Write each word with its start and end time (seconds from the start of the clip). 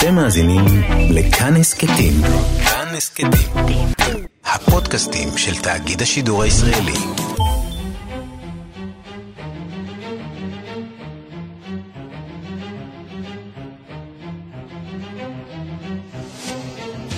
אתם 0.00 0.14
מאזינים 0.14 0.64
לכאן 1.10 1.56
הסכתים. 1.56 2.12
כאן 2.64 2.94
הסכתים. 2.96 3.30
הפודקאסטים 4.44 5.28
של 5.36 5.62
תאגיד 5.62 6.02
השידור 6.02 6.42
הישראלי. 6.42 6.92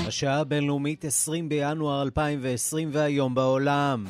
השעה 0.06 0.40
הבינלאומית 0.40 1.04
20 1.04 1.48
בינואר 1.48 2.02
2020 2.02 2.90
והיום 2.92 3.34
בעולם. 3.34 4.06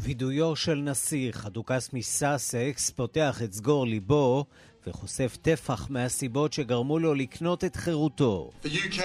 וידויו 0.00 0.56
של 0.56 0.74
נסיך, 0.74 1.46
הדוכס 1.46 1.92
מסאסקס, 1.92 2.90
פותח 2.90 3.42
את 3.44 3.52
סגור 3.52 3.86
ליבו 3.86 4.44
וחושף 4.87 5.37
טפח 5.41 5.89
מהסיבות 5.89 6.53
שגרמו 6.53 6.99
לו 6.99 7.13
לקנות 7.13 7.63
את 7.63 7.75
חירותו. 7.75 8.51
The 8.63 8.67
UK 8.67 9.01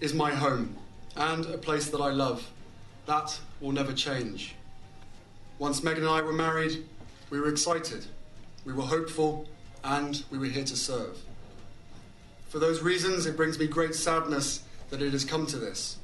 is 0.00 0.14
my 0.14 0.34
home 0.34 0.76
and 1.16 1.46
a 1.46 1.58
place 1.58 1.86
that 1.90 2.00
I 2.00 2.10
love. 2.10 2.40
That 3.06 3.38
will 3.60 3.72
never 3.72 3.92
change. 3.92 4.54
Once 5.58 5.80
Meghan 5.80 5.98
and 5.98 6.08
I 6.08 6.22
were 6.22 6.32
married, 6.32 6.84
we 7.30 7.40
were 7.40 7.48
excited, 7.48 8.06
we 8.64 8.72
were 8.72 8.88
hopeful, 8.96 9.46
and 9.84 10.22
we 10.30 10.38
were 10.38 10.46
here 10.46 10.64
to 10.64 10.76
serve. 10.76 11.16
For 12.48 12.58
those 12.58 12.82
reasons, 12.82 13.26
it 13.26 13.36
brings 13.36 13.58
me 13.58 13.66
great 13.66 13.94
sadness 13.94 14.62
that 14.90 15.00
it 15.02 15.12
has 15.12 15.24
come 15.24 15.46
to 15.46 15.58
this. 15.58 15.96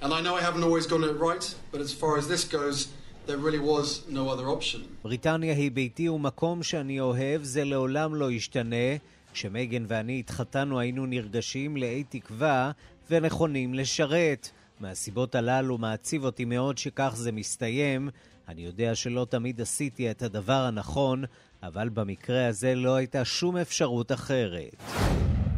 And 0.00 0.12
I 0.12 0.20
know 0.20 0.36
I 0.36 0.42
haven't 0.42 0.62
always 0.62 0.86
gotten 0.86 1.08
it 1.08 1.18
right, 1.18 1.54
but 1.72 1.80
as 1.80 1.92
far 1.92 2.16
as 2.16 2.28
this 2.28 2.44
goes, 2.44 2.88
there 3.31 3.43
really 3.47 3.59
was 3.59 3.87
no 4.09 4.29
other 4.29 4.47
option. 4.47 4.79
בריטניה 5.03 5.53
היא 5.53 5.71
ביתי 5.71 6.09
ומקום 6.09 6.63
שאני 6.63 6.99
אוהב, 6.99 7.43
זה 7.43 7.63
לעולם 7.63 8.15
לא 8.15 8.31
ישתנה. 8.31 8.95
כשמייגן 9.33 9.85
ואני 9.87 10.19
התחתנו 10.19 10.79
היינו 10.79 11.05
נרגשים 11.05 11.77
לאי 11.77 12.03
תקווה 12.09 12.71
ונכונים 13.09 13.73
לשרת. 13.73 14.49
מהסיבות 14.79 15.35
הללו 15.35 15.77
מעציב 15.77 16.23
אותי 16.23 16.45
מאוד 16.45 16.77
שכך 16.77 17.13
זה 17.15 17.31
מסתיים. 17.31 18.09
אני 18.47 18.61
יודע 18.61 18.95
שלא 18.95 19.27
תמיד 19.29 19.61
עשיתי 19.61 20.11
את 20.11 20.21
הדבר 20.21 20.53
הנכון, 20.53 21.23
אבל 21.63 21.89
במקרה 21.89 22.47
הזה 22.47 22.75
לא 22.75 22.95
הייתה 22.95 23.25
שום 23.25 23.57
אפשרות 23.57 24.11
אחרת. 24.11 24.75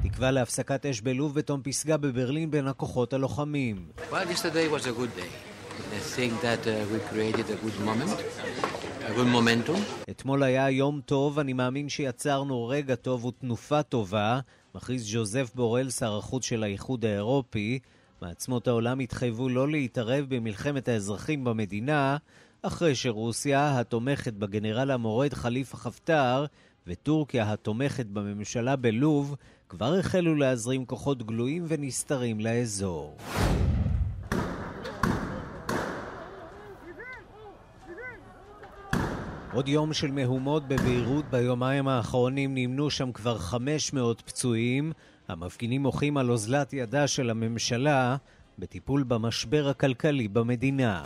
תקווה 0.03 0.31
להפסקת 0.31 0.85
אש 0.85 1.01
בלוב 1.01 1.35
בתום 1.35 1.61
פסגה 1.63 1.97
בברלין 1.97 2.51
בין 2.51 2.67
הכוחות 2.67 3.13
הלוחמים. 3.13 3.85
Well, 4.11 5.52
אתמול 10.09 10.43
היה 10.43 10.69
יום 10.69 11.01
טוב, 11.05 11.39
אני 11.39 11.53
מאמין 11.53 11.89
שיצרנו 11.89 12.67
רגע 12.67 12.95
טוב 12.95 13.25
ותנופה 13.25 13.83
טובה, 13.83 14.39
מכריז 14.75 15.11
ז'וזף 15.11 15.51
בורל, 15.55 15.89
שר 15.89 16.17
החוץ 16.17 16.45
של 16.45 16.63
האיחוד 16.63 17.05
האירופי. 17.05 17.79
מעצמות 18.21 18.67
העולם 18.67 18.99
התחייבו 18.99 19.49
לא 19.49 19.69
להתערב 19.69 20.25
במלחמת 20.29 20.87
האזרחים 20.87 21.43
במדינה, 21.43 22.17
אחרי 22.61 22.95
שרוסיה, 22.95 23.79
התומכת 23.79 24.33
בגנרל 24.33 24.91
המורד 24.91 25.33
חליפה 25.33 25.77
חפטר, 25.77 26.45
וטורקיה, 26.87 27.53
התומכת 27.53 28.05
בממשלה 28.05 28.75
בלוב, 28.75 29.35
כבר 29.69 29.95
החלו 29.99 30.35
להזרים 30.35 30.85
כוחות 30.85 31.23
גלויים 31.23 31.65
ונסתרים 31.67 32.39
לאזור. 32.39 33.17
עוד 39.53 39.67
יום 39.67 39.93
של 39.93 40.11
מהומות 40.11 40.67
בביירות 40.67 41.25
ביומיים 41.25 41.87
האחרונים 41.87 42.55
נמנו 42.55 42.89
שם 42.89 43.11
כבר 43.11 43.37
500 43.37 44.21
פצועים. 44.21 44.91
המפגינים 45.27 45.81
מוחים 45.81 46.17
על 46.17 46.31
אוזלת 46.31 46.73
ידה 46.73 47.07
של 47.07 47.29
הממשלה 47.29 48.15
בטיפול 48.59 49.03
במשבר 49.03 49.69
הכלכלי 49.69 50.27
במדינה. 50.27 51.03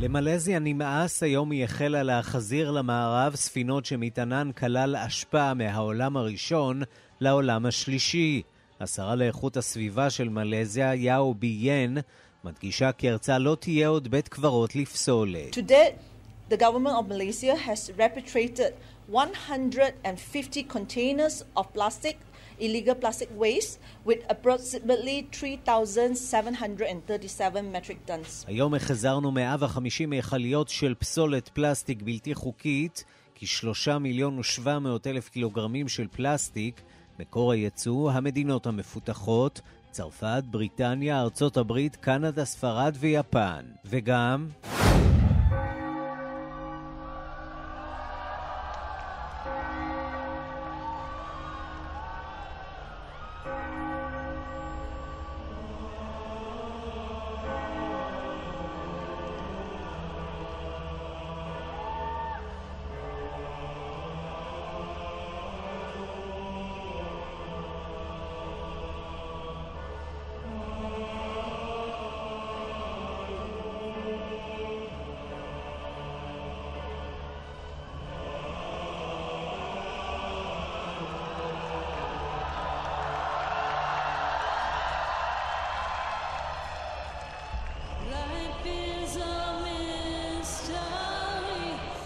למלזיה 0.00 0.58
נמאס, 0.58 1.22
היום 1.22 1.50
היא 1.50 1.64
החלה 1.64 2.02
להחזיר 2.02 2.70
למערב 2.70 3.34
ספינות 3.34 3.84
שמטענן 3.84 4.50
כלל 4.52 4.96
אשפה 4.96 5.54
מהעולם 5.54 6.16
הראשון 6.16 6.82
לעולם 7.20 7.66
השלישי. 7.66 8.42
השרה 8.80 9.14
לאיכות 9.14 9.56
הסביבה 9.56 10.10
של 10.10 10.28
מלזיה, 10.28 10.94
יאו 10.94 11.34
ביין, 11.34 11.98
מדגישה 12.44 12.92
כי 12.92 13.10
ארצה 13.10 13.38
לא 13.38 13.56
תהיה 13.60 13.88
עוד 13.88 14.08
בית 14.08 14.28
קברות 14.28 14.76
לפסולת. 14.76 15.54
To 15.54 15.70
date, 15.70 16.15
the 16.48 16.56
government 16.56 16.96
of 16.96 17.08
Malaysia 17.08 17.56
has 17.56 17.90
repatriated 17.98 18.74
150 19.08 20.62
containers 20.64 21.44
of 21.56 21.72
plastic, 21.72 22.18
illegal 22.58 22.94
plastic 22.94 23.28
waste, 23.36 23.78
with 24.04 24.24
approximately 24.28 25.26
3,737 25.32 27.72
metric 27.72 28.06
tons. 28.06 28.44
היום 28.46 28.74
החזרנו 28.74 29.30
150 29.30 30.10
מכליות 30.10 30.68
של 30.68 30.94
פסולת 30.98 31.48
פלסטיק 31.48 32.02
בלתי 32.02 32.34
חוקית, 32.34 33.04
כ-3 33.34 33.98
מיליון 33.98 34.38
ו-700 34.38 35.06
אלף 35.06 35.28
קילוגרמים 35.28 35.88
של 35.88 36.06
פלסטיק, 36.08 36.80
מקור 37.18 37.52
הייצוא, 37.52 38.12
המדינות 38.12 38.66
המפותחות, 38.66 39.60
צרפת, 39.90 40.42
בריטניה, 40.50 41.20
ארצות 41.20 41.56
הברית, 41.56 41.96
קנדה, 41.96 42.44
ספרד 42.44 42.96
ויפן. 43.00 43.64
וגם... 43.84 44.48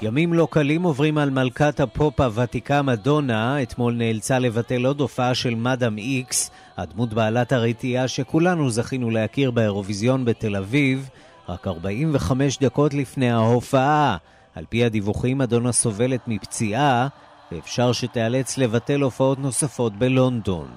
ימים 0.03 0.33
לא 0.33 0.49
קלים 0.51 0.83
עוברים 0.83 1.19
על 1.19 1.31
מלכת 1.31 1.81
הפופ 1.81 2.21
הוותיקה 2.21 2.83
מדונה. 2.83 3.63
אתמול 3.63 3.95
נאלצה 3.95 4.39
לבטל 4.39 4.87
עוד 4.87 5.01
הופעה 5.01 5.35
של 5.35 5.55
מאדאם 5.55 5.99
איקס, 5.99 6.51
הדמות 6.77 7.15
בעלת 7.15 7.53
הרתיעה 7.53 8.09
שכולנו 8.09 8.71
זכינו 8.71 9.11
להכיר 9.11 9.51
באירוויזיון 9.51 10.25
בתל 10.25 10.57
אביב, 10.57 11.09
רק 11.49 11.67
45 11.67 12.59
דקות 12.59 12.95
לפני 12.95 13.31
ההופעה. 13.31 14.17
על 14.55 14.65
פי 14.69 14.85
הדיווחים, 14.85 15.39
מדונה 15.39 15.73
סובלת 15.73 16.21
מפציעה, 16.27 17.09
ואפשר 17.53 17.93
שתיאלץ 17.93 18.59
לבטל 18.59 19.01
הופעות 19.01 19.39
נוספות 19.39 19.97
בלונדון. 19.97 20.69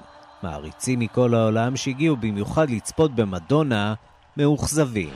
מעריצים 0.42 1.00
מכל 1.00 1.34
העולם 1.34 1.76
שהגיעו 1.76 2.16
במיוחד 2.16 2.70
לצפות 2.70 3.14
במדונה, 3.14 3.94
מאוכזבים. 4.36 5.10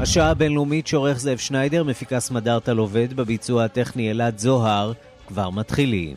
השעה 0.00 0.30
הבינלאומית 0.30 0.86
שעורך 0.86 1.18
זאב 1.18 1.38
שניידר, 1.38 1.84
מפיקה 1.84 2.20
סמדארטה 2.20 2.72
עובד, 2.72 3.12
בביצוע 3.12 3.64
הטכני 3.64 4.10
אלעד 4.10 4.38
זוהר, 4.38 4.92
כבר 5.26 5.50
מתחילים. 5.50 6.16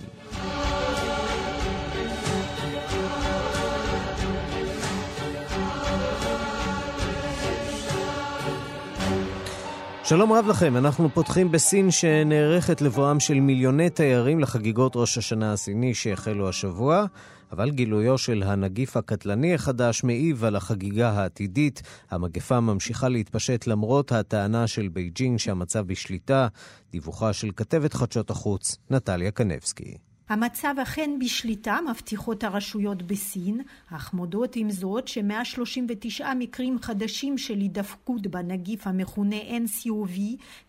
שלום 10.04 10.34
רב 10.34 10.48
לכם, 10.48 10.78
אנחנו 10.78 11.10
פותחים 11.14 11.52
בסין 11.52 11.92
שנערכת 11.92 12.82
לבואם 12.82 13.20
של 13.20 13.40
מיליוני 13.40 13.90
תיירים 13.90 14.40
לחגיגות 14.40 14.96
ראש 14.96 15.18
השנה 15.18 15.54
הסיני 15.54 15.94
שהחלו 15.94 16.50
השבוע, 16.50 17.06
אבל 17.52 17.72
גילויו 17.72 18.18
של 18.18 18.44
הנגיף 18.44 18.98
הקטלני 18.98 19.56
החדש 19.56 20.04
מעיב 20.04 20.44
על 20.44 20.56
החגיגה 20.56 21.10
העתידית. 21.10 21.82
המגפה 22.12 22.60
ממשיכה 22.60 23.10
להתפשט 23.10 23.68
למרות 23.68 24.12
הטענה 24.12 24.68
של 24.68 24.88
בייג'ינג 24.88 25.40
שהמצב 25.40 25.88
בשליטה. 25.88 26.48
דיווחה 26.92 27.34
של 27.34 27.52
כתבת 27.56 27.94
חדשות 27.94 28.30
החוץ, 28.30 28.78
נטליה 28.90 29.32
קנבסקי. 29.32 30.11
המצב 30.32 30.76
אכן 30.82 31.12
בשליטה, 31.20 31.78
מבטיחות 31.90 32.44
הרשויות 32.44 33.04
בסין, 33.04 33.62
אך 33.92 34.14
מודות 34.14 34.56
עם 34.56 34.72
זאת 34.72 35.08
ש-139 35.08 36.24
מקרים 36.36 36.80
חדשים 36.82 37.38
של 37.38 37.58
הידבקות 37.58 38.28
בנגיף 38.28 38.88
המכונה 38.88 39.36
NCOV 39.36 40.20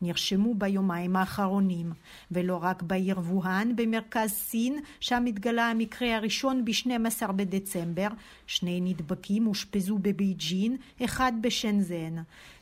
נרשמו 0.02 0.54
ביומיים 0.54 1.16
האחרונים. 1.16 1.92
ולא 2.30 2.58
רק 2.62 2.82
בעיר 2.82 3.18
ווהאן 3.18 3.76
במרכז 3.76 4.30
סין, 4.30 4.80
שם 5.00 5.24
התגלה 5.28 5.70
המקרה 5.70 6.16
הראשון 6.16 6.64
ב-12 6.64 7.32
בדצמבר, 7.32 8.08
שני 8.52 8.80
נדבקים 8.80 9.46
אושפזו 9.46 9.98
בבייג'ין, 9.98 10.76
אחד 11.04 11.32
בשנזן. 11.40 12.16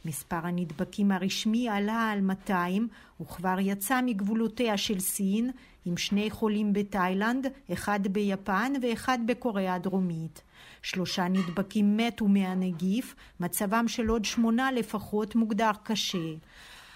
מספר 0.04 0.40
הנדבקים 0.42 1.12
הרשמי 1.12 1.68
עלה 1.68 2.10
על 2.10 2.20
200 2.20 2.88
וכבר 3.20 3.56
יצא 3.60 4.00
מגבולותיה 4.06 4.76
של 4.76 5.00
סין 5.00 5.50
עם 5.84 5.96
שני 5.96 6.30
חולים 6.30 6.72
בתאילנד, 6.72 7.46
אחד 7.72 8.00
ביפן 8.06 8.72
ואחד 8.82 9.18
בקוריאה 9.26 9.74
הדרומית. 9.74 10.42
שלושה 10.82 11.28
נדבקים 11.28 11.96
מתו 11.96 12.28
מהנגיף, 12.28 13.14
מצבם 13.40 13.88
של 13.88 14.08
עוד 14.08 14.24
שמונה 14.24 14.72
לפחות 14.72 15.34
מוגדר 15.34 15.70
קשה. 15.82 16.34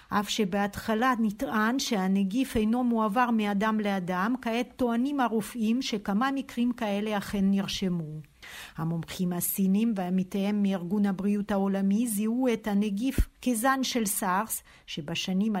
אף 0.09 0.29
שבהתחלה 0.29 1.13
נטען 1.19 1.79
שהנגיף 1.79 2.57
אינו 2.57 2.83
מועבר 2.83 3.29
מאדם 3.31 3.79
לאדם, 3.79 4.35
כעת 4.41 4.67
טוענים 4.75 5.19
הרופאים 5.19 5.81
שכמה 5.81 6.29
מקרים 6.35 6.71
כאלה 6.71 7.17
אכן 7.17 7.51
נרשמו. 7.51 8.34
המומחים 8.77 9.33
הסינים 9.33 9.93
ועמיתיהם 9.95 10.63
מארגון 10.63 11.05
הבריאות 11.05 11.51
העולמי 11.51 12.07
זיהו 12.07 12.47
את 12.53 12.67
הנגיף 12.67 13.19
כזן 13.41 13.83
של 13.83 14.05
סארס, 14.05 14.63
שבשנים 14.85 15.53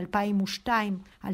2002-2003 1.25 1.27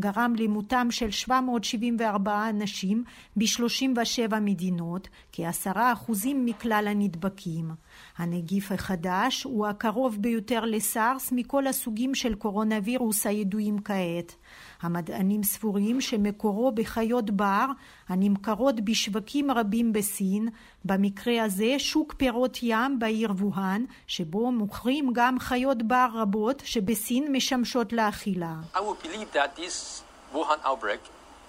גרם 0.00 0.34
למותם 0.38 0.86
של 0.90 1.10
774 1.10 2.48
אנשים 2.48 3.04
ב-37 3.36 4.40
מדינות, 4.40 5.08
כעשרה 5.32 5.92
אחוזים 5.92 6.44
מכלל 6.44 6.84
הנדבקים. 6.90 7.70
הנגיף 8.16 8.72
החדש 8.72 9.42
הוא 9.42 9.66
הקרוב 9.66 10.16
ביותר 10.20 10.64
לסארס 10.64 11.32
מכל 11.32 11.66
הסוגים 11.66 12.14
של 12.14 12.34
קורונה 12.34 12.76
וירוס 12.84 13.26
הידועים 13.26 13.78
כעת. 13.78 14.36
המדענים 14.84 15.42
סבורים 15.42 16.00
שמקורו 16.00 16.72
בחיות 16.72 17.30
בר 17.30 17.66
הנמכרות 18.08 18.80
בשווקים 18.80 19.50
רבים 19.50 19.92
בסין, 19.92 20.48
במקרה 20.84 21.44
הזה 21.44 21.74
שוק 21.78 22.14
פירות 22.14 22.58
ים 22.62 22.98
בעיר 22.98 23.32
ווהאן, 23.38 23.84
שבו 24.06 24.52
מוכרים 24.52 25.10
גם 25.14 25.38
חיות 25.38 25.82
בר 25.82 26.08
רבות 26.14 26.62
שבסין 26.64 27.32
משמשות 27.32 27.92
לאכילה. 27.92 28.54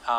Um, 0.05 0.11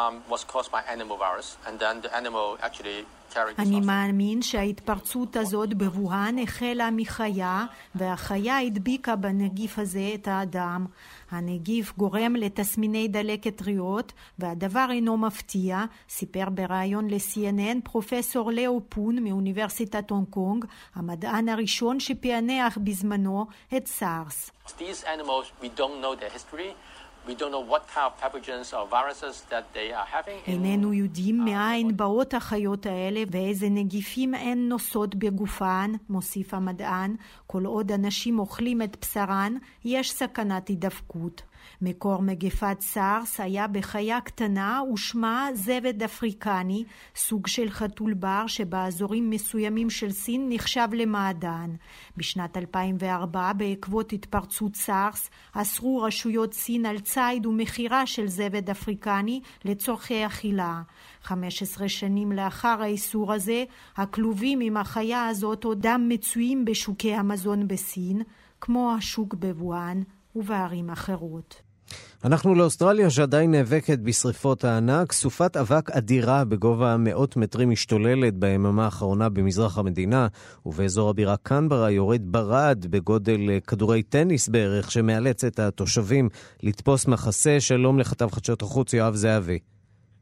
אני. 3.58 3.80
מאמין 3.80 4.42
שההתפרצות 4.42 5.36
הזאת 5.36 5.74
בווהאן 5.74 6.38
החלה 6.38 6.88
מחיה, 6.92 7.64
והחיה 7.94 8.58
הדביקה 8.58 9.16
בנגיף 9.16 9.78
הזה 9.78 10.10
את 10.14 10.28
האדם. 10.28 10.86
הנגיף 11.30 11.92
גורם 11.96 12.36
לתסמיני 12.36 13.08
דלקת 13.08 13.62
ריאות, 13.62 14.12
והדבר 14.38 14.86
אינו 14.90 15.16
מפתיע, 15.16 15.84
סיפר 16.08 16.44
בריאיון 16.50 17.10
ל-CNN 17.10 17.80
פרופסור 17.84 18.50
לאו 18.52 18.80
פון 18.88 19.24
מאוניברסיטת 19.24 20.10
הונג 20.10 20.26
קונג, 20.30 20.64
המדען 20.94 21.48
הראשון 21.48 22.00
שפענח 22.00 22.78
בזמנו 22.84 23.46
את 23.76 23.86
סארס. 23.86 24.50
These 24.66 25.04
animals, 25.04 25.46
we 25.62 25.68
don't 25.78 26.00
know 26.02 26.14
their. 26.20 26.36
איננו 30.46 30.92
יודעים 30.92 31.44
מאין 31.44 31.96
באות 31.96 32.34
החיות 32.34 32.86
האלה 32.86 33.22
ואיזה 33.30 33.68
נגיפים 33.68 34.34
הן 34.34 34.58
נושאות 34.68 35.14
בגופן, 35.14 35.92
מוסיף 36.08 36.54
המדען, 36.54 37.16
כל 37.46 37.64
עוד 37.64 37.92
אנשים 37.92 38.38
אוכלים 38.38 38.82
את 38.82 38.96
בשרן, 39.00 39.56
יש 39.84 40.12
סכנת 40.12 40.68
הידבקות. 40.68 41.42
מקור 41.82 42.22
מגפת 42.22 42.76
סארס 42.80 43.40
היה 43.40 43.66
בחיה 43.66 44.20
קטנה 44.20 44.80
ושמה 44.92 45.48
זבד 45.54 46.02
אפריקני, 46.02 46.84
סוג 47.16 47.46
של 47.46 47.70
חתול 47.70 48.14
בר 48.14 48.46
שבאזורים 48.46 49.30
מסוימים 49.30 49.90
של 49.90 50.10
סין 50.10 50.46
נחשב 50.48 50.88
למעדן. 50.92 51.70
בשנת 52.16 52.56
2004, 52.56 53.52
בעקבות 53.52 54.12
התפרצות 54.12 54.76
סארס, 54.76 55.30
אסרו 55.52 56.02
רשויות 56.02 56.54
סין 56.54 56.86
על 56.86 56.98
ציד 57.16 57.46
ומכירה 57.46 58.06
של 58.06 58.26
זבד 58.26 58.70
אפריקני 58.70 59.40
לצורכי 59.64 60.26
אכילה. 60.26 60.82
15 61.22 61.88
שנים 61.88 62.32
לאחר 62.32 62.76
האיסור 62.82 63.32
הזה, 63.32 63.64
הכלובים 63.96 64.60
עם 64.60 64.76
החיה 64.76 65.26
הזאת 65.26 65.64
עודם 65.64 66.06
מצויים 66.08 66.64
בשוקי 66.64 67.14
המזון 67.14 67.68
בסין, 67.68 68.22
כמו 68.60 68.94
השוק 68.98 69.34
בווהאן 69.34 70.02
ובערים 70.36 70.90
אחרות. 70.90 71.65
אנחנו 72.24 72.54
לאוסטרליה 72.54 73.10
שעדיין 73.10 73.50
נאבקת 73.50 73.98
בשריפות 73.98 74.64
הענק. 74.64 75.12
סופת 75.12 75.56
אבק 75.56 75.90
אדירה 75.90 76.44
בגובה 76.44 76.96
מאות 76.98 77.36
מטרים 77.36 77.70
משתוללת 77.70 78.34
ביממה 78.34 78.84
האחרונה 78.84 79.28
במזרח 79.28 79.78
המדינה, 79.78 80.26
ובאזור 80.66 81.10
הבירה 81.10 81.36
קנברה 81.36 81.90
יורד 81.90 82.22
ברד 82.24 82.86
בגודל 82.90 83.50
אה, 83.50 83.60
כדורי 83.60 84.02
טניס 84.02 84.48
בערך, 84.48 84.90
שמאלץ 84.90 85.44
את 85.44 85.58
התושבים 85.58 86.28
לתפוס 86.62 87.08
מחסה. 87.08 87.60
שלום 87.60 87.98
לכתב 87.98 88.28
חדשות 88.30 88.62
החוץ 88.62 88.94
יואב 88.94 89.14
זהבי. 89.14 89.58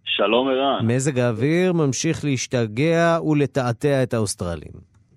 שלום 0.05 0.49
ערן, 0.49 0.87
מזג 0.87 1.19
האוויר 1.19 1.73
ממשיך 1.73 2.25
להשתגע 2.25 3.19
ולתעתע 3.27 4.03
את 4.03 4.15
האוסטרלים. 4.15 4.73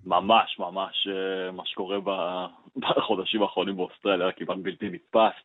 ממש 0.05 0.59
ממש 0.59 1.07
אה, 1.07 1.51
מה 1.51 1.63
שקורה 1.65 1.97
בחודשים 2.81 3.41
האחרונים 3.41 3.75
באוסטרליה 3.75 4.31
כמעט 4.31 4.57
בלתי 4.61 4.89
נתפס. 4.89 5.35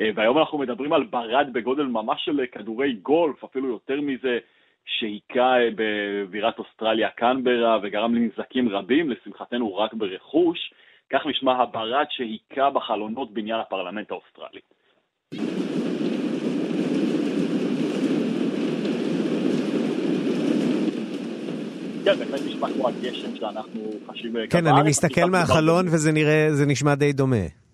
אה, 0.00 0.10
והיום 0.14 0.38
אנחנו 0.38 0.58
מדברים 0.58 0.92
על 0.92 1.04
ברד 1.04 1.48
בגודל 1.52 1.82
ממש 1.82 2.24
של 2.24 2.40
כדורי 2.52 2.92
גולף, 2.92 3.44
אפילו 3.44 3.68
יותר 3.68 4.00
מזה, 4.00 4.38
שהיכה 4.86 5.60
אה, 5.60 5.68
בבירת 5.76 6.58
אוסטרליה 6.58 7.10
קנברה 7.10 7.78
וגרם 7.82 8.14
לנזקים 8.14 8.68
רבים, 8.68 9.10
לשמחתנו 9.10 9.76
רק 9.76 9.94
ברכוש. 9.94 10.72
כך 11.12 11.26
נשמע 11.26 11.52
הברד 11.52 12.06
שהיכה 12.10 12.70
בחלונות 12.70 13.34
בניין 13.34 13.60
הפרלמנט 13.60 14.10
האוסטרלי. 14.10 14.60
כן, 22.04 22.14
בהחלט 22.18 22.40
נשמע 22.46 22.68
כמו 22.72 22.88
הגשם 22.88 23.36
שאנחנו 23.36 23.80
חשים 24.06 24.36
אה, 24.36 24.46
כן, 24.46 24.66
אני. 24.66 24.88
מסתכל 24.88 25.30
מהחלון 25.30 25.86
וזה 25.86 26.12
נראה, 26.12 26.48
זה 26.50 26.66
נשמע 26.66 26.94
די 26.94 27.12
דומה. 27.12 27.65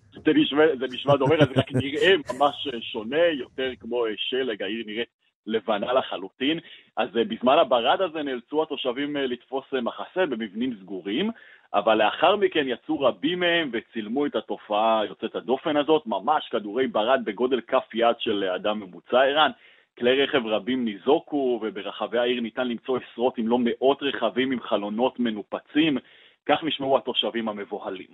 זה 0.79 0.85
נשמע, 0.91 1.15
דומה, 1.15 1.35
זה 1.37 1.59
רק 1.59 1.71
נראה 1.71 2.13
ממש 2.33 2.67
שונה, 2.81 3.25
יותר 3.25 3.71
כמו 3.79 4.05
אה, 4.05 4.11
שלג, 4.17 4.63
העיר 4.63 4.83
נראית 4.85 5.07
לבנה 5.47 5.93
לחלוטין. 5.93 6.59
אז 6.97 7.17
אה, 7.17 7.23
בזמן 7.23 7.57
הברד 7.57 8.01
הזה 8.01 8.23
נאלצו 8.23 8.63
התושבים 8.63 9.17
אה, 9.17 9.25
לתפוס 9.25 9.65
מחסה 9.73 10.25
במבנים 10.25 10.75
סגורים, 10.81 11.29
אבל 11.73 11.95
לאחר 11.95 12.35
מכן 12.35 12.67
יצאו 12.67 12.99
רבים 12.99 13.39
מהם 13.39 13.69
וצילמו 13.73 14.25
את 14.25 14.35
התופעה 14.35 15.01
יוצאת 15.07 15.35
הדופן 15.35 15.77
הזאת, 15.77 16.07
ממש 16.07 16.47
כדורי 16.51 16.87
ברד 16.87 17.21
בגודל 17.25 17.61
כף 17.61 17.85
יד 17.93 18.15
של 18.19 18.43
אדם 18.43 18.79
ממוצע 18.79 19.21
ערן. 19.21 19.51
כלי 19.97 20.23
רכב 20.23 20.45
רבים 20.45 20.85
ניזוקו, 20.85 21.59
וברחבי 21.61 22.17
העיר 22.17 22.41
ניתן 22.41 22.67
למצוא 22.67 22.97
עשרות 22.97 23.39
אם 23.39 23.47
לא 23.47 23.57
מאות 23.59 24.03
רכבים 24.03 24.51
עם 24.51 24.59
חלונות 24.59 25.19
מנופצים. 25.19 25.97
כך 26.45 26.63
נשמעו 26.63 26.97
התושבים 26.97 27.49
המבוהלים. 27.49 28.07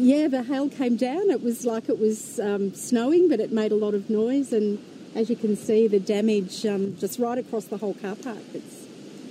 Yeah, 0.00 0.28
the 0.28 0.42
hail 0.42 0.70
came 0.70 0.96
down. 0.96 1.28
It 1.28 1.42
was 1.42 1.66
like 1.66 1.90
it 1.90 1.98
was 1.98 2.40
um, 2.40 2.72
snowing, 2.72 3.28
but 3.28 3.38
it 3.38 3.52
made 3.52 3.70
a 3.70 3.74
lot 3.74 3.92
of 3.92 4.08
noise. 4.08 4.50
And 4.50 4.82
as 5.14 5.28
you 5.28 5.36
can 5.36 5.56
see, 5.56 5.88
the 5.88 6.00
damage 6.00 6.64
um, 6.64 6.96
just 6.96 7.18
right 7.18 7.36
across 7.36 7.66
the 7.66 7.76
whole 7.76 7.92
car 7.92 8.16
park. 8.16 8.38
It's, 8.54 8.86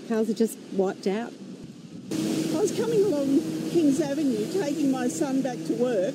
cars 0.07 0.29
are 0.29 0.35
just 0.35 0.59
wiped 0.73 1.07
out. 1.07 1.33
I 2.11 2.61
was 2.61 2.71
coming 2.77 3.03
along 3.03 3.39
Kings 3.71 3.99
Avenue 3.99 4.45
taking 4.61 4.91
my 4.91 5.07
son 5.07 5.41
back 5.41 5.57
to 5.65 5.73
work 5.73 6.13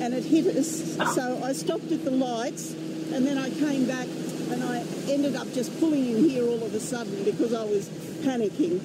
and 0.00 0.14
it 0.14 0.24
hit 0.24 0.46
us. 0.56 0.96
So 1.14 1.42
I 1.44 1.52
stopped 1.52 1.92
at 1.92 2.04
the 2.04 2.10
lights 2.10 2.72
and 2.72 3.26
then 3.26 3.36
I 3.36 3.50
came 3.50 3.86
back 3.86 4.06
and 4.50 4.64
I 4.64 4.78
ended 5.10 5.36
up 5.36 5.52
just 5.52 5.78
pulling 5.78 6.06
in 6.06 6.28
here 6.28 6.44
all 6.44 6.62
of 6.62 6.74
a 6.74 6.80
sudden 6.80 7.22
because 7.24 7.52
I 7.52 7.64
was 7.64 7.88
panicking. 8.24 8.80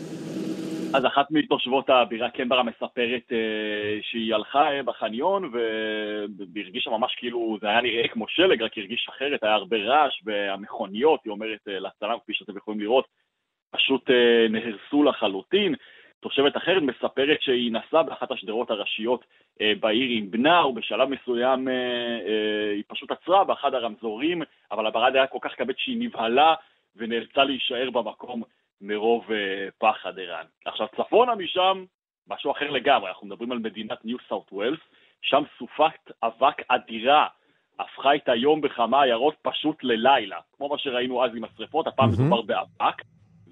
אז 0.94 1.06
אחת 1.06 1.32
מתושבות 1.32 1.90
הבירה 1.90 2.30
קנברה 2.30 2.64
מספרת 2.64 3.32
אה, 3.32 3.98
שהיא 4.02 4.36
הלכה 4.36 4.72
אה, 4.72 4.84
בחניון 4.84 5.52
והרגישה 6.56 6.90
ממש 6.90 7.16
כאילו 7.16 7.58
זה 7.62 7.68
היה 7.68 7.82
נראה 7.82 8.08
כמו 8.08 8.28
שלג, 8.28 8.62
רק 8.64 8.78
הרגיש 8.78 9.08
אחרת, 9.10 9.44
היה 9.44 9.54
הרבה 9.54 9.78
רעש 9.78 10.22
והמכוניות, 10.26 11.20
היא 11.26 11.32
אומרת 11.32 11.60
אה, 11.68 11.80
לצלם, 11.80 12.18
כפי 12.24 12.34
שאתם 12.34 12.58
יכולים 12.58 12.80
לראות, 12.80 13.06
פשוט 13.72 14.10
נהרסו 14.50 15.04
לחלוטין. 15.04 15.76
תושבת 16.20 16.58
אחרת 16.58 16.84
מספרת 16.84 17.42
שהיא 17.42 17.72
נסעה 17.72 18.04
באחת 18.04 18.32
השדרות 18.32 18.72
הראשיות 18.72 19.26
בעיר 19.80 20.10
עם 20.10 20.32
בנה, 20.32 20.66
ובשלב 20.66 21.10
מסוים 21.10 21.68
היא 22.76 22.84
פשוט 22.88 23.12
עצרה 23.12 23.44
באחד 23.44 23.74
הרמזורים, 23.74 24.42
אבל 24.72 24.88
הברד 24.88 25.16
היה 25.16 25.28
כל 25.28 25.38
כך 25.42 25.52
כבד 25.58 25.74
שהיא 25.78 25.98
נבהלה 26.00 26.54
ונאלצה 26.96 27.44
להישאר 27.44 27.90
במקום 27.90 28.44
מרוב 28.82 29.32
אה, 29.32 29.68
פחד 29.78 30.20
ערן. 30.20 30.46
עכשיו, 30.66 30.88
צפונה 30.98 31.36
משם, 31.36 31.86
משהו 32.30 32.52
אחר 32.52 32.70
לגמרי, 32.70 33.10
אנחנו 33.10 33.28
מדברים 33.28 33.52
על 33.52 33.60
מדינת 33.60 34.06
ניו 34.06 34.18
סאוט 34.30 34.52
ווילס, 34.52 34.80
שם 35.22 35.44
סופת 35.58 36.12
אבק 36.24 36.56
אדירה 36.68 37.28
הפכה 37.80 38.16
את 38.16 38.30
היום 38.30 38.62
בכמה 38.62 39.04
עיירות 39.04 39.36
פשוט 39.42 39.84
ללילה, 39.84 40.38
כמו 40.58 40.70
מה 40.70 40.78
שראינו 40.78 41.26
אז 41.26 41.32
עם 41.36 41.44
השרפות, 41.44 41.88
הפעם 41.88 42.10
מהמם. 42.10 42.24
מדובר 42.26 42.42
באבק. 42.42 42.96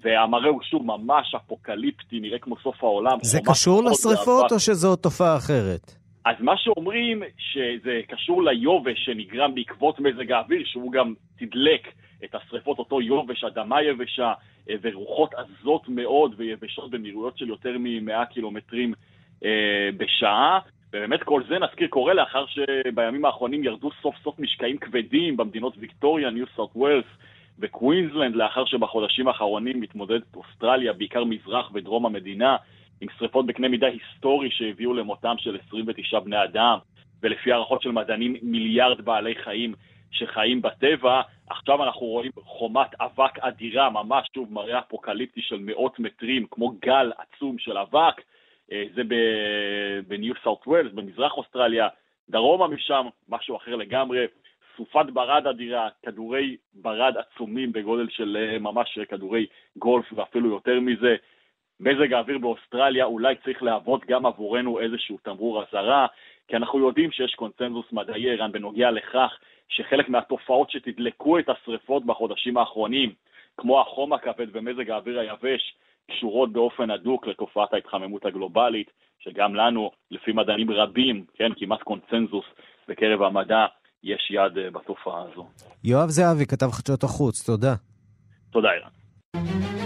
והמראה 0.02 0.48
הוא 0.50 0.62
שוב 0.62 0.82
ממש 0.86 1.34
אפוקליפטי, 1.34 2.20
נראה 2.20 2.38
כמו 2.38 2.56
סוף 2.62 2.84
העולם. 2.84 3.18
זה 3.22 3.38
קשור 3.46 3.82
באבק. 3.82 4.52
או 4.52 4.60
שזו 4.60 4.96
תופעה 4.96 5.36
אחרת? 5.36 5.98
אז 6.28 6.34
מה 6.40 6.56
שאומרים 6.56 7.22
שזה 7.38 8.00
קשור 8.08 8.42
ליובש 8.42 9.04
שנגרם 9.04 9.54
בעקבות 9.54 10.00
מזג 10.00 10.32
האוויר, 10.32 10.62
שהוא 10.64 10.92
גם 10.92 11.14
תדלק 11.38 11.88
את 12.24 12.34
השריפות, 12.34 12.78
אותו 12.78 13.00
יובש, 13.00 13.44
אדמה 13.44 13.82
יבשה 13.82 14.32
אה, 14.70 14.74
ורוחות 14.82 15.34
עזות 15.34 15.88
מאוד 15.88 16.34
ויבשות 16.36 16.90
במהירויות 16.90 17.38
של 17.38 17.48
יותר 17.48 17.78
מ-100 17.78 18.24
קילומטרים 18.24 18.94
אה, 19.44 19.88
בשעה. 19.96 20.58
ובאמת 20.88 21.22
כל 21.22 21.42
זה, 21.48 21.58
נזכיר, 21.58 21.88
קורה 21.88 22.14
לאחר 22.14 22.44
שבימים 22.46 23.24
האחרונים 23.24 23.64
ירדו 23.64 23.90
סוף 24.02 24.14
סוף 24.22 24.38
משקעים 24.38 24.78
כבדים 24.78 25.36
במדינות 25.36 25.74
ויקטוריה, 25.78 26.30
ניו 26.30 26.46
סאוט 26.56 26.70
ווילס 26.76 27.06
וקווינסלנד, 27.58 28.36
לאחר 28.36 28.64
שבחודשים 28.64 29.28
האחרונים 29.28 29.80
מתמודדת 29.80 30.36
אוסטרליה, 30.36 30.92
בעיקר 30.92 31.24
מזרח 31.24 31.70
ודרום 31.74 32.06
המדינה, 32.06 32.56
עם 33.00 33.08
שריפות 33.18 33.46
בקנה 33.46 33.68
מידה 33.68 33.86
היסטורי 33.86 34.50
שהביאו 34.50 34.94
למותם 34.94 35.34
של 35.38 35.58
29 35.66 36.20
בני 36.20 36.44
אדם, 36.44 36.78
ולפי 37.22 37.52
הערכות 37.52 37.82
של 37.82 37.90
מדענים 37.90 38.36
מיליארד 38.42 39.00
בעלי 39.00 39.34
חיים 39.34 39.74
שחיים 40.10 40.62
בטבע. 40.62 41.20
עכשיו 41.50 41.84
אנחנו 41.84 42.06
רואים 42.06 42.30
חומת 42.44 42.94
אבק 43.00 43.38
אדירה, 43.38 43.90
ממש 43.90 44.28
שוב 44.34 44.52
מראה 44.52 44.78
אפוקליפטי 44.78 45.42
של 45.42 45.58
מאות 45.60 45.98
מטרים, 45.98 46.46
כמו 46.50 46.72
גל 46.82 47.12
עצום 47.18 47.58
של 47.58 47.78
אבק. 47.78 48.22
אה, 48.72 48.84
זה 48.94 49.02
בניו 50.08 50.34
סאוט 50.42 50.66
ווילס, 50.66 50.92
במזרח 50.92 51.36
אוסטרליה, 51.36 51.88
דרומה 52.30 52.68
משם, 52.68 53.06
משהו 53.28 53.56
אחר 53.56 53.76
לגמרי. 53.76 54.26
סופת 54.76 55.06
ברד 55.12 55.46
אדירה, 55.46 55.88
כדורי 56.02 56.56
ברד 56.74 57.14
עצומים 57.16 57.72
בגודל 57.72 58.08
של 58.08 58.36
אה, 58.40 58.58
ממש 58.58 58.98
כדורי 59.08 59.46
גולף 59.76 60.12
ואפילו 60.12 60.50
יותר 60.50 60.80
מזה. 60.80 61.16
מזג 61.80 62.12
האוויר 62.12 62.38
באוסטרליה 62.38 63.04
אולי 63.04 63.34
צריך 63.44 63.62
להוות 63.62 64.06
גם 64.08 64.26
עבורנו 64.26 64.80
איזשהו 64.80 65.18
תמרור 65.22 65.62
אזהרה, 65.62 66.06
כי 66.48 66.56
אנחנו 66.56 66.78
יודעים 66.78 67.10
שיש 67.12 67.34
קונצנזוס 67.34 67.86
מדעי 67.92 68.30
ערן 68.30 68.52
בנוגע 68.52 68.90
לכך 68.90 69.38
שחלק 69.68 70.08
מהתופעות 70.08 70.70
שתדלקו 70.70 71.38
את 71.38 71.48
השריפות 71.48 72.06
בחודשים 72.06 72.56
האחרונים, 72.56 73.12
כמו 73.56 73.80
החום 73.80 74.12
הכבד 74.12 74.46
ומזג 74.52 74.90
האוויר 74.90 75.20
היבש, 75.20 75.74
קשורות 76.10 76.52
באופן 76.52 76.90
הדוק 76.90 77.26
לתופעת 77.26 77.72
ההתחממות 77.72 78.24
הגלובלית, 78.24 78.90
שגם 79.18 79.54
לנו, 79.54 79.90
לפי 80.10 80.32
מדענים 80.32 80.70
רבים, 80.70 81.24
כן, 81.34 81.52
כמעט 81.56 81.82
קונצנזוס 81.82 82.44
בקרב 82.88 83.22
המדע, 83.22 83.66
יש 84.02 84.30
יד 84.30 84.58
אה, 84.58 84.70
בתופעה 84.70 85.22
הזו. 85.22 85.46
יואב 85.84 86.08
זהבי, 86.08 86.46
כתב 86.46 86.70
חדשות 86.70 87.04
החוץ, 87.04 87.46
תודה. 87.46 87.74
תודה, 88.50 88.68
ערן. 88.68 89.77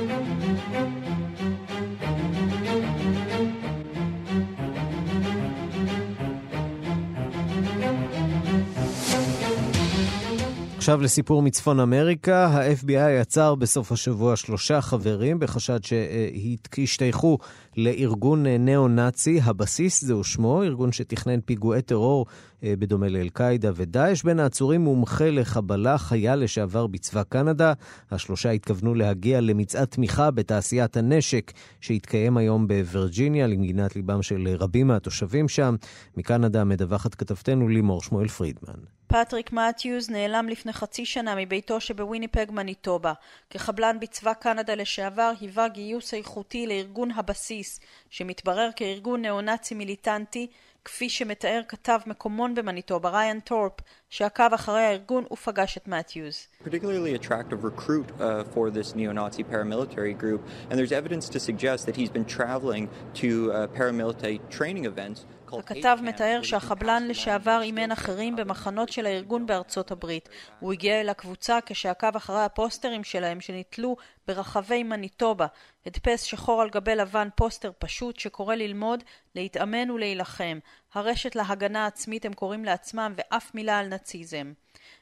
עכשיו 10.82 11.00
לסיפור 11.00 11.42
מצפון 11.42 11.80
אמריקה, 11.80 12.46
ה-FBI 12.46 13.20
עצר 13.20 13.54
בסוף 13.54 13.92
השבוע 13.92 14.36
שלושה 14.36 14.80
חברים 14.80 15.38
בחשד 15.38 15.78
שהשתייכו 15.84 17.38
לארגון 17.76 18.46
ניאו-נאצי, 18.46 19.40
הבסיס 19.44 20.04
זהו 20.04 20.24
שמו, 20.24 20.62
ארגון 20.62 20.92
שתכנן 20.92 21.40
פיגועי 21.40 21.82
טרור 21.82 22.26
אה, 22.64 22.74
בדומה 22.78 23.08
לאל-קאעידה 23.08 23.70
ודאעש. 23.74 24.22
בין 24.22 24.40
העצורים 24.40 24.80
מומחה 24.80 25.30
לחבלה, 25.30 25.98
חייל 25.98 26.38
לשעבר 26.38 26.86
בצבא 26.86 27.22
קנדה. 27.22 27.72
השלושה 28.10 28.50
התכוונו 28.50 28.94
להגיע 28.94 29.40
למצעד 29.40 29.88
תמיכה 29.88 30.30
בתעשיית 30.30 30.96
הנשק 30.96 31.52
שהתקיים 31.80 32.36
היום 32.36 32.68
בווירג'יניה, 32.68 33.46
למגינת 33.46 33.96
ליבם 33.96 34.22
של 34.22 34.48
רבים 34.58 34.86
מהתושבים 34.86 35.48
שם. 35.48 35.76
מקנדה 36.16 36.64
מדווחת 36.64 37.14
כתבתנו 37.14 37.68
לימור 37.68 38.02
שמואל 38.02 38.28
פרידמן. 38.28 38.74
פטריק 39.12 39.52
מתיוז 39.52 40.10
נעלם 40.10 40.48
לפני 40.48 40.72
חצי 40.72 41.06
שנה 41.06 41.34
מביתו 41.36 41.80
שבוויניפג 41.80 42.46
מניטובה. 42.50 43.12
כחבלן 43.50 44.00
בצבא 44.00 44.32
קנדה 44.32 44.74
לשעבר 44.74 45.32
היווה 45.40 45.68
גיוס 45.68 46.14
איכותי 46.14 46.66
לארגון 46.66 47.10
הבסיס, 47.10 47.61
שמתברר 48.10 48.68
כארגון 48.76 49.22
ניאו-נאצי 49.22 49.74
מיליטנטי, 49.74 50.46
כפי 50.84 51.08
שמתאר 51.08 51.60
כתב 51.68 51.98
מקומון 52.06 52.54
במניטובה, 52.54 53.10
ריין 53.10 53.40
טורפ, 53.40 53.72
שעקב 54.10 54.54
אחרי 54.54 54.80
הארגון 54.80 55.24
ופגש 55.30 55.76
את 55.76 55.88
מתיוז. 55.88 56.46
particularly 56.64 57.14
attractive 57.14 57.64
recruit 57.64 58.06
uh, 58.18 58.44
for 58.54 58.70
this 58.70 58.94
neo-Nazi 58.94 59.44
paramilitary 59.44 60.16
group, 60.18 60.40
and 60.70 60.78
there's 60.78 60.92
evidence 60.92 61.28
to 61.28 61.38
suggest 61.40 61.86
that 61.86 61.96
he's 61.96 62.10
been 62.10 62.24
traveling 62.38 62.88
to 63.14 63.52
uh, 63.52 63.66
paramilitary 63.78 64.38
training 64.50 64.84
events. 64.84 65.24
הכתב 65.58 65.98
מתאר 66.02 66.42
שהחבלן 66.42 67.08
לשעבר 67.08 67.60
אימן 67.62 67.92
אחרים 67.92 68.36
במחנות 68.36 68.88
של 68.88 69.06
הארגון 69.06 69.46
בארצות 69.46 69.90
הברית. 69.90 70.28
הוא 70.60 70.72
הגיע 70.72 71.00
אל 71.00 71.08
הקבוצה 71.08 71.58
כשעקב 71.66 72.16
אחרי 72.16 72.44
הפוסטרים 72.44 73.04
שלהם 73.04 73.40
שנתלו 73.40 73.96
ברחבי 74.28 74.82
מניטובה. 74.82 75.46
הדפס 75.86 76.22
שחור 76.22 76.62
על 76.62 76.70
גבי 76.70 76.94
לבן 76.94 77.28
פוסטר 77.34 77.70
פשוט 77.78 78.18
שקורא 78.18 78.54
ללמוד, 78.54 79.04
להתאמן 79.34 79.90
ולהילחם. 79.90 80.58
הרשת 80.94 81.36
להגנה 81.36 81.86
עצמית 81.86 82.24
הם 82.24 82.32
קוראים 82.32 82.64
לעצמם 82.64 83.14
ואף 83.16 83.54
מילה 83.54 83.78
על 83.78 83.88
נאציזם. 83.88 84.52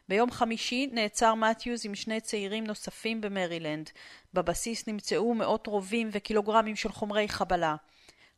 ביום 0.09 0.30
חמישי 0.30 0.88
נעצר 0.92 1.35
מתיוז 1.35 1.87
עם 1.87 1.95
שני 1.95 2.21
צעירים 2.21 2.64
נוספים 2.64 3.21
במרילנד. 3.21 3.90
בבסיס 4.35 4.87
נמצאו 4.88 5.35
מאות 5.35 5.66
רובים 5.66 6.09
וקילוגרמים 6.12 6.76
של 6.76 6.88
חומרי 6.88 7.28
חבלה. 7.28 7.76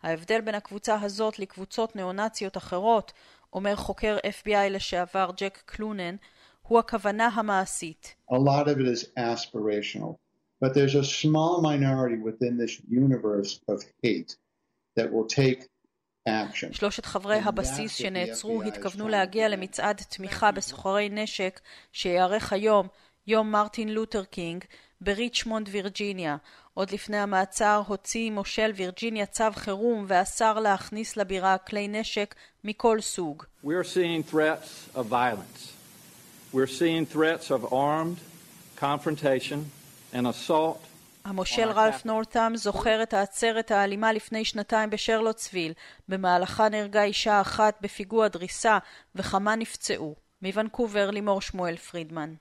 ההבדל 0.02 0.40
בין 0.40 0.54
הקבוצה 0.54 1.00
הזאת 1.00 1.38
לקבוצות 1.38 1.96
ניאו-נאציות 1.96 2.56
אחרות, 2.56 3.12
אומר 3.52 3.76
חוקר 3.76 4.16
FBI 4.24 4.68
לשעבר 4.70 5.30
ג'ק 5.36 5.62
קלונן, 5.66 6.16
הוא 6.62 6.78
הכוונה 6.78 7.28
המעשית. 7.34 8.14
A 8.30 8.34
lot 8.34 8.66
of 8.66 8.78
it 8.78 8.86
is 8.86 9.04
aspirational, 9.18 10.16
but 10.64 10.74
there's 10.74 10.94
a 10.94 11.04
small 11.04 11.60
minority 11.62 12.18
within 12.28 12.56
this 12.56 12.80
universe 12.88 13.60
of 13.68 13.78
hate 14.02 14.36
that 14.96 15.10
will 15.12 15.26
take. 15.36 15.66
שלושת 16.72 17.04
חברי 17.04 17.36
הבסיס 17.36 17.94
שנעצרו 17.94 18.62
התכוונו 18.62 19.08
להגיע 19.08 19.48
למצעד 19.48 19.96
תמיכה 19.96 20.52
בסוחרי 20.52 21.08
נשק 21.08 21.60
שייערך 21.92 22.52
היום, 22.52 22.88
יום 23.26 23.50
מרטין 23.50 23.88
לותר 23.88 24.24
קינג, 24.24 24.64
בריצ'מונד 25.00 25.68
וירג'יניה. 25.72 26.36
עוד 26.74 26.90
לפני 26.90 27.16
המעצר 27.16 27.82
הוציא 27.86 28.30
מושל 28.30 28.72
וירג'יניה 28.74 29.26
צו 29.26 29.44
חירום 29.54 30.04
ואסר 30.08 30.60
להכניס 30.60 31.16
לבירה 31.16 31.58
כלי 31.58 31.88
נשק 31.88 32.34
מכל 32.64 33.00
סוג. 33.00 33.42
We're 33.64 33.66
seeing 33.66 34.32
threats 34.32 34.96
of 34.96 35.06
violence. 35.06 35.72
We're 36.54 36.66
seeing 36.66 37.06
threats 37.06 37.50
of 37.50 37.72
armed 37.72 38.18
confrontation 38.80 39.58
and 40.14 40.26
assault. 40.26 40.78
המושל 41.24 41.68
רלף 41.70 42.06
נורתם 42.06 42.52
זוכר 42.56 43.02
את 43.02 43.14
העצרת 43.14 43.70
האלימה 43.70 44.12
לפני 44.12 44.44
שנתיים 44.44 44.90
בשרלוטסוויל, 44.90 45.72
במהלכה 46.08 46.68
נהרגה 46.68 47.02
אישה 47.02 47.40
אחת 47.40 47.78
בפיגוע 47.80 48.28
דריסה 48.28 48.78
וכמה 49.14 49.56
נפצעו. 49.56 50.14
מוונקובר 50.42 51.10
לימור 51.10 51.40
שמואל 51.40 51.76
פרידמן. 51.76 52.34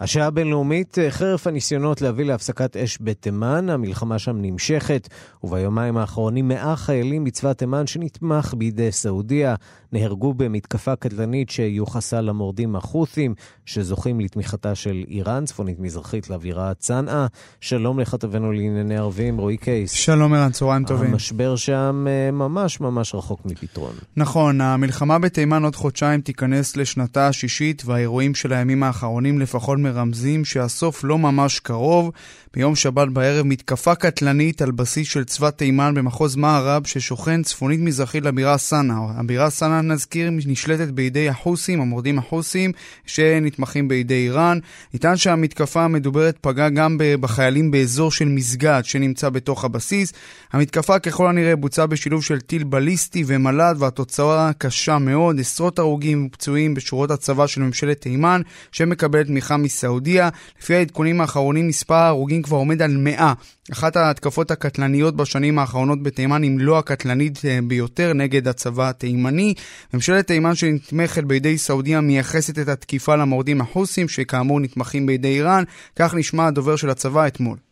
השעה 0.00 0.26
הבינלאומית, 0.26 0.98
חרף 1.10 1.46
הניסיונות 1.46 2.00
להביא 2.00 2.24
להפסקת 2.24 2.76
אש 2.76 2.98
בתימן, 3.00 3.70
המלחמה 3.70 4.18
שם 4.18 4.36
נמשכת, 4.40 5.08
וביומיים 5.44 5.96
האחרונים 5.96 6.48
מאה 6.48 6.76
חיילים 6.76 7.24
בצבא 7.24 7.52
תימן 7.52 7.86
שנתמך 7.86 8.54
בידי 8.56 8.92
סעודיה, 8.92 9.54
נהרגו 9.92 10.34
במתקפה 10.34 10.96
קטלנית 10.96 11.50
שיוחסה 11.50 12.20
למורדים 12.20 12.76
החות'ים, 12.76 13.34
שזוכים 13.64 14.20
לתמיכתה 14.20 14.74
של 14.74 15.04
איראן, 15.08 15.44
צפונית 15.44 15.78
מזרחית 15.80 16.30
לאווירה 16.30 16.74
צנעא. 16.74 17.26
שלום 17.60 18.00
לכתבנו 18.00 18.52
לענייני 18.52 18.96
ערבים, 18.96 19.38
רועי 19.38 19.56
קייס. 19.56 19.90
שלום 19.90 20.34
ערן, 20.34 20.50
צהריים 20.50 20.84
טובים. 20.84 21.12
המשבר 21.12 21.56
שם 21.56 22.06
אה, 22.08 22.30
ממש 22.30 22.80
ממש 22.80 23.14
רחוק 23.14 23.40
מפתרון. 23.44 23.92
נכון, 24.16 24.60
המלחמה 24.60 25.18
בתימן 25.18 25.64
עוד 25.64 25.76
חודשיים 25.76 26.20
תיכנס 26.20 26.76
לשנתה 26.76 27.28
השישית, 27.28 27.82
והאירועים 27.86 28.34
של 28.34 28.52
הימים 28.52 28.82
האחרונים 28.82 29.38
לפחות 29.38 29.78
מרמזים 29.86 30.44
שהסוף 30.44 31.04
לא 31.04 31.18
ממש 31.18 31.60
קרוב. 31.60 32.10
ביום 32.54 32.76
שבת 32.76 33.08
בערב 33.08 33.46
מתקפה 33.46 33.94
קטלנית 33.94 34.62
על 34.62 34.70
בסיס 34.70 35.08
של 35.08 35.24
צבא 35.24 35.50
תימן 35.50 35.94
במחוז 35.94 36.36
מערב 36.36 36.86
ששוכן 36.86 37.42
צפונית 37.42 37.80
מזרחית 37.80 38.24
לבירה 38.24 38.58
סנא. 38.58 38.94
הבירה 39.16 39.50
סנא, 39.50 39.80
נזכיר, 39.80 40.30
נשלטת 40.30 40.88
בידי 40.88 41.28
החוסים, 41.28 41.80
המורדים 41.80 42.18
החוסים, 42.18 42.72
שנתמכים 43.06 43.88
בידי 43.88 44.14
איראן. 44.14 44.58
ניתן 44.94 45.16
שהמתקפה 45.16 45.84
המדוברת 45.84 46.38
פגעה 46.40 46.68
גם 46.68 46.96
בחיילים 47.20 47.70
באזור 47.70 48.10
של 48.10 48.24
מסגד 48.24 48.80
שנמצא 48.84 49.28
בתוך 49.28 49.64
הבסיס. 49.64 50.12
המתקפה 50.52 50.98
ככל 50.98 51.28
הנראה 51.28 51.56
בוצעה 51.56 51.86
בשילוב 51.86 52.24
של 52.24 52.40
טיל 52.40 52.64
בליסטי 52.64 53.24
ומל"ד 53.26 53.74
והתוצאה 53.78 54.50
קשה 54.58 54.98
מאוד, 54.98 55.40
עשרות 55.40 55.78
הרוגים 55.78 56.26
ופצועים 56.26 56.74
בשורות 56.74 57.10
הצבא 57.10 57.46
של 57.46 57.60
ממשלת 57.60 58.00
תימן 58.00 58.40
שמקבלת 58.72 59.26
תמיכה 59.26 59.56
מסעודיה. 59.76 60.28
לפי 60.60 60.74
העדכונים 60.74 61.20
האחרונים 61.20 61.68
מספר 61.68 61.94
ההרוגים 61.94 62.42
כבר 62.42 62.56
עומד 62.56 62.82
על 62.82 62.96
100. 62.96 63.32
אחת 63.72 63.96
ההתקפות 63.96 64.50
הקטלניות 64.50 65.16
בשנים 65.16 65.58
האחרונות 65.58 66.02
בתימן, 66.02 66.44
אם 66.44 66.58
לא 66.58 66.78
הקטלנית 66.78 67.38
ביותר, 67.64 68.12
נגד 68.12 68.48
הצבא 68.48 68.88
התימני. 68.88 69.54
ממשלת 69.94 70.26
תימן 70.26 70.54
שנתמכת 70.54 71.24
בידי 71.24 71.58
סעודיה 71.58 72.00
מייחסת 72.00 72.58
את 72.58 72.68
התקיפה 72.68 73.16
למורדים 73.16 73.60
החוסים, 73.60 74.08
שכאמור 74.08 74.60
נתמכים 74.60 75.06
בידי 75.06 75.28
איראן. 75.28 75.64
כך 75.96 76.14
נשמע 76.14 76.46
הדובר 76.46 76.76
של 76.76 76.90
הצבא 76.90 77.26
אתמול. 77.26 77.65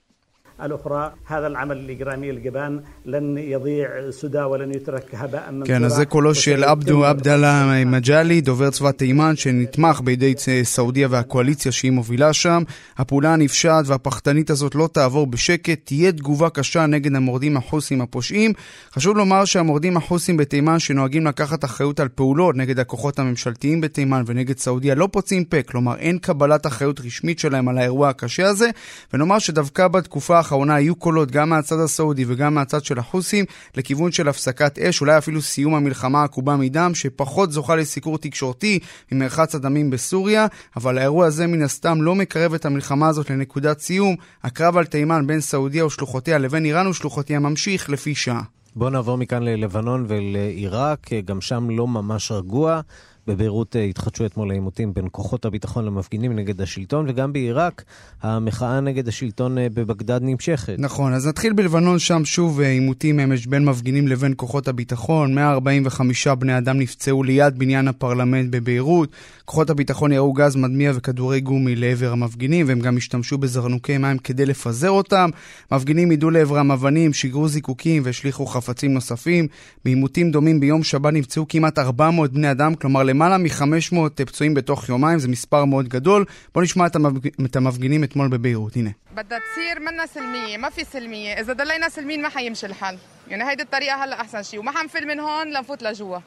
الأخرى 0.61 1.13
هذا 1.25 1.47
العمل 1.47 1.77
الإجرامي 1.77 2.29
الجبان 2.29 2.81
لن 3.05 3.37
يضيع 3.37 4.11
سدى 4.11 4.41
ولن 4.41 4.71
يترك 4.71 5.15
هباء 5.15 5.51
منثورا. 5.51 5.67
כן, 5.67 5.83
אז 5.83 5.93
זה 5.93 6.05
קולו 6.05 6.35
של 6.35 6.63
עבדו 6.63 7.05
עבדאללה 7.05 7.83
מג'אלי, 7.85 8.41
דובר 8.41 8.69
צבא 8.69 8.91
תימן, 8.91 9.35
שנתמך 9.35 10.01
בידי 10.01 10.33
סעודיה 10.63 11.07
והקואליציה 11.11 11.71
שהיא 11.71 11.91
מובילה 11.91 12.33
שם. 12.33 12.63
הפעולה 12.97 13.33
הנפשעת 13.33 13.87
והפחדנית 13.87 14.49
הזאת 14.49 14.75
לא 14.75 14.89
תעבור 14.91 15.27
בשקט, 15.27 15.79
תהיה 15.83 16.11
תגובה 16.11 16.49
קשה 16.49 16.85
נגד 16.85 17.15
המורדים 17.15 17.57
החוסים 17.57 18.01
הפושעים. 18.01 18.53
חשוב 18.93 19.17
לומר 19.17 19.45
שהמורדים 19.45 19.97
החוסים 19.97 20.37
בתימן, 20.37 20.79
שנוהגים 20.79 21.27
לקחת 21.27 21.65
אחריות 21.65 21.99
על 21.99 22.07
פעולות 22.07 22.55
נגד 22.55 22.79
הכוחות 22.79 23.19
הממשלתיים 23.19 23.81
בתימן 23.81 24.23
ונגד 24.25 24.57
סעודיה, 24.57 24.95
לא 24.95 25.09
פוצעים 25.11 25.45
פה, 25.45 25.61
כלומר 25.61 25.95
אין 25.97 26.17
קבלת 26.17 26.67
אחריות 26.67 26.99
רשמית 26.99 27.39
שלהם 27.39 27.67
על 27.67 27.77
האירוע 27.77 28.09
הקשה 28.09 28.47
הזה, 28.47 28.69
ונאמר 29.13 29.39
שדווקא 29.39 29.87
בתקופה 29.87 30.39
האחרונה 30.44 30.74
היו 30.74 30.96
קולות 30.96 31.30
גם 31.30 31.48
מהצד 31.48 31.80
הסעודי 31.80 32.24
וגם 32.28 32.54
מהצד 32.54 32.84
של 32.84 32.98
החוסים 32.98 33.44
לכיוון 33.76 34.12
של 34.12 34.28
הפסקת 34.28 34.78
אש, 34.78 35.00
אולי 35.00 35.18
אפילו 35.18 35.42
סיום 35.42 35.74
המלחמה 35.74 36.20
העקובה 36.20 36.56
מדם, 36.56 36.94
שפחות 36.94 37.52
זוכה 37.52 37.76
לסיקור 37.76 38.18
תקשורתי 38.18 38.78
ממרחץ 39.12 39.54
הדמים 39.54 39.90
בסוריה, 39.90 40.46
אבל 40.76 40.98
האירוע 40.98 41.26
הזה 41.26 41.46
מן 41.46 41.62
הסתם 41.62 42.02
לא 42.02 42.14
מקרב 42.14 42.54
את 42.54 42.64
המלחמה 42.64 43.08
הזאת 43.08 43.30
לנקודת 43.30 43.80
סיום. 43.80 44.16
הקרב 44.42 44.76
על 44.76 44.84
תימן 44.84 45.26
בין 45.26 45.40
סעודיה 45.40 45.86
ושלוחותיה 45.86 46.38
לבין 46.38 46.64
איראן 46.64 46.86
ושלוחותיה 46.86 47.38
ממשיך 47.38 47.90
לפי 47.90 48.14
שעה. 48.14 48.42
בואו 48.76 48.90
נעבור 48.90 49.18
מכאן 49.18 49.42
ללבנון 49.42 50.04
ולעיראק, 50.08 51.10
גם 51.24 51.40
שם 51.40 51.70
לא 51.70 51.86
ממש 51.88 52.32
רגוע. 52.32 52.80
בביירות 53.26 53.76
התחדשו 53.90 54.26
אתמול 54.26 54.50
העימותים 54.50 54.94
בין 54.94 55.08
כוחות 55.12 55.44
הביטחון 55.44 55.84
למפגינים 55.84 56.32
נגד 56.32 56.60
השלטון, 56.60 57.06
וגם 57.08 57.32
בעיראק 57.32 57.84
המחאה 58.22 58.80
נגד 58.80 59.08
השלטון 59.08 59.56
בבגדד 59.74 60.20
נמשכת. 60.22 60.74
נכון, 60.78 61.12
אז 61.12 61.26
נתחיל 61.26 61.52
בלבנון, 61.52 61.98
שם 61.98 62.24
שוב 62.24 62.60
עימותים 62.60 63.20
אמש 63.20 63.46
בין 63.46 63.64
מפגינים 63.64 64.08
לבין 64.08 64.32
כוחות 64.36 64.68
הביטחון. 64.68 65.34
145 65.34 66.26
בני 66.26 66.58
אדם 66.58 66.78
נפצעו 66.78 67.22
ליד 67.22 67.58
בניין 67.58 67.88
הפרלמנט 67.88 68.50
בביירות. 68.50 69.08
כוחות 69.44 69.70
הביטחון 69.70 70.12
ירו 70.12 70.32
גז 70.32 70.56
מדמיע 70.56 70.92
וכדורי 70.94 71.40
גומי 71.40 71.76
לעבר 71.76 72.12
המפגינים, 72.12 72.68
והם 72.68 72.80
גם 72.80 72.96
השתמשו 72.96 73.38
בזרנוקי 73.38 73.98
מים 73.98 74.18
כדי 74.18 74.46
לפזר 74.46 74.90
אותם. 74.90 75.30
מפגינים 75.72 76.10
יידו 76.10 76.30
לעברם 76.30 76.70
אבנים, 76.70 77.12
שיגרו 77.12 77.48
זיקוקים 77.48 78.02
והשליכו 78.04 78.46
חפצים 78.46 78.94
נוספים. 78.94 79.46
בעימותים 79.84 80.30
דומים 80.30 80.60
ביום 80.60 80.82
שבת 80.82 81.12
נפצעו 81.12 81.48
כמעט 81.48 81.78
400 81.78 82.32
בני 82.32 82.50
אדם, 82.50 82.74
כלומר 82.74 83.02
למעלה 83.13 83.37
מ-500 83.37 83.95
פצועים 84.25 84.53
בתוך 84.53 84.89
יומיים, 84.89 85.19
זה 85.19 85.27
מספר 85.27 85.65
מאוד 85.65 85.87
גדול. 85.87 86.25
בואו 86.53 86.63
נשמע 86.63 86.85
את, 86.87 86.95
המפג... 86.95 87.29
את 87.45 87.55
המפגינים 87.55 88.03
אתמול 88.03 88.27
בביירות, 88.27 88.75
הנה. 88.75 88.89
بدها 89.15 89.39
تصير 89.39 89.79
منا 89.79 90.05
سلمية 90.05 90.57
ما 90.57 90.69
في 90.69 90.83
سلمية 90.85 91.33
إذا 91.33 91.53
ضلينا 91.53 91.89
سلمين 91.89 92.21
ما 92.21 92.29
حيمشي 92.29 92.65
الحل 92.65 92.97
يعني 93.29 93.49
هيدي 93.49 93.63
الطريقة 93.63 94.03
هلا 94.03 94.21
أحسن 94.21 94.43
شيء 94.43 94.59
وما 94.59 94.71
حنفل 94.71 95.07
من 95.07 95.19
هون 95.19 95.47
لنفوت 95.47 95.83
لجوا 95.83 96.17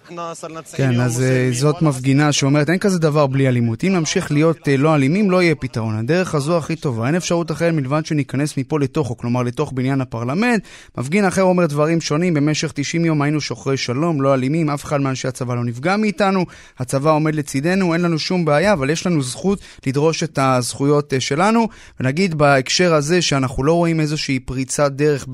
כן, 0.76 1.00
אז 1.00 1.24
זאת 1.52 1.82
מפגינה 1.82 2.32
שאומרת 2.32 2.70
אין 2.70 2.78
כזה 2.78 2.98
דבר 2.98 3.26
בלי 3.26 3.48
אלימות. 3.48 3.84
אם 3.84 3.92
נמשיך 3.92 4.32
להיות 4.32 4.68
לא 4.78 4.94
אלימים, 4.94 5.30
לא 5.30 5.42
יהיה 5.42 5.54
פתרון. 5.54 5.98
הדרך 5.98 6.34
הזו 6.34 6.58
הכי 6.58 6.76
טובה. 6.76 7.06
אין 7.06 7.14
אפשרות 7.14 7.50
אחרת 7.50 7.74
מלבד 7.74 8.06
שניכנס 8.06 8.56
מפה 8.56 8.80
לתוכו, 8.80 9.16
כלומר 9.16 9.42
לתוך 9.42 9.72
בניין 9.72 10.00
הפרלמנט. 10.00 10.62
מפגין 10.98 11.24
אחר 11.24 11.42
אומר 11.42 11.66
דברים 11.66 12.00
שונים. 12.00 12.34
במשך 12.34 12.72
90 12.74 13.04
יום 13.04 13.22
היינו 13.22 13.40
שוחרי 13.40 13.76
שלום, 13.76 14.22
לא 14.22 14.34
אלימים, 14.34 14.70
אף 14.70 14.84
אחד 14.84 15.00
מאנשי 15.00 15.28
הצבא 15.28 15.54
לא 15.54 15.64
נפגע 15.64 15.96
מאיתנו. 15.96 16.46
הצבא 16.78 17.10
עומד 17.10 17.34
לצידנו, 17.34 17.94
אין 17.94 18.02
לנו 18.02 18.18
שום 18.18 18.44
בעיה, 18.44 18.72
אבל 18.72 18.90
יש 18.90 19.06
לנו 19.06 19.22
זכות 19.22 19.60
לדרוש 19.86 20.22
את 20.22 20.38
הזכויות 20.42 21.12
שלנו. 21.18 21.68
ונגיד 22.00 22.34
בהקשר 22.34 22.94
הזה 22.94 23.22
שאנחנו 23.22 23.64
לא 23.64 23.72
רואים 23.72 24.00
איזושהי 24.00 24.38
פריצת 24.38 24.92
דרך 24.92 25.26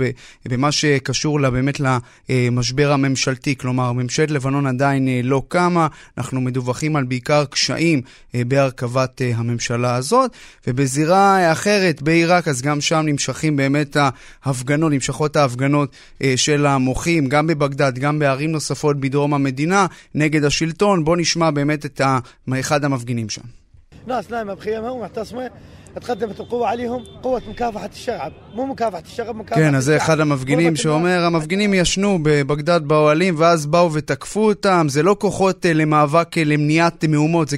במה 0.46 0.72
שקשור 0.72 1.40
באמת 1.52 1.80
למשבר 2.28 2.92
הממשלתי. 2.92 3.56
כלומר, 3.56 3.92
ממשלת 3.92 4.30
לבנון 4.30 4.66
עדיין 4.66 5.08
לא 5.24 5.42
קמה, 5.48 5.86
אנחנו 6.18 6.40
מדווחים 6.40 6.96
על 6.96 7.04
בעיקר 7.04 7.44
קשיים 7.44 8.02
בהרכבת 8.34 9.20
הממשלה 9.34 9.94
הזאת, 9.94 10.30
ובזירה 10.66 11.52
אחרת 11.52 12.02
בעיראק, 12.02 12.48
אז 12.48 12.62
גם 12.62 12.80
שם 12.80 13.02
נמשכים 13.04 13.56
באמת 13.56 13.96
ההפגנות, 14.44 14.92
נמשכות 14.92 15.36
ההפגנות 15.36 15.96
של 16.36 16.66
המוחים, 16.66 17.26
גם 17.26 17.46
בבגדד, 17.46 17.98
גם 17.98 18.18
בערים 18.18 18.52
נוספות 18.52 19.00
בדרום 19.00 19.34
המדינה, 19.34 19.86
נגד 20.14 20.44
השלטון. 20.44 21.04
בואו 21.04 21.16
נשמע 21.16 21.50
באמת 21.50 21.86
את 21.86 22.00
אחד 22.60 22.84
המפגינים 22.84 23.28
שם. 23.28 23.42
ناس 24.06 24.30
نايمة 24.30 24.54
بخيمها 24.54 24.90
ومعتصمة 24.90 25.50
تقدمت 26.00 26.40
القوة 26.40 26.66
عليهم 26.66 27.04
قوة 27.22 27.42
مكافحة 27.50 27.90
الشعب 27.92 28.32
مو 28.54 28.66
مكافحة 28.66 29.02
الشعب 29.06 29.36
مكافحة 29.36 29.60
כן, 29.60 29.74
אז 29.74 29.84
זה 29.84 29.96
אחד 29.96 30.20
המפגינים 30.20 30.76
שאומר, 30.76 31.24
המפגינים 31.24 31.74
ישנו 31.74 32.18
בבגדד 32.22 32.80
באוהלים 32.84 33.34
ואז 33.38 33.66
באו 33.66 33.92
ותקפו 33.92 34.48
אותם, 34.48 34.86
זה 34.88 35.02
לא 35.02 35.16
כוחות 35.20 35.66
למאבק 35.74 36.38
למניעת 36.38 37.04
מהומות, 37.04 37.48
זה, 37.48 37.56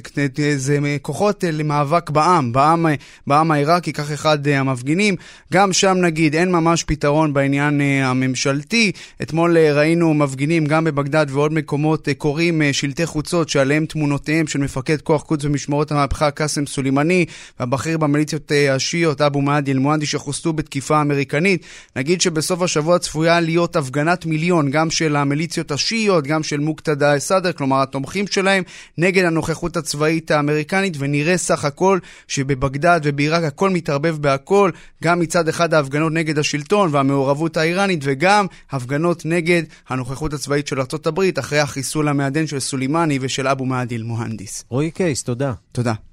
זה 0.57 0.77
כוחות 1.01 1.43
למאבק 1.47 2.09
בעם, 2.09 2.53
בעם, 2.53 2.85
בעם 3.27 3.51
העיראקי, 3.51 3.93
כך 3.93 4.11
אחד 4.11 4.47
המפגינים. 4.47 5.15
גם 5.53 5.73
שם 5.73 5.97
נגיד, 6.01 6.35
אין 6.35 6.51
ממש 6.51 6.83
פתרון 6.83 7.33
בעניין 7.33 7.81
הממשלתי. 8.03 8.91
אתמול 9.21 9.57
ראינו 9.57 10.13
מפגינים 10.13 10.65
גם 10.65 10.83
בבגדד 10.83 11.25
ועוד 11.29 11.53
מקומות 11.53 12.07
קוראים 12.17 12.61
שלטי 12.71 13.05
חוצות 13.05 13.49
שעליהם 13.49 13.85
תמונותיהם 13.85 14.47
של 14.47 14.59
מפקד 14.59 15.01
כוח 15.01 15.21
קודס 15.21 15.45
במשמרות 15.45 15.91
המהפכה 15.91 16.31
קאסם 16.31 16.65
סולימני 16.65 17.25
והבכיר 17.59 17.97
במיליציות 18.26 18.52
השיעיות 18.74 19.20
אבו 19.20 19.42
מהדי 19.42 19.72
אל-מואנדי 19.72 20.06
שחוסלו 20.06 20.52
בתקיפה 20.52 21.00
אמריקנית. 21.00 21.64
נגיד 21.96 22.20
שבסוף 22.20 22.62
השבוע 22.62 22.98
צפויה 22.98 23.40
להיות 23.40 23.76
הפגנת 23.76 24.26
מיליון, 24.26 24.70
גם 24.70 24.90
של 24.90 25.16
המיליציות 25.16 25.70
השיעיות, 25.70 26.24
גם 26.24 26.42
של 26.42 26.60
מוקתדה 26.60 27.16
א-סאדר, 27.16 27.52
כלומר 27.52 27.82
התומכים 27.82 28.26
שלהם, 28.26 28.62
נגד 28.98 29.24
הנוכחות 29.24 29.76
הצבאית 29.76 30.30
האמריקנית, 30.30 30.96
ונראה 30.98 31.36
סך 31.36 31.64
הכל 31.64 31.98
שבבגדד 32.28 33.00
ובעיראק 33.04 33.44
הכל 33.44 33.70
מתערבב 33.70 34.16
בהכל, 34.20 34.70
גם 35.04 35.20
מצד 35.20 35.48
אחד 35.48 35.74
ההפגנות 35.74 36.12
נגד 36.12 36.38
השלטון 36.38 36.88
והמעורבות 36.92 37.56
האיראנית, 37.56 38.00
וגם 38.02 38.46
הפגנות 38.70 39.26
נגד 39.26 39.62
הנוכחות 39.88 40.32
הצבאית 40.32 40.66
של 40.66 40.80
ארה"ב 40.80 41.20
אחרי 41.38 41.58
החיסול 41.58 42.08
המעדן 42.08 42.46
של 42.46 42.60
סולימני 42.60 43.18
ושל 43.20 43.48
אבו 43.48 43.64
מהדי 43.64 43.96
אל-מוהנדיס. 43.96 44.64
רועי 44.68 44.90
קייס, 44.90 45.22
תודה. 45.22 45.52
תודה. 45.72 46.05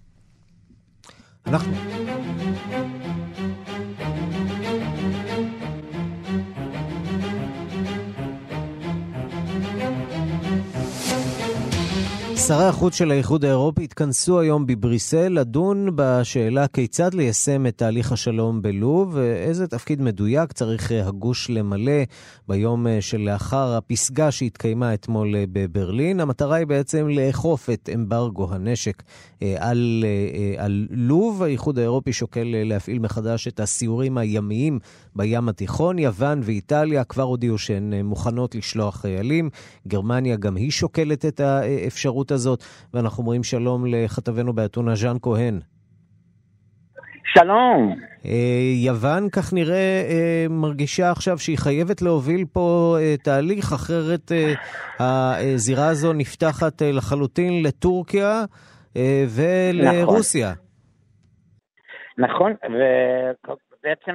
אנחנו. 1.47 2.22
שרי 12.47 12.63
החוץ 12.65 12.95
של 12.95 13.11
האיחוד 13.11 13.45
האירופי 13.45 13.83
התכנסו 13.83 14.39
היום 14.39 14.65
בבריסל 14.65 15.27
לדון 15.27 15.89
בשאלה 15.95 16.67
כיצד 16.67 17.13
ליישם 17.13 17.67
את 17.67 17.77
תהליך 17.77 18.11
השלום 18.11 18.61
בלוב 18.61 19.11
ואיזה 19.13 19.67
תפקיד 19.67 20.01
מדויק 20.01 20.51
צריך 20.51 20.91
הגוש 20.91 21.49
למלא 21.49 22.03
ביום 22.47 22.87
שלאחר 22.99 23.75
הפסגה 23.75 24.31
שהתקיימה 24.31 24.93
אתמול 24.93 25.35
בברלין. 25.51 26.19
המטרה 26.19 26.55
היא 26.55 26.67
בעצם 26.67 27.07
לאכוף 27.07 27.69
את 27.69 27.89
אמברגו 27.93 28.53
הנשק 28.53 29.03
על, 29.57 30.05
על 30.57 30.87
לוב. 30.89 31.43
האיחוד 31.43 31.79
האירופי 31.79 32.13
שוקל 32.13 32.55
להפעיל 32.65 32.99
מחדש 32.99 33.47
את 33.47 33.59
הסיורים 33.59 34.17
הימיים 34.17 34.79
בים 35.15 35.49
התיכון. 35.49 35.99
יוון 35.99 36.39
ואיטליה 36.43 37.03
כבר 37.03 37.23
הודיעו 37.23 37.57
שהן 37.57 37.93
מוכנות 37.93 38.55
לשלוח 38.55 39.01
חיילים. 39.01 39.49
גרמניה 39.87 40.35
גם 40.35 40.55
היא 40.55 40.71
שוקלת 40.71 41.25
את 41.25 41.39
האפשרות 41.39 42.31
הזאת, 42.31 42.63
ואנחנו 42.93 43.23
אומרים 43.23 43.43
שלום 43.43 43.85
לכתבנו 43.85 44.53
באתונה 44.53 44.95
ז'אן 44.95 45.17
כהן. 45.21 45.59
שלום. 47.25 47.95
יוון, 48.85 49.29
כך 49.29 49.53
נראה, 49.53 50.05
מרגישה 50.49 51.11
עכשיו 51.11 51.39
שהיא 51.39 51.57
חייבת 51.57 52.01
להוביל 52.01 52.45
פה 52.51 52.97
תהליך, 53.23 53.73
אחרת 53.73 54.31
הזירה 54.99 55.87
הזו 55.87 56.13
נפתחת 56.13 56.81
לחלוטין 56.81 57.63
לטורקיה 57.63 58.43
ולרוסיה. 59.29 60.53
נכון, 62.17 62.51
ובעצם 62.65 64.11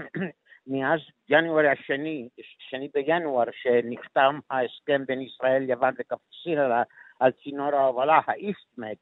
מאז 0.69 1.01
ינואר 1.29 1.67
השני, 1.67 2.29
שני 2.59 2.89
בינואר, 2.95 3.45
שנחתם 3.53 4.39
ההסכם 4.51 5.05
בין 5.07 5.21
ישראל, 5.21 5.71
יוון 5.71 5.95
וקפריסין 5.99 6.59
על, 6.59 6.73
על 7.21 7.31
צינור 7.43 7.75
ההובלה, 7.75 8.21
האיסטמד, 8.27 8.95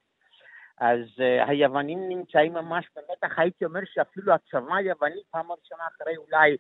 אז 0.81 1.00
uh, 1.16 1.48
היוונים 1.50 2.09
נמצאים 2.09 2.52
ממש 2.52 2.88
במתח, 2.96 3.38
הייתי 3.38 3.64
אומר 3.64 3.81
שאפילו 3.85 4.33
הצבא 4.33 4.74
היווני 4.76 5.20
פעם 5.31 5.46
ראשונה 5.52 5.83
אחרי 5.96 6.16
אולי 6.16 6.57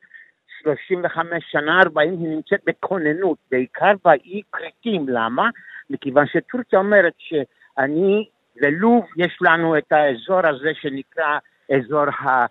35 0.62 1.44
שנה, 1.50 1.80
40, 1.80 2.10
היא 2.10 2.28
נמצאת 2.28 2.60
בכוננות, 2.66 3.38
בעיקר 3.50 3.92
באי 4.04 4.42
כרתים, 4.52 5.08
למה? 5.08 5.48
מכיוון 5.90 6.26
שטורקיה 6.26 6.78
אומרת 6.78 7.14
שאני 7.18 8.28
ולוב 8.62 9.04
יש 9.16 9.38
לנו 9.42 9.78
את 9.78 9.92
האזור 9.92 10.46
הזה 10.46 10.70
שנקרא 10.74 11.38
אזור 11.76 12.04
ה... 12.08 12.46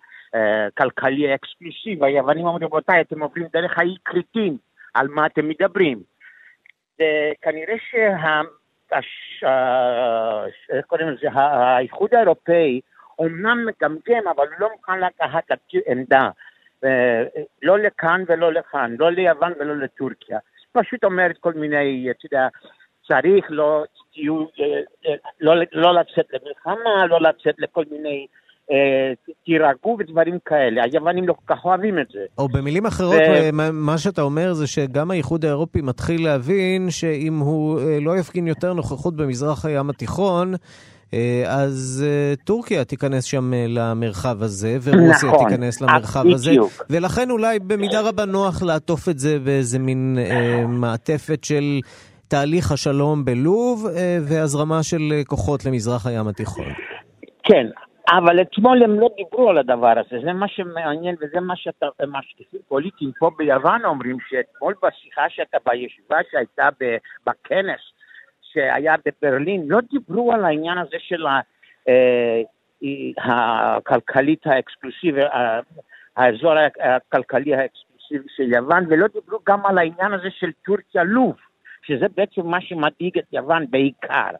כלכלי 0.78 1.34
אקסקלוסיבי, 1.34 2.06
היוונים 2.06 2.46
אומרים, 2.46 2.64
רבותיי, 2.64 3.00
אתם 3.00 3.22
עוברים 3.22 3.46
דרך 3.52 3.78
האי 3.78 3.96
כריתים, 4.04 4.56
על 4.94 5.08
מה 5.08 5.26
אתם 5.26 5.48
מדברים? 5.48 6.02
וכנראה 6.94 7.74
שה... 7.80 8.40
קוראים 10.86 11.08
לזה, 11.08 11.28
האיחוד 11.32 12.14
האירופאי 12.14 12.80
אומנם 13.18 13.66
מגמגם, 13.66 14.28
אבל 14.28 14.46
לא 14.58 14.70
מוכן 14.72 15.00
לקחת 15.00 15.44
עמדה. 15.86 16.30
לא 17.62 17.78
לכאן 17.78 18.24
ולא 18.26 18.52
לכאן, 18.52 18.96
לא 18.98 19.10
ליוון 19.10 19.52
ולא 19.60 19.76
לטורקיה. 19.76 20.38
פשוט 20.72 21.04
אומרת 21.04 21.38
כל 21.38 21.52
מיני, 21.52 22.10
אתה 22.10 22.26
יודע, 22.26 22.48
צריך 23.06 23.46
לא, 23.48 23.84
לא, 25.40 25.54
לא 25.72 25.94
לצאת 25.94 26.26
למלחמה, 26.32 27.06
לא 27.06 27.20
לצאת 27.20 27.54
לכל 27.58 27.84
מיני 27.90 28.26
תירגעו 29.44 29.96
ודברים 29.98 30.38
כאלה. 30.44 30.82
היוונים 30.84 31.28
לא 31.28 31.32
כל 31.32 31.54
כך 31.54 31.64
אוהבים 31.64 31.98
את 31.98 32.06
זה. 32.12 32.18
או 32.38 32.48
במילים 32.48 32.86
אחרות, 32.86 33.20
ו... 33.30 33.50
מה 33.72 33.98
שאתה 33.98 34.22
אומר 34.22 34.52
זה 34.52 34.66
שגם 34.66 35.10
האיחוד 35.10 35.44
האירופי 35.44 35.80
מתחיל 35.82 36.24
להבין 36.24 36.90
שאם 36.90 37.38
הוא 37.38 37.80
לא 38.00 38.18
יפגין 38.18 38.46
יותר 38.46 38.72
נוכחות 38.72 39.16
במזרח 39.16 39.64
הים 39.64 39.90
התיכון, 39.90 40.54
אז 41.46 42.04
טורקיה 42.44 42.84
תיכנס 42.84 43.24
שם 43.24 43.52
למרחב 43.68 44.42
הזה, 44.42 44.78
ורוסיה 44.82 45.28
נכון, 45.28 45.48
תיכנס 45.48 45.80
למרחב 45.80 46.20
בדיוק. 46.20 46.34
הזה, 46.34 46.52
ולכן 46.90 47.30
אולי 47.30 47.58
במידה 47.58 48.00
רבה 48.00 48.24
נוח 48.24 48.62
לעטוף 48.62 49.08
את 49.08 49.18
זה 49.18 49.38
באיזה 49.38 49.78
מין 49.78 50.18
אה, 50.18 50.66
מעטפת 50.66 51.44
של 51.44 51.80
תהליך 52.28 52.72
השלום 52.72 53.24
בלוב 53.24 53.86
אה, 53.86 54.18
והזרמה 54.22 54.82
של 54.82 55.22
כוחות 55.26 55.64
למזרח 55.64 56.06
הים 56.06 56.28
התיכון. 56.28 56.64
כן, 57.42 57.66
אבל 58.08 58.40
אתמול 58.40 58.82
הם 58.82 59.00
לא 59.00 59.08
דיברו 59.16 59.50
על 59.50 59.58
הדבר 59.58 59.94
הזה, 59.98 60.24
זה 60.24 60.32
מה 60.32 60.48
שמעניין 60.48 61.16
וזה 61.20 61.40
מה 61.40 61.54
שהמשקיפים 61.56 62.60
פוליטיים 62.68 63.12
פה 63.18 63.30
ביוון 63.36 63.84
אומרים, 63.84 64.16
שאתמול 64.28 64.74
בשיחה 64.82 65.28
שאתה 65.28 65.58
בישיבה 65.66 66.16
שהייתה 66.30 66.68
בכנס 67.26 67.80
שהיה 68.42 68.94
בברלין, 69.06 69.62
לא 69.68 69.78
דיברו 69.90 70.32
על 70.32 70.44
העניין 70.44 70.78
הזה 70.78 70.96
של 70.98 71.26
הכלכלית 73.18 74.46
האקסקלוסיבי, 74.46 75.22
האזור 76.16 76.54
הכלכלי 76.80 77.54
האקסקלוסיבי 77.54 78.28
של 78.36 78.52
יוון, 78.52 78.84
ולא 78.88 79.06
דיברו 79.06 79.38
גם 79.46 79.66
על 79.66 79.78
העניין 79.78 80.12
הזה 80.12 80.28
של 80.30 80.50
טורקיה-לוב, 80.66 81.36
שזה 81.82 82.06
בעצם 82.16 82.46
מה 82.46 82.60
שמדאיג 82.60 83.18
את 83.18 83.32
יוון 83.32 83.66
בעיקר. 83.70 84.30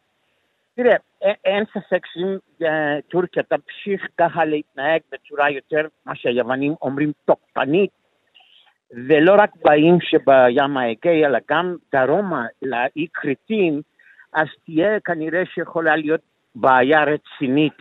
תראה, 0.76 0.96
אין 1.44 1.64
ספק 1.64 2.06
שאם 2.12 2.36
טורקיה 3.08 3.42
תמשיך 3.42 4.06
ככה 4.18 4.44
להתנהג 4.44 5.00
בצורה 5.12 5.50
יותר, 5.50 5.86
מה 6.06 6.14
שהיוונים 6.14 6.74
אומרים, 6.82 7.12
תוקפנית, 7.24 7.90
ולא 8.90 9.34
רק 9.38 9.50
באיים 9.64 9.98
שבים 10.00 10.76
האגאי, 10.76 11.26
אלא 11.26 11.38
גם 11.50 11.76
דרומה 11.92 12.46
לאי 12.62 13.06
כרתים, 13.14 13.80
אז 14.34 14.46
תהיה 14.64 15.00
כנראה 15.00 15.42
שיכולה 15.54 15.96
להיות 15.96 16.20
בעיה 16.54 17.04
רצינית, 17.04 17.78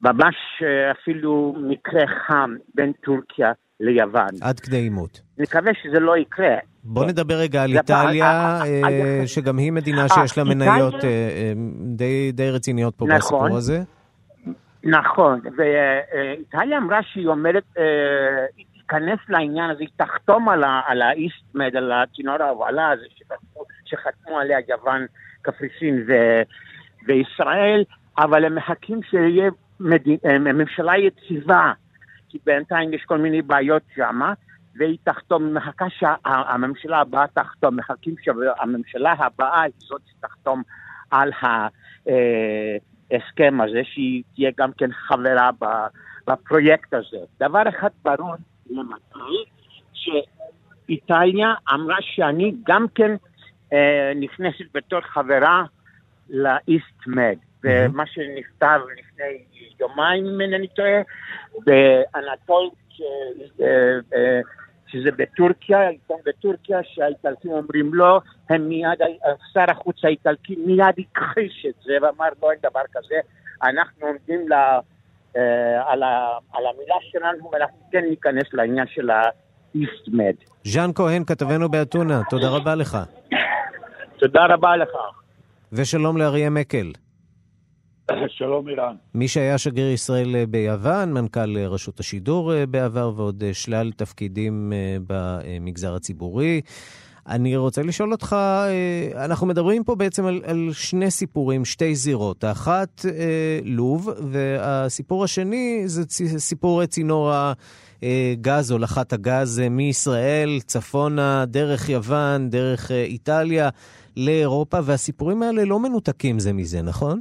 ממש 0.00 0.62
אפילו 0.90 1.54
מקרה 1.58 2.06
חם 2.06 2.56
בין 2.74 2.92
טורקיה 2.92 3.52
ליוון. 3.80 4.28
עד 4.42 4.60
כדי 4.60 4.76
עימות. 4.76 5.20
נקווה 5.38 5.72
שזה 5.82 6.00
לא 6.00 6.16
יקרה. 6.16 6.56
בוא 6.84 7.04
נדבר 7.04 7.34
רגע 7.34 7.62
על 7.62 7.70
איטליה, 7.72 8.60
שגם 9.26 9.58
היא 9.58 9.72
מדינה 9.72 10.08
שיש 10.08 10.38
לה 10.38 10.44
מניות 10.44 10.94
די 12.32 12.50
רציניות 12.50 12.94
פה 12.94 13.06
בסיפור 13.16 13.56
הזה. 13.56 13.82
נכון, 14.84 15.40
ואיטליה 15.56 16.78
אמרה 16.78 17.02
שהיא 17.02 17.26
אומרת, 17.26 17.64
היא 18.56 18.66
תיכנס 18.72 19.18
לעניין 19.28 19.70
הזה, 19.70 19.80
היא 19.80 19.88
תחתום 19.96 20.48
על 20.86 21.02
האיסטמד, 21.02 21.76
על 21.76 21.92
הצינור 21.92 22.42
ההובלה 22.42 22.90
הזה 22.90 23.04
שחתמו 23.84 24.38
עליה 24.38 24.58
יוון, 24.68 25.06
קפריסין 25.42 26.06
וישראל, 27.06 27.84
אבל 28.18 28.44
הם 28.44 28.54
מחכים 28.54 29.00
שיהיה 29.10 29.50
ממשלה 30.40 30.92
יציבה, 30.98 31.72
כי 32.28 32.38
בינתיים 32.46 32.92
יש 32.92 33.04
כל 33.04 33.18
מיני 33.18 33.42
בעיות 33.42 33.82
שמה. 33.96 34.32
והיא 34.78 34.98
תחתום, 35.04 35.54
מחכה 35.54 35.86
שהממשלה 35.90 36.98
הבאה 37.00 37.26
תחתום, 37.26 37.76
מחכים 37.76 38.14
שהממשלה 38.22 39.12
הבאה 39.18 39.62
היא 39.62 39.72
זאת 39.78 40.00
שתחתום 40.10 40.62
על 41.10 41.32
ההסכם 43.10 43.60
הזה, 43.60 43.80
שהיא 43.84 44.22
תהיה 44.34 44.50
גם 44.58 44.70
כן 44.72 44.92
חברה 44.92 45.50
בפרויקט 46.26 46.94
הזה. 46.94 47.18
דבר 47.40 47.62
אחד 47.68 47.88
ברור 48.04 48.34
למתי, 48.70 49.44
שאיטליה 49.92 51.54
אמרה 51.74 51.96
שאני 52.00 52.54
גם 52.66 52.86
כן 52.94 53.16
אה, 53.72 54.12
נכנסת 54.16 54.64
בתור 54.74 55.00
חברה 55.00 55.64
לאיסט-מד, 56.30 57.36
ומה 57.64 58.06
שנכתב 58.06 58.80
לפני 58.98 59.44
יומיים, 59.80 60.26
אם 60.26 60.40
אינני 60.40 60.68
טועה, 60.68 61.00
באנטול 61.64 62.70
שזה 64.86 65.10
בטורקיה, 65.16 65.88
עיתון 65.88 66.16
בטורקיה, 66.26 66.78
שהאיטלקים 66.82 67.50
אומרים 67.50 67.94
לא, 67.94 68.20
הם 68.50 68.68
מיד, 68.68 68.98
שר 69.52 69.64
החוץ 69.68 70.04
האיטלקי 70.04 70.56
מיד 70.66 70.94
הכחיש 70.98 71.66
את 71.68 71.74
זה 71.84 71.92
ואמר 72.02 72.28
לא 72.42 72.50
אין 72.50 72.58
דבר 72.62 72.80
כזה, 72.92 73.14
אנחנו 73.62 74.06
עומדים 74.06 74.48
לה, 74.48 74.80
אה, 75.36 75.92
על, 75.92 76.02
ה, 76.02 76.38
על 76.52 76.64
המילה 76.66 76.94
שלנו 77.00 77.50
ואנחנו 77.52 77.78
כן 77.92 78.04
ניכנס 78.10 78.52
לעניין 78.52 78.86
של 78.86 79.10
האיסטמד. 79.10 80.34
ז'אן 80.64 80.90
כהן, 80.94 81.24
כתבנו 81.24 81.68
באתונה, 81.68 82.22
תודה 82.30 82.48
רבה 82.48 82.74
לך. 82.74 82.98
תודה 84.18 84.46
רבה 84.46 84.76
לך. 84.76 84.90
ושלום 85.72 86.16
לאריה 86.16 86.50
מקל. 86.50 86.92
שלום 88.38 88.68
אירן. 88.68 88.94
מי 89.14 89.28
שהיה 89.28 89.58
שגריר 89.58 89.92
ישראל 89.92 90.44
ביוון, 90.44 91.12
מנכ"ל 91.12 91.58
רשות 91.58 92.00
השידור 92.00 92.52
בעבר 92.66 93.12
ועוד 93.16 93.44
שלל 93.52 93.92
תפקידים 93.96 94.72
במגזר 95.06 95.94
הציבורי. 95.94 96.60
אני 97.28 97.56
רוצה 97.56 97.82
לשאול 97.82 98.12
אותך, 98.12 98.36
אה, 98.38 99.24
אנחנו 99.24 99.46
מדברים 99.46 99.84
פה 99.84 99.94
בעצם 99.94 100.26
על, 100.26 100.40
על 100.44 100.68
שני 100.72 101.10
סיפורים, 101.10 101.64
שתי 101.64 101.94
זירות. 101.94 102.44
האחת, 102.44 103.04
אה, 103.06 103.60
לוב, 103.64 104.08
והסיפור 104.30 105.24
השני 105.24 105.82
זה 105.86 106.02
סיפור 106.38 106.86
צינור 106.86 107.32
הגז, 108.02 108.70
הולכת 108.70 109.12
הגז 109.12 109.62
מישראל, 109.70 110.60
צפונה, 110.60 111.44
דרך 111.46 111.88
יוון, 111.88 112.50
דרך 112.50 112.90
איטליה, 112.90 113.68
לאירופה, 114.16 114.78
והסיפורים 114.84 115.42
האלה 115.42 115.64
לא 115.64 115.80
מנותקים 115.80 116.38
זה 116.38 116.52
מזה, 116.52 116.82
נכון? 116.82 117.20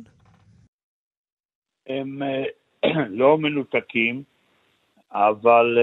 הם 1.88 2.22
לא 3.22 3.38
מנותקים, 3.38 4.24
אבל 5.12 5.78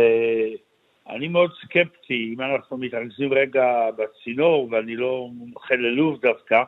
אני 1.08 1.28
מאוד 1.28 1.50
סקפטי, 1.62 2.30
אם 2.34 2.40
אנחנו 2.40 2.76
מתרכזים 2.76 3.32
רגע 3.32 3.90
בצינור, 3.96 4.68
ואני 4.70 4.96
לא 4.96 5.28
מומחה 5.32 5.74
ללוב 5.74 6.20
דווקא, 6.20 6.62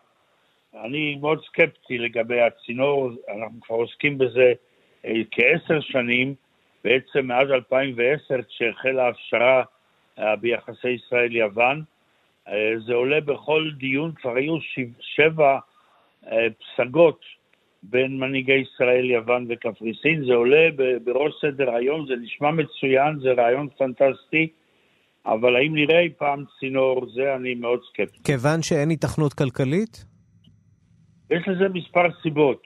אני 0.85 1.15
מאוד 1.15 1.45
סקפטי 1.45 1.99
לגבי 1.99 2.41
הצינור, 2.41 3.11
אנחנו 3.29 3.61
כבר 3.61 3.77
עוסקים 3.77 4.19
בזה 4.19 4.53
אה, 5.05 5.13
כעשר 5.31 5.81
שנים, 5.81 6.35
בעצם 6.85 7.27
מאז 7.27 7.51
2010, 7.51 8.43
כשהחלה 8.49 9.05
ההפשרה 9.07 9.63
אה, 10.19 10.37
ביחסי 10.37 10.91
ישראל-יוון. 10.91 11.83
אה, 12.49 12.73
זה 12.87 12.95
עולה 12.95 13.21
בכל 13.21 13.71
דיון, 13.77 14.13
כבר 14.13 14.37
היו 14.37 14.57
שבע 15.01 15.59
פסגות 16.59 17.21
בין 17.91 18.19
מנהיגי 18.19 18.53
ישראל, 18.53 19.11
יוון 19.11 19.47
וקפריסין, 19.49 20.25
זה 20.27 20.35
עולה 20.35 20.69
בראש 21.05 21.33
סדר 21.41 21.75
היום, 21.75 22.07
זה 22.07 22.15
נשמע 22.23 22.51
מצוין, 22.51 23.19
זה 23.21 23.33
רעיון 23.33 23.69
פנטסטי, 23.79 24.49
אבל 25.27 25.57
האם 25.57 25.75
נראה 25.75 26.01
אי 26.01 26.11
פעם 26.19 26.45
צינור, 26.61 27.07
זה 27.15 27.35
אני 27.35 27.55
מאוד 27.55 27.81
סקפטי. 27.89 28.19
כיוון 28.25 28.63
שאין 28.63 28.91
התכנות 28.91 29.33
כלכלית? 29.33 30.05
יש 31.31 31.49
לזה 31.49 31.69
מספר 31.69 32.07
סיבות. 32.23 32.63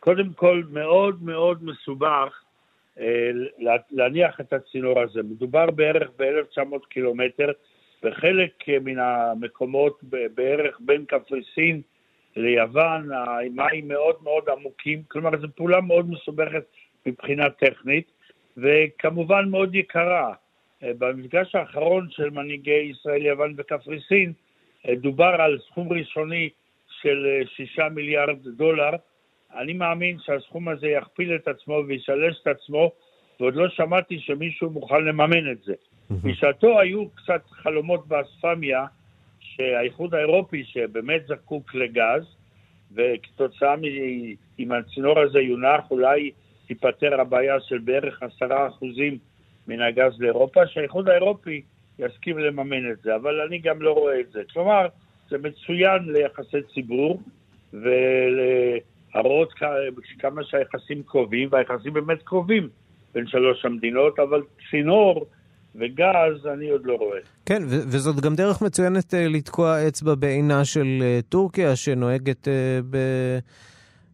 קודם 0.00 0.32
כל, 0.32 0.62
מאוד 0.70 1.22
מאוד 1.22 1.64
מסובך 1.64 2.42
אה, 3.00 3.30
להניח 3.90 4.40
את 4.40 4.52
הצינור 4.52 5.00
הזה. 5.00 5.22
מדובר 5.22 5.70
בערך 5.70 6.08
ב-1,900 6.18 6.86
קילומטר, 6.88 7.48
וחלק 8.04 8.68
מן 8.80 8.98
המקומות 8.98 10.00
בערך 10.34 10.76
בין 10.80 11.04
קפריסין 11.04 11.80
ליוון, 12.36 13.08
המים 13.12 13.88
מאוד 13.88 14.16
מאוד 14.22 14.44
עמוקים, 14.48 15.02
כלומר 15.08 15.30
זו 15.40 15.48
פעולה 15.56 15.80
מאוד 15.80 16.10
מסובכת 16.10 16.64
מבחינה 17.06 17.50
טכנית, 17.50 18.06
וכמובן 18.56 19.48
מאוד 19.48 19.74
יקרה. 19.74 20.34
אה, 20.82 20.90
במפגש 20.98 21.54
האחרון 21.54 22.08
של 22.10 22.30
מנהיגי 22.30 22.90
ישראל, 22.90 23.26
יוון 23.26 23.54
וקפריסין, 23.56 24.32
אה, 24.88 24.94
דובר 24.94 25.34
על 25.38 25.58
סכום 25.70 25.92
ראשוני 25.92 26.48
של 27.00 27.26
אה, 27.26 27.46
שישה 27.56 27.88
מיליארד 27.88 28.48
דולר. 28.56 28.90
אני 29.54 29.72
מאמין 29.72 30.16
שהסכום 30.18 30.68
הזה 30.68 30.86
יכפיל 30.86 31.34
את 31.34 31.48
עצמו 31.48 31.82
וישלש 31.86 32.40
את 32.42 32.46
עצמו, 32.46 32.92
ועוד 33.40 33.54
לא 33.54 33.68
שמעתי 33.68 34.18
שמישהו 34.18 34.70
מוכן 34.70 35.04
לממן 35.04 35.50
את 35.52 35.62
זה. 35.62 35.74
בשעתו 36.22 36.80
היו 36.80 37.08
קצת 37.10 37.42
חלומות 37.50 38.06
באספמיה, 38.08 38.84
שהאיחוד 39.56 40.14
האירופי, 40.14 40.64
שבאמת 40.64 41.26
זקוק 41.26 41.74
לגז, 41.74 42.36
וכתוצאה 42.94 43.76
מ... 43.76 43.82
אם 44.58 44.72
הצינור 44.72 45.18
הזה 45.18 45.40
יונח, 45.40 45.90
אולי 45.90 46.30
תיפתר 46.66 47.20
הבעיה 47.20 47.60
של 47.60 47.78
בערך 47.78 48.22
עשרה 48.22 48.68
אחוזים 48.68 49.18
מן 49.68 49.80
הגז 49.80 50.20
לאירופה, 50.20 50.66
שהאיחוד 50.66 51.08
האירופי 51.08 51.62
יסכים 51.98 52.38
לממן 52.38 52.90
את 52.90 52.98
זה, 53.02 53.16
אבל 53.16 53.40
אני 53.40 53.58
גם 53.58 53.82
לא 53.82 53.92
רואה 53.92 54.20
את 54.20 54.32
זה. 54.32 54.42
כלומר, 54.52 54.86
זה 55.30 55.38
מצוין 55.38 56.02
ליחסי 56.12 56.62
ציבור 56.74 57.22
ולהראות 57.72 59.52
כמה 60.18 60.44
שהיחסים 60.44 61.02
קרובים, 61.02 61.48
והיחסים 61.52 61.92
באמת 61.92 62.22
קרובים 62.22 62.68
בין 63.14 63.26
שלוש 63.26 63.64
המדינות, 63.64 64.18
אבל 64.18 64.42
צינור 64.70 65.26
וגז 65.74 66.46
אני 66.54 66.70
עוד 66.70 66.86
לא 66.86 66.94
רואה. 66.94 67.18
כן, 67.46 67.62
ו- 67.62 67.82
וזאת 67.86 68.24
גם 68.24 68.34
דרך 68.34 68.62
מצוינת 68.62 69.14
uh, 69.14 69.16
לתקוע 69.16 69.88
אצבע 69.88 70.14
בעינה 70.14 70.64
של 70.64 70.86
uh, 71.00 71.22
טורקיה, 71.28 71.76
שנוהגת 71.76 72.48
uh, 72.48 72.50
ב... 72.90 72.96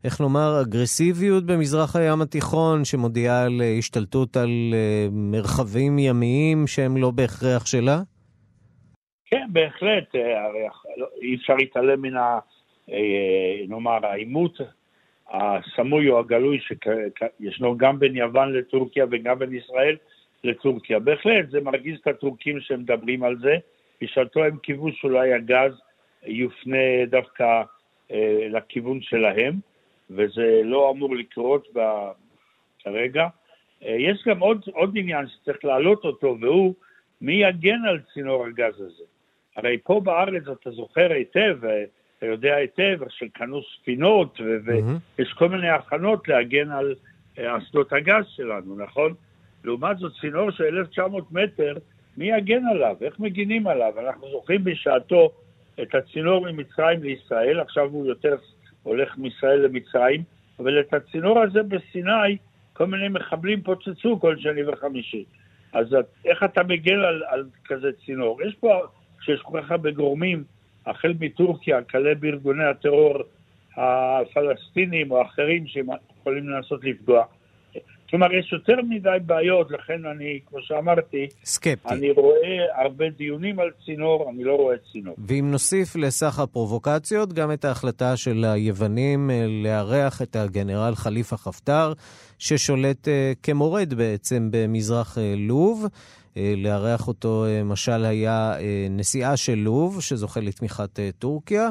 איך 0.04 0.20
נאמר, 0.20 0.62
אגרסיביות 0.62 1.46
במזרח 1.46 1.96
הים 1.96 2.22
התיכון, 2.22 2.84
שמודיעה 2.84 3.44
על 3.44 3.60
uh, 3.60 3.78
השתלטות 3.78 4.36
על 4.36 4.48
uh, 4.48 5.10
מרחבים 5.12 5.98
ימיים 5.98 6.66
שהם 6.66 6.96
לא 6.96 7.10
בהכרח 7.10 7.66
שלה? 7.66 8.00
כן, 9.26 9.46
בהחלט. 9.52 10.14
לא, 10.96 11.06
אי 11.22 11.34
אפשר 11.34 11.54
להתעלם 11.54 12.02
מן 12.02 12.16
ה... 12.16 12.38
נאמר, 13.68 14.06
העימות 14.06 14.58
הסמוי 15.30 16.08
או 16.08 16.18
הגלוי 16.18 16.58
שישנו 16.60 17.76
גם 17.76 17.98
בין 17.98 18.16
יוון 18.16 18.52
לטורקיה 18.52 19.04
וגם 19.10 19.38
בין 19.38 19.54
ישראל 19.54 19.96
לטורקיה. 20.44 20.98
בהחלט, 20.98 21.50
זה 21.50 21.60
מרגיז 21.60 21.98
את 22.02 22.06
הטורקים 22.06 22.60
שהם 22.60 22.80
מדברים 22.80 23.22
על 23.22 23.36
זה. 23.38 23.56
בשעתו 24.02 24.44
הם 24.44 24.56
קיוו 24.56 24.92
שאולי 24.92 25.32
הגז 25.32 25.72
יופנה 26.26 27.06
דווקא 27.10 27.62
אה, 28.12 28.46
לכיוון 28.50 29.00
שלהם, 29.02 29.54
וזה 30.10 30.60
לא 30.64 30.90
אמור 30.90 31.16
לקרות 31.16 31.68
ב... 31.74 31.80
כרגע. 32.84 33.26
אה, 33.84 33.96
יש 33.98 34.24
גם 34.26 34.38
עוד, 34.38 34.62
עוד 34.72 34.98
עניין 34.98 35.26
שצריך 35.28 35.64
להעלות 35.64 36.04
אותו, 36.04 36.36
והוא 36.40 36.74
מי 37.20 37.32
יגן 37.32 37.84
על 37.88 38.00
צינור 38.14 38.46
הגז 38.46 38.80
הזה. 38.80 39.04
הרי 39.56 39.78
פה 39.84 40.00
בארץ 40.04 40.42
אתה 40.48 40.70
זוכר 40.70 41.12
היטב, 41.12 41.64
אה, 41.64 41.84
אתה 42.18 42.26
יודע 42.26 42.54
היטב, 42.54 42.98
שקנו 43.08 43.60
ספינות, 43.62 44.40
ויש 44.64 45.32
mm-hmm. 45.32 45.38
כל 45.38 45.48
מיני 45.48 45.68
הכנות 45.68 46.28
להגן 46.28 46.70
על 46.70 46.94
אה, 47.38 47.58
אסדות 47.58 47.92
הגז 47.92 48.24
שלנו, 48.28 48.76
נכון? 48.76 49.14
לעומת 49.68 49.98
זאת, 49.98 50.12
צינור 50.20 50.50
של 50.50 50.64
1,900 50.64 51.32
מטר, 51.32 51.74
מי 52.16 52.30
יגן 52.36 52.66
עליו? 52.70 52.96
איך 53.00 53.20
מגינים 53.20 53.66
עליו? 53.66 53.92
אנחנו 53.98 54.30
זוכרים 54.30 54.64
בשעתו 54.64 55.30
את 55.82 55.94
הצינור 55.94 56.46
ממצרים 56.46 57.02
לישראל, 57.02 57.60
עכשיו 57.60 57.84
הוא 57.84 58.06
יותר 58.06 58.36
הולך 58.82 59.18
מישראל 59.18 59.60
למצרים, 59.60 60.22
אבל 60.58 60.80
את 60.80 60.94
הצינור 60.94 61.40
הזה 61.40 61.62
בסיני, 61.62 62.36
כל 62.72 62.86
מיני 62.86 63.08
מחבלים 63.08 63.62
פוצצו 63.62 64.20
כל 64.20 64.36
שני 64.38 64.64
וחמישי. 64.64 65.24
אז 65.72 65.86
איך 66.24 66.42
אתה 66.42 66.62
מגן 66.62 66.98
על, 66.98 67.22
על 67.28 67.44
כזה 67.64 67.90
צינור? 68.06 68.42
יש 68.42 68.54
פה, 68.60 68.80
כשיש 69.20 69.40
כל 69.40 69.60
כך 69.62 69.70
הרבה 69.70 69.90
גורמים, 69.90 70.44
החל 70.86 71.14
מטורקיה, 71.20 71.82
כלה 71.82 72.14
בארגוני 72.14 72.64
הטרור 72.64 73.18
הפלסטינים 73.76 75.10
או 75.10 75.22
אחרים 75.22 75.66
שיכולים 75.66 76.48
לנסות 76.48 76.84
לפגוע, 76.84 77.24
כלומר, 78.10 78.34
יש 78.34 78.52
יותר 78.52 78.82
מדי 78.88 79.08
בעיות, 79.26 79.70
לכן 79.70 80.06
אני, 80.06 80.38
כמו 80.46 80.58
שאמרתי, 80.62 81.26
סקפטי. 81.44 81.94
אני 81.94 82.10
רואה 82.10 82.82
הרבה 82.84 83.04
דיונים 83.10 83.60
על 83.60 83.70
צינור, 83.84 84.30
אני 84.30 84.44
לא 84.44 84.54
רואה 84.54 84.76
צינור. 84.92 85.14
ואם 85.18 85.48
נוסיף 85.50 85.96
לסך 85.96 86.38
הפרובוקציות, 86.38 87.32
גם 87.32 87.52
את 87.52 87.64
ההחלטה 87.64 88.16
של 88.16 88.44
היוונים 88.44 89.30
אה, 89.30 89.46
לארח 89.64 90.22
את 90.22 90.36
הגנרל 90.36 90.94
חליפה 90.94 91.36
חפטר, 91.36 91.92
ששולט 92.38 93.08
uh, 93.08 93.10
כמורד 93.42 93.94
בעצם 93.94 94.48
במזרח 94.52 95.18
uh, 95.18 95.20
לוב. 95.36 95.86
לארח 96.56 97.08
אותו, 97.08 97.44
משל 97.64 98.04
היה 98.04 98.52
נשיאה 98.90 99.36
של 99.36 99.54
לוב, 99.54 100.02
שזוכה 100.02 100.40
לתמיכת 100.40 100.98
טורקיה. 101.18 101.68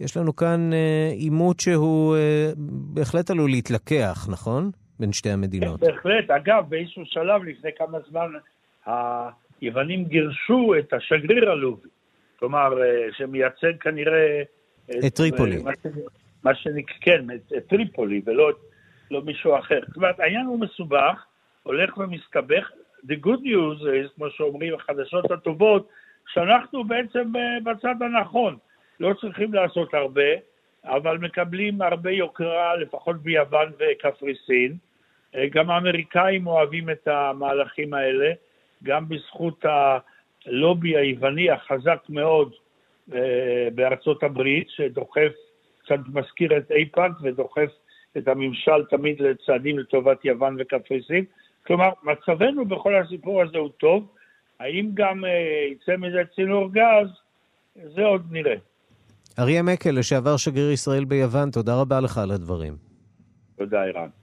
יש 0.00 0.16
לנו 0.16 0.36
כאן 0.36 0.70
עימות 1.12 1.60
שהוא 1.60 2.16
בהחלט 2.56 3.30
עלול 3.30 3.50
להתלקח, 3.50 4.26
נכון? 4.30 4.70
בין 5.00 5.12
שתי 5.12 5.30
המדינות. 5.30 5.80
כן, 5.80 5.86
בהחלט. 5.86 6.30
אגב, 6.30 6.64
באיזשהו 6.68 7.02
שלב 7.06 7.44
לפני 7.44 7.70
כמה 7.78 7.98
זמן 8.10 8.32
היוונים 8.86 10.04
גירשו 10.04 10.74
את 10.78 10.92
השגריר 10.92 11.50
הלובי. 11.50 11.88
כלומר, 12.38 12.82
אה, 12.82 13.12
שמייצג 13.12 13.76
כנראה... 13.80 14.42
את 15.06 15.14
טריפולי. 15.14 15.62
מה 16.44 16.54
שנקרא, 16.54 16.96
כן, 17.00 17.30
את, 17.30 17.52
את 17.56 17.66
טריפולי 17.66 18.22
ולא 18.26 18.52
לא 19.10 19.22
מישהו 19.22 19.58
אחר. 19.58 19.80
זאת 19.86 19.96
אומרת, 19.96 20.20
העניין 20.20 20.46
הוא 20.46 20.60
מסובך, 20.60 21.24
הולך 21.62 21.98
ומסתבך. 21.98 22.70
The 23.06 23.26
good 23.26 23.40
news 23.40 23.80
is, 23.80 24.14
כמו 24.16 24.30
שאומרים, 24.30 24.74
החדשות 24.74 25.30
הטובות, 25.30 25.88
שאנחנו 26.32 26.84
בעצם 26.84 27.32
אה, 27.36 27.72
בצד 27.72 27.94
הנכון. 28.02 28.56
לא 29.00 29.14
צריכים 29.20 29.54
לעשות 29.54 29.94
הרבה, 29.94 30.30
אבל 30.84 31.18
מקבלים 31.18 31.82
הרבה 31.82 32.10
יוקרה, 32.10 32.76
לפחות 32.76 33.22
ביוון 33.22 33.72
וקפריסין. 33.78 34.76
אה, 35.34 35.46
גם 35.50 35.70
האמריקאים 35.70 36.46
אוהבים 36.46 36.90
את 36.90 37.08
המהלכים 37.08 37.94
האלה, 37.94 38.32
גם 38.82 39.08
בזכות 39.08 39.64
הלובי 39.64 40.96
היווני 40.96 41.50
החזק 41.50 41.98
מאוד 42.08 42.52
אה, 43.14 43.68
בארצות 43.74 44.22
הברית, 44.22 44.70
שדוחף, 44.70 45.32
קצת 45.84 45.98
מזכיר 46.14 46.56
את 46.56 46.70
אייפאק 46.70 47.12
ודוחף 47.22 47.70
את 48.16 48.28
הממשל 48.28 48.84
תמיד 48.90 49.20
לצעדים 49.20 49.78
לטובת 49.78 50.24
יוון 50.24 50.56
וקפריסין. 50.58 51.24
כלומר, 51.66 51.90
מצבנו 52.02 52.64
בכל 52.64 52.96
הסיפור 52.96 53.42
הזה 53.42 53.58
הוא 53.58 53.70
טוב. 53.78 54.06
האם 54.60 54.90
גם 54.94 55.24
אה, 55.24 55.30
יצא 55.72 55.96
מזה 55.96 56.22
צינור 56.34 56.68
גז? 56.72 57.08
זה 57.94 58.04
עוד 58.04 58.22
נראה. 58.30 58.54
אריה 59.38 59.62
מקל, 59.62 59.90
לשעבר 59.98 60.36
שגריר 60.36 60.70
ישראל 60.70 61.04
ביוון, 61.04 61.50
תודה 61.50 61.80
רבה 61.80 62.00
לך 62.00 62.18
על 62.18 62.30
הדברים. 62.30 62.76
תודה, 63.56 63.82
ערן. 63.84 64.19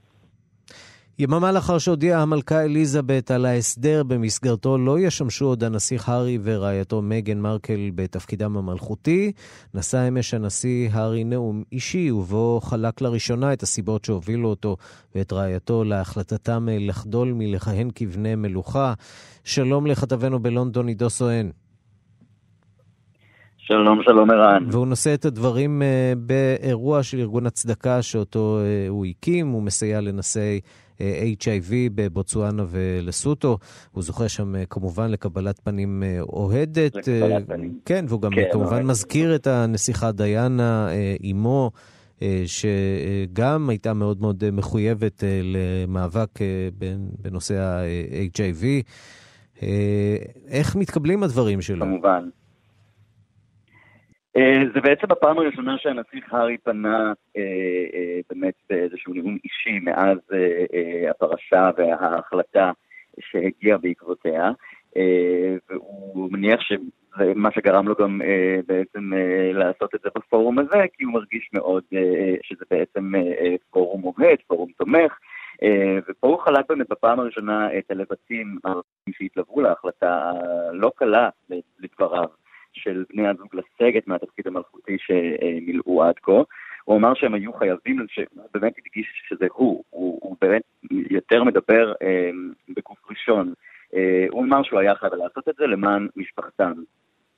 יממה 1.20 1.52
לאחר 1.52 1.78
שהודיעה 1.78 2.22
המלכה 2.22 2.64
אליזבת 2.64 3.32
על 3.32 3.46
ההסדר 3.46 4.04
במסגרתו 4.04 4.78
לא 4.78 5.00
ישמשו 5.00 5.46
עוד 5.46 5.64
הנסיך 5.64 6.10
הארי 6.10 6.40
ורעייתו 6.44 7.02
מגן 7.02 7.40
מרקל 7.40 7.92
בתפקידם 7.96 8.58
המלכותי, 8.58 9.32
נשא 9.74 10.08
אמש 10.08 10.34
הנשיא 10.34 10.90
הארי 10.92 11.24
נאום 11.24 11.64
אישי 11.72 12.12
ובו 12.12 12.60
חלק 12.64 13.02
לראשונה 13.02 13.54
את 13.54 13.64
הסיבות 13.64 14.06
שהובילו 14.06 14.50
אותו 14.50 14.78
ואת 15.16 15.34
רעייתו 15.34 15.84
להחלטתם 15.84 16.68
לחדול 16.72 17.34
מלכהן 17.34 17.90
כבני 17.96 18.36
מלוכה. 18.36 18.94
שלום 19.44 19.88
לכתבנו 19.88 20.40
בלונדון 20.40 20.88
עידו 20.88 21.10
סואן. 21.10 21.50
שלום, 23.68 24.04
שלום 24.04 24.32
ערן. 24.32 24.64
והוא 24.72 24.88
נושא 24.88 25.14
את 25.14 25.26
הדברים 25.26 25.82
uh, 25.82 26.20
באירוע 26.20 27.04
של 27.04 27.20
ארגון 27.20 27.46
הצדקה 27.46 28.02
שאותו 28.02 28.60
uh, 28.60 28.90
הוא 28.90 29.06
הקים, 29.06 29.48
הוא 29.48 29.64
מסייע 29.64 30.02
לנשאי 30.02 30.60
uh, 30.98 31.00
HIV 31.42 31.72
בבוצואנה 31.96 32.64
ולסוטו. 32.70 33.58
הוא 33.92 34.04
זוכה 34.04 34.30
שם 34.30 34.54
כמובן 34.70 35.12
לקבלת 35.12 35.60
פנים 35.64 36.04
אוהדת. 36.22 36.96
לקבלת 36.96 37.48
פנים. 37.48 37.80
כן, 37.86 38.06
והוא 38.08 38.22
גם 38.22 38.32
כן, 38.32 38.44
כמובן 38.52 38.74
אוהד. 38.74 38.86
מזכיר 38.86 39.36
את 39.36 39.48
הנסיכה 39.48 40.12
דיאנה, 40.12 40.88
uh, 41.22 42.24
שגם 42.46 43.70
הייתה 43.70 43.94
מאוד 43.94 44.22
מאוד 44.22 44.44
מחויבת 44.52 45.24
למאבק 45.44 46.40
בנושא 47.22 47.60
ה-HIV. 47.60 48.64
איך 50.48 50.76
מתקבלים 50.76 51.24
הדברים 51.24 51.62
שלו? 51.62 51.86
כמובן. 51.86 52.30
זה 54.74 54.82
בעצם 54.82 55.08
הפעם 55.12 55.38
הראשונה 55.38 55.78
שהנסיך 55.78 56.34
הארי 56.34 56.58
פנה 56.58 57.14
אה, 57.38 57.42
אה, 57.94 58.20
באמת 58.30 58.54
באיזשהו 58.70 59.14
נאום 59.14 59.38
אישי 59.44 59.80
מאז 59.80 60.18
אה, 60.34 60.66
אה, 60.74 61.10
הפרשה 61.12 61.70
וההחלטה 61.78 62.72
שהגיעה 63.20 63.78
בעקבותיה, 63.78 64.52
אה, 64.98 65.56
והוא 65.70 66.32
מניח 66.32 66.62
שזה 66.62 67.34
מה 67.36 67.50
שגרם 67.52 67.88
לו 67.88 67.96
גם 68.00 68.22
אה, 68.22 68.60
בעצם 68.68 69.14
אה, 69.14 69.52
לעשות 69.54 69.96
את 69.96 70.00
זה 70.04 70.10
בפורום 70.16 70.60
הזה, 70.60 70.86
כי 70.94 71.04
הוא 71.04 71.14
מרגיש 71.14 71.50
מאוד 71.54 71.84
אה, 71.94 72.36
שזה 72.44 72.66
בעצם 72.72 73.16
אה, 73.16 73.56
פורום 73.70 74.04
אוהד, 74.04 74.38
פורום 74.48 74.70
תומך. 74.78 75.18
ופה 76.10 76.28
הוא 76.28 76.40
חלק 76.40 76.66
באמת 76.70 76.90
בפעם 76.90 77.20
הראשונה 77.20 77.78
את 77.78 77.92
הלבטים 77.92 78.58
שהתלוו 79.12 79.62
להחלטה 79.62 80.32
הלא 80.70 80.92
קלה 80.96 81.30
לדבריו 81.80 82.28
של 82.74 83.04
בני 83.14 83.28
הזוג 83.28 83.48
לסגת 83.54 84.08
מהתפקיד 84.08 84.48
המלכותי 84.48 84.98
שמילאו 85.00 86.04
עד 86.04 86.16
כה. 86.22 86.42
הוא 86.84 86.98
אמר 86.98 87.14
שהם 87.14 87.34
היו 87.34 87.54
חייבים, 87.54 88.06
שהוא 88.08 88.26
באמת 88.54 88.74
הדגיש 88.78 89.08
שזה 89.30 89.48
הוא, 89.54 89.84
הוא, 89.90 90.20
הוא 90.22 90.36
באמת 90.42 90.62
יותר 90.92 91.44
מדבר 91.44 91.94
אה, 92.02 92.30
בגוף 92.70 92.98
ראשון. 93.10 93.54
אה, 93.96 94.26
הוא 94.30 94.44
אמר 94.44 94.64
שהוא 94.64 94.80
היה 94.80 94.96
חייב 94.96 95.14
לעשות 95.14 95.50
את 95.50 95.56
זה 95.56 95.68
למען 95.68 96.08
משפחתם. 96.16 96.74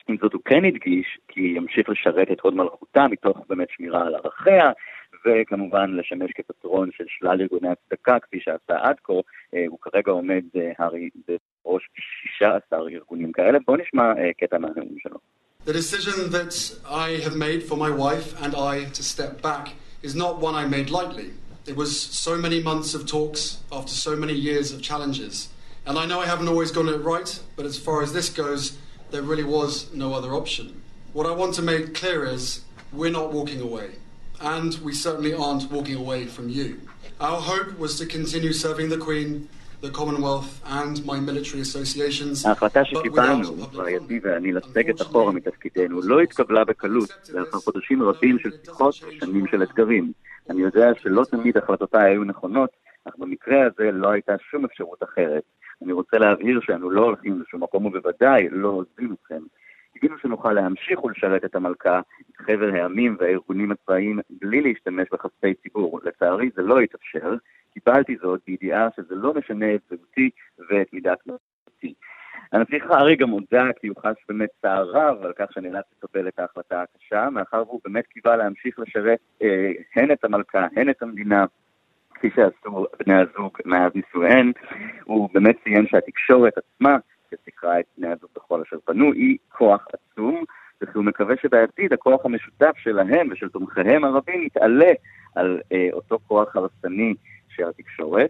עם 0.07 0.17
זאת 0.21 0.33
הוא 0.33 0.41
כן 0.45 0.65
הדגיש 0.65 1.19
כי 1.27 1.41
ימשיך 1.41 1.89
לשרת 1.89 2.31
את 2.31 2.39
הוד 2.39 2.55
מלכותה 2.55 3.07
מתוך 3.07 3.37
באמת 3.49 3.67
שמירה 3.69 4.07
על 4.07 4.15
ערכיה, 4.15 4.71
וכמובן 5.25 5.91
לשמש 5.91 6.31
כפטרון 6.31 6.89
של 6.91 7.03
שלל 7.07 7.41
ארגוני 7.41 7.69
הצדקה, 7.69 8.19
כפי 8.19 8.39
שעשה 8.39 8.77
עד 8.81 8.95
כה. 9.03 9.13
אה, 9.53 9.65
הוא 9.67 9.79
כרגע 9.81 10.11
עומד, 10.11 10.43
אה, 10.55 10.71
הארי, 10.77 11.09
בראש 11.64 11.82
16 12.38 12.78
ארגונים 12.88 13.32
כאלה. 13.32 13.58
בואו 13.66 13.76
נשמע 13.76 14.02
אה, 14.02 14.32
קטע 14.40 14.58
מהנאום 14.58 14.96
שלו. 14.98 15.18
The 15.66 15.72
decision 15.72 16.30
that 16.30 16.54
I 16.84 17.08
have 17.24 17.36
made 17.36 17.62
for 17.62 17.76
my 17.76 17.90
wife 17.90 18.28
and 18.42 18.54
I 18.54 18.84
to 18.96 19.02
step 19.02 19.40
back 19.40 19.72
is 20.02 20.14
not 20.14 20.38
one 20.38 20.54
I 20.54 20.66
made 20.66 20.90
lightly. 20.90 21.30
It 21.66 21.76
was 21.76 21.98
so 21.98 22.36
many 22.36 22.62
months 22.62 22.92
of 22.94 23.06
talks 23.06 23.42
after 23.72 23.94
so 24.06 24.14
many 24.14 24.34
years 24.34 24.72
of 24.72 24.82
challenges. 24.82 25.48
And 25.86 25.98
I 25.98 26.04
know 26.04 26.20
I 26.20 26.26
haven't 26.26 26.48
always 26.48 26.70
gotten 26.70 26.92
it 26.92 27.02
right, 27.14 27.30
but 27.56 27.64
as 27.64 27.78
far 27.78 28.02
as 28.02 28.12
this 28.12 28.28
goes, 28.28 28.76
there 29.10 29.22
really 29.22 29.44
was 29.44 29.92
no 29.94 30.12
other 30.12 30.34
option. 30.34 30.82
What 31.14 31.26
I 31.26 31.30
want 31.30 31.54
to 31.54 31.62
make 31.62 31.94
clear 31.94 32.26
is 32.26 32.64
we're 32.92 33.10
not 33.10 33.32
walking 33.32 33.60
away. 33.62 33.92
And 34.40 34.74
we 34.86 34.92
certainly 34.92 35.32
aren't 35.32 35.70
walking 35.70 35.96
away 35.96 36.26
from 36.26 36.48
you. 36.48 36.80
Our 37.20 37.40
hope 37.40 37.78
was 37.78 37.96
to 37.98 38.06
continue 38.06 38.52
serving 38.52 38.88
the 38.88 38.98
Queen, 38.98 39.48
the 39.81 39.89
Commonwealth, 39.89 40.51
and 40.65 41.05
my 41.05 41.19
military 41.19 41.61
associations. 41.61 42.47
ההחלטה 42.47 42.85
שקיבלנו, 42.85 43.55
רעייתי 43.73 44.19
ואני, 44.23 44.51
לסגת 44.51 45.01
אחורה 45.01 45.31
מתפקידנו, 45.31 46.01
לא 46.01 46.21
התקבלה 46.21 46.65
בקלות, 46.65 47.09
לאחר 47.33 47.57
חודשים 47.57 48.03
רבים 48.03 48.39
של 48.39 48.49
שיחות 48.65 48.95
ושנים 49.07 49.47
של 49.47 49.63
אתגרים. 49.63 50.11
אני 50.49 50.61
יודע 50.61 50.91
שלא 51.01 51.23
תמיד 51.31 51.57
החלטותיי 51.57 52.11
היו 52.11 52.23
נכונות, 52.23 52.69
אך 53.05 53.13
במקרה 53.17 53.65
הזה 53.65 53.91
לא 53.91 54.09
הייתה 54.09 54.33
שום 54.51 54.65
אפשרות 54.65 55.03
אחרת. 55.03 55.43
אני 55.83 55.93
רוצה 55.93 56.17
להבהיר 56.17 56.59
שאנו 56.63 56.89
לא 56.89 57.01
הולכים 57.01 57.41
לשום 57.41 57.63
מקום 57.63 57.85
ובוודאי 57.85 58.47
לא 58.51 58.69
עוזבים 58.69 59.15
אתכם. 59.21 59.41
קיווינו 59.93 60.19
שנוכל 60.21 60.53
להמשיך 60.53 61.03
ולשרת 61.03 61.45
את 61.45 61.55
המלכה, 61.55 61.99
את 61.99 62.37
חבר 62.37 62.69
העמים 62.73 63.17
והארגונים 63.19 63.71
הצבאיים, 63.71 64.19
בלי 64.29 64.61
להשתמש 64.61 65.07
בכספי 65.11 65.53
ציבור. 65.53 65.99
לצערי 66.03 66.49
זה 66.55 66.61
לא 66.61 66.79
התאפשר. 66.79 67.35
קיבלתי 67.73 68.17
זאת 68.21 68.41
בידיעה 68.47 68.87
שזה 68.95 69.15
לא 69.15 69.33
משנה 69.33 69.75
את 69.75 69.81
זהותי 69.89 70.29
ואת 70.69 70.93
מידת 70.93 71.19
מלכותי. 71.27 71.93
הנסיך 72.51 72.91
הארי 72.91 73.15
גם 73.15 73.29
הודה 73.29 73.63
כי 73.79 73.87
הוא 73.87 73.97
חש 73.99 74.15
באמת 74.29 74.49
צער 74.61 74.89
רב 74.89 75.25
על 75.25 75.33
כך 75.35 75.53
שנאלץ 75.53 75.85
לקבל 75.97 76.27
את 76.27 76.39
ההחלטה 76.39 76.81
הקשה, 76.81 77.29
מאחר 77.29 77.63
והוא 77.67 77.81
באמת 77.85 78.07
קיווה 78.07 78.35
להמשיך 78.35 78.79
לשרת 78.79 79.19
אה, 79.41 79.71
הן 79.95 80.11
את 80.11 80.23
המלכה, 80.23 80.67
הן 80.75 80.89
את 80.89 81.01
המדינה, 81.01 81.45
כפי 82.13 82.29
שעשו 82.35 82.85
בני 82.99 83.15
הזוג 83.15 83.57
מאז 83.65 83.91
נישואיהן. 83.95 84.51
הוא 85.03 85.29
באמת 85.33 85.55
ציין 85.63 85.87
שהתקשורת 85.87 86.53
עצמה, 86.57 86.97
שסיקרה 87.31 87.79
את 87.79 87.85
בני 87.97 88.07
הזוג 88.07 88.29
בכל 88.35 88.61
אשר 88.61 88.77
פנו, 88.85 89.13
היא 89.13 89.37
כוח 89.49 89.87
עצום, 89.93 90.43
וכי 90.81 90.91
הוא 90.95 91.05
מקווה 91.05 91.35
שבעתיד 91.41 91.93
הכוח 91.93 92.25
המשותף 92.25 92.73
שלהם 92.77 93.27
ושל 93.31 93.49
תומכיהם 93.49 94.03
הרבים 94.03 94.43
יתעלה 94.43 94.91
על 95.35 95.61
אה, 95.71 95.87
אותו 95.93 96.19
כוח 96.27 96.55
הרסני 96.55 97.13
של 97.59 97.69
התקשורת. 97.69 98.29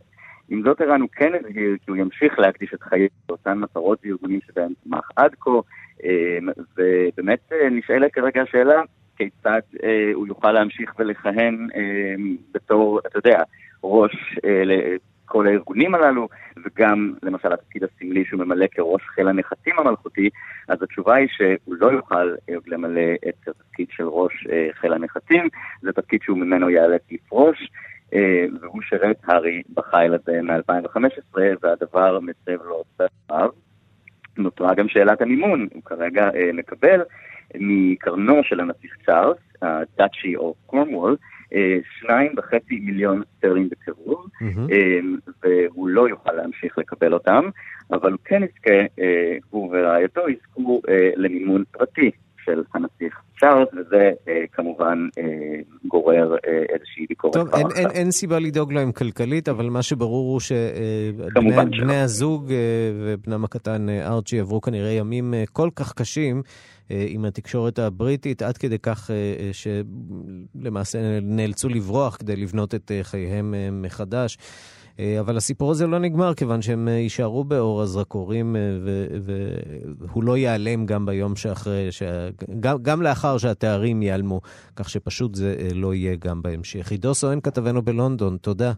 עם 0.49 0.61
זאת 0.61 0.81
ערן 0.81 1.01
הוא 1.01 1.09
כן 1.11 1.31
הבהיר 1.35 1.77
כי 1.85 1.91
הוא 1.91 1.97
ימשיך 1.97 2.39
להקדיש 2.39 2.73
את 2.73 2.83
חייו 2.83 3.07
לאותן 3.29 3.57
מטרות 3.57 3.99
וארגונים 4.03 4.39
שבהם 4.47 4.71
תמך 4.83 5.09
עד 5.15 5.35
כה, 5.39 5.51
אה, 6.03 6.37
ובאמת 6.77 7.39
אה, 7.51 7.69
נשאלת 7.69 8.13
כרגע 8.13 8.41
השאלה 8.41 8.81
כיצד 9.19 9.61
אה, 9.83 10.11
הוא 10.13 10.27
יוכל 10.27 10.51
להמשיך 10.51 10.93
ולכהן 10.99 11.67
אה, 11.75 12.15
בתור, 12.53 12.99
אתה 12.99 13.17
יודע, 13.17 13.43
ראש 13.83 14.39
אה, 14.45 14.63
לכל 14.65 15.47
הארגונים 15.47 15.95
הללו, 15.95 16.27
וגם 16.65 17.13
למשל 17.23 17.53
התפקיד 17.53 17.83
הסמלי 17.83 18.25
שהוא 18.25 18.45
ממלא 18.45 18.65
כראש 18.71 19.01
חיל 19.01 19.27
הנחתים 19.27 19.73
המלכותי, 19.77 20.29
אז 20.67 20.83
התשובה 20.83 21.15
היא 21.15 21.27
שהוא 21.31 21.75
לא 21.75 21.87
יוכל 21.87 22.35
למלא 22.67 23.11
את 23.29 23.47
התפקיד 23.47 23.87
של 23.91 24.07
ראש 24.07 24.47
חיל 24.73 24.93
הנחתים, 24.93 25.47
זה 25.81 25.91
תפקיד 25.91 26.21
שהוא 26.23 26.37
ממנו 26.37 26.69
ייאלץ 26.69 27.01
לפרוש. 27.11 27.69
Uh, 28.13 28.17
והוא 28.61 28.81
שירת 28.81 29.17
הארי 29.23 29.61
בחיל 29.73 30.13
הזה 30.13 30.41
מ-2015, 30.41 31.39
והדבר 31.61 32.19
מסב 32.19 32.63
לו 32.63 32.83
צער. 33.27 33.49
נותרה 34.37 34.73
גם 34.73 34.87
שאלת 34.87 35.21
המימון, 35.21 35.67
הוא 35.73 35.83
כרגע 35.83 36.29
uh, 36.29 36.33
מקבל 36.53 37.01
מקרנו 37.55 38.43
של 38.43 38.59
הנסיך 38.59 38.97
צ'ארלס, 39.05 39.37
ה 39.61 39.74
Duchy 39.74 40.35
of 40.35 40.55
Cornwall, 40.65 41.17
שניים 41.99 42.31
וחצי 42.37 42.79
מיליון 42.79 43.23
סטרלינג 43.37 43.71
בקירוב, 43.71 44.25
והוא 45.43 45.89
לא 45.89 46.09
יוכל 46.09 46.31
להמשיך 46.31 46.77
לקבל 46.77 47.13
אותם, 47.13 47.49
אבל 47.91 48.11
הוא 48.11 48.19
כן 48.25 48.41
יזכה, 48.43 49.03
הוא 49.49 49.75
ורעייתו 49.75 50.21
יזכו 50.29 50.81
למימון 51.15 51.63
פרטי 51.71 52.11
של 52.49 52.63
הנסיך 52.73 53.21
צ'ארלס, 53.39 53.67
וזה 53.73 54.11
אה, 54.27 54.43
כמובן 54.51 55.07
אה, 55.17 55.23
גורר 55.85 56.35
אה, 56.47 56.63
איזושהי 56.73 57.05
ביקורת. 57.09 57.33
טוב, 57.33 57.55
אין, 57.55 57.67
אין, 57.75 57.89
אין 57.89 58.11
סיבה 58.11 58.39
לדאוג 58.39 58.73
להם 58.73 58.91
כלכלית, 58.91 59.49
אבל 59.49 59.69
מה 59.69 59.81
שברור 59.81 60.31
הוא 60.31 60.39
שבני 60.39 62.01
הזוג 62.03 62.51
ובנם 63.03 63.43
הקטן 63.43 63.89
ארצ'י 63.89 64.39
עברו 64.39 64.61
כנראה 64.61 64.91
ימים 64.91 65.33
כל 65.53 65.69
כך 65.75 65.93
קשים. 65.93 66.41
עם 67.07 67.25
התקשורת 67.25 67.79
הבריטית, 67.79 68.41
עד 68.41 68.57
כדי 68.57 68.79
כך 68.79 69.11
שלמעשה 69.51 71.19
נאלצו 71.21 71.69
לברוח 71.69 72.15
כדי 72.15 72.35
לבנות 72.35 72.75
את 72.75 72.91
חייהם 73.01 73.53
מחדש. 73.71 74.37
אבל 75.19 75.37
הסיפור 75.37 75.71
הזה 75.71 75.87
לא 75.87 75.99
נגמר, 75.99 76.33
כיוון 76.33 76.61
שהם 76.61 76.87
יישארו 76.87 77.43
באור 77.43 77.81
הזרקורים, 77.81 78.55
והוא 79.99 80.23
לא 80.23 80.37
ייעלם 80.37 80.85
גם 80.85 81.05
ביום 81.05 81.35
שאחרי, 81.35 81.91
ש... 81.91 82.03
גם, 82.59 82.77
גם 82.81 83.01
לאחר 83.01 83.37
שהתארים 83.37 84.01
ייעלמו, 84.01 84.41
כך 84.75 84.89
שפשוט 84.89 85.35
זה 85.35 85.55
לא 85.75 85.93
יהיה 85.93 86.15
גם 86.15 86.41
בהמשך. 86.41 86.91
עידו 86.91 87.13
סואן, 87.13 87.39
כתבנו 87.41 87.81
בלונדון, 87.81 88.37
תודה. 88.37 88.73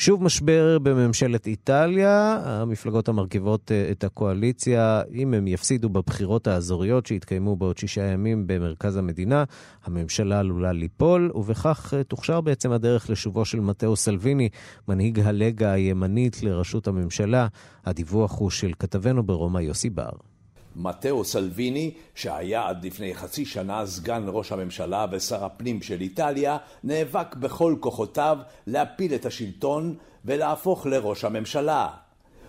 שוב 0.00 0.22
משבר 0.22 0.78
בממשלת 0.78 1.46
איטליה, 1.46 2.40
המפלגות 2.44 3.08
המרכיבות 3.08 3.72
את 3.90 4.04
הקואליציה, 4.04 5.02
אם 5.14 5.34
הם 5.34 5.46
יפסידו 5.46 5.88
בבחירות 5.88 6.46
האזוריות 6.46 7.06
שהתקיימו 7.06 7.56
בעוד 7.56 7.78
שישה 7.78 8.02
ימים 8.02 8.46
במרכז 8.46 8.96
המדינה, 8.96 9.44
הממשלה 9.84 10.38
עלולה 10.38 10.72
ליפול, 10.72 11.32
ובכך 11.34 11.94
תוכשר 12.08 12.40
בעצם 12.40 12.72
הדרך 12.72 13.10
לשובו 13.10 13.44
של 13.44 13.60
מתאו 13.60 13.96
סלוויני, 13.96 14.48
מנהיג 14.88 15.20
הלגה 15.20 15.72
הימנית 15.72 16.42
לראשות 16.42 16.86
הממשלה. 16.88 17.46
הדיווח 17.84 18.38
הוא 18.38 18.50
של 18.50 18.72
כתבנו 18.78 19.22
ברומא 19.22 19.58
יוסי 19.58 19.90
בר. 19.90 20.10
מתאו 20.78 21.24
סלוויני, 21.24 21.94
שהיה 22.14 22.68
עד 22.68 22.84
לפני 22.84 23.14
חצי 23.14 23.44
שנה 23.44 23.86
סגן 23.86 24.24
ראש 24.26 24.52
הממשלה 24.52 25.06
ושר 25.10 25.44
הפנים 25.44 25.82
של 25.82 26.00
איטליה, 26.00 26.56
נאבק 26.84 27.34
בכל 27.36 27.76
כוחותיו 27.80 28.38
להפיל 28.66 29.14
את 29.14 29.26
השלטון 29.26 29.94
ולהפוך 30.24 30.86
לראש 30.86 31.24
הממשלה. 31.24 31.88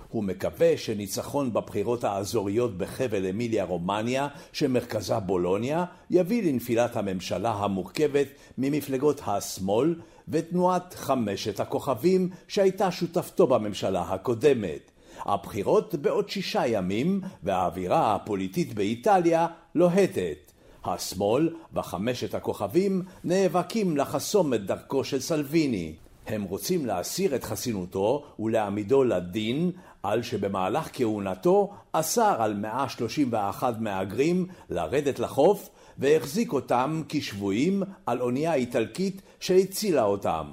הוא 0.10 0.24
מקווה 0.24 0.78
שניצחון 0.78 1.54
בבחירות 1.54 2.04
האזוריות 2.04 2.78
בחבל 2.78 3.26
אמיליה 3.26 3.64
רומניה, 3.64 4.28
שמרכזה 4.54 5.20
בולוניה, 5.20 5.86
יביא 6.10 6.44
לנפילת 6.44 6.96
הממשלה 6.96 7.52
המורכבת 7.52 8.28
ממפלגות 8.58 9.22
השמאל 9.28 9.96
ותנועת 10.28 10.94
חמשת 10.94 11.60
הכוכבים 11.60 12.30
שהייתה 12.48 12.92
שותפתו 12.92 13.48
בממשלה 13.48 14.02
הקודמת. 14.02 14.92
הבחירות 15.26 15.96
בעוד 15.96 16.30
שישה 16.30 16.68
ימים, 16.68 17.22
והאווירה 17.44 18.16
הפוליטית 18.16 18.74
באיטליה 18.74 19.48
לוהטת. 19.76 20.52
השמאל 20.86 21.56
וחמשת 21.74 22.36
הכוכבים 22.36 23.02
נאבקים 23.24 23.98
לחסום 23.98 24.54
את 24.54 24.66
דרכו 24.66 25.04
של 25.04 25.20
סלוויני. 25.20 25.94
הם 26.28 26.44
רוצים 26.44 26.86
להסיר 26.86 27.36
את 27.36 27.44
חסינותו 27.44 28.24
ולהעמידו 28.40 29.04
לדין 29.04 29.72
על 30.04 30.24
שבמהלך 30.24 30.90
כהונתו 30.94 31.74
אסר 31.92 32.36
על 32.40 32.54
131 32.54 33.76
מהגרים 33.80 34.46
לרדת 34.70 35.20
לחוף 35.20 35.70
והחזיק 35.98 36.54
אותם 36.54 37.02
כשבויים 37.10 37.84
על 38.06 38.22
אונייה 38.22 38.54
איטלקית 38.54 39.22
שהצילה 39.40 40.04
אותם. 40.04 40.46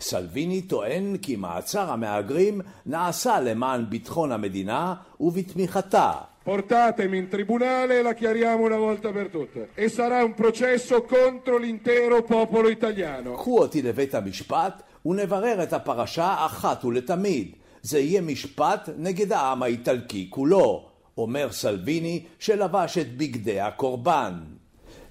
סלוויני 0.00 0.62
טוען 0.62 1.16
כי 1.16 1.36
מעצר 1.36 1.92
המהגרים 1.92 2.60
נעשה 2.86 3.40
למען 3.40 3.84
ביטחון 3.88 4.32
המדינה 4.32 4.94
ובתמיכתה. 5.20 6.12
Portatemi 6.48 7.18
in 7.18 7.28
tribunale 7.28 7.98
e 7.98 8.02
la 8.02 8.14
chiariamo 8.14 8.64
una 8.64 8.78
volta 8.78 9.10
per 9.10 9.28
tutte. 9.28 9.68
E 9.74 9.90
sarà 9.90 10.24
un 10.24 10.32
processo 10.32 11.02
contro 11.02 11.58
l'intero 11.58 12.22
popolo 12.22 12.68
italiano. 12.70 13.34
קחו 13.36 13.58
אותי 13.58 13.82
לבית 13.82 14.14
המשפט 14.14 14.82
ונברר 15.06 15.62
את 15.62 15.72
הפרשה 15.72 16.36
אחת 16.46 16.84
ולתמיד. 16.84 17.52
זה 17.82 17.98
יהיה 17.98 18.20
משפט 18.20 18.88
נגד 18.98 19.32
העם 19.32 19.62
האיטלקי 19.62 20.26
כולו, 20.30 20.88
אומר 21.18 21.52
סלוויני 21.52 22.24
שלבש 22.38 22.98
את 22.98 23.16
בגדי 23.16 23.60
הקורבן. 23.60 24.34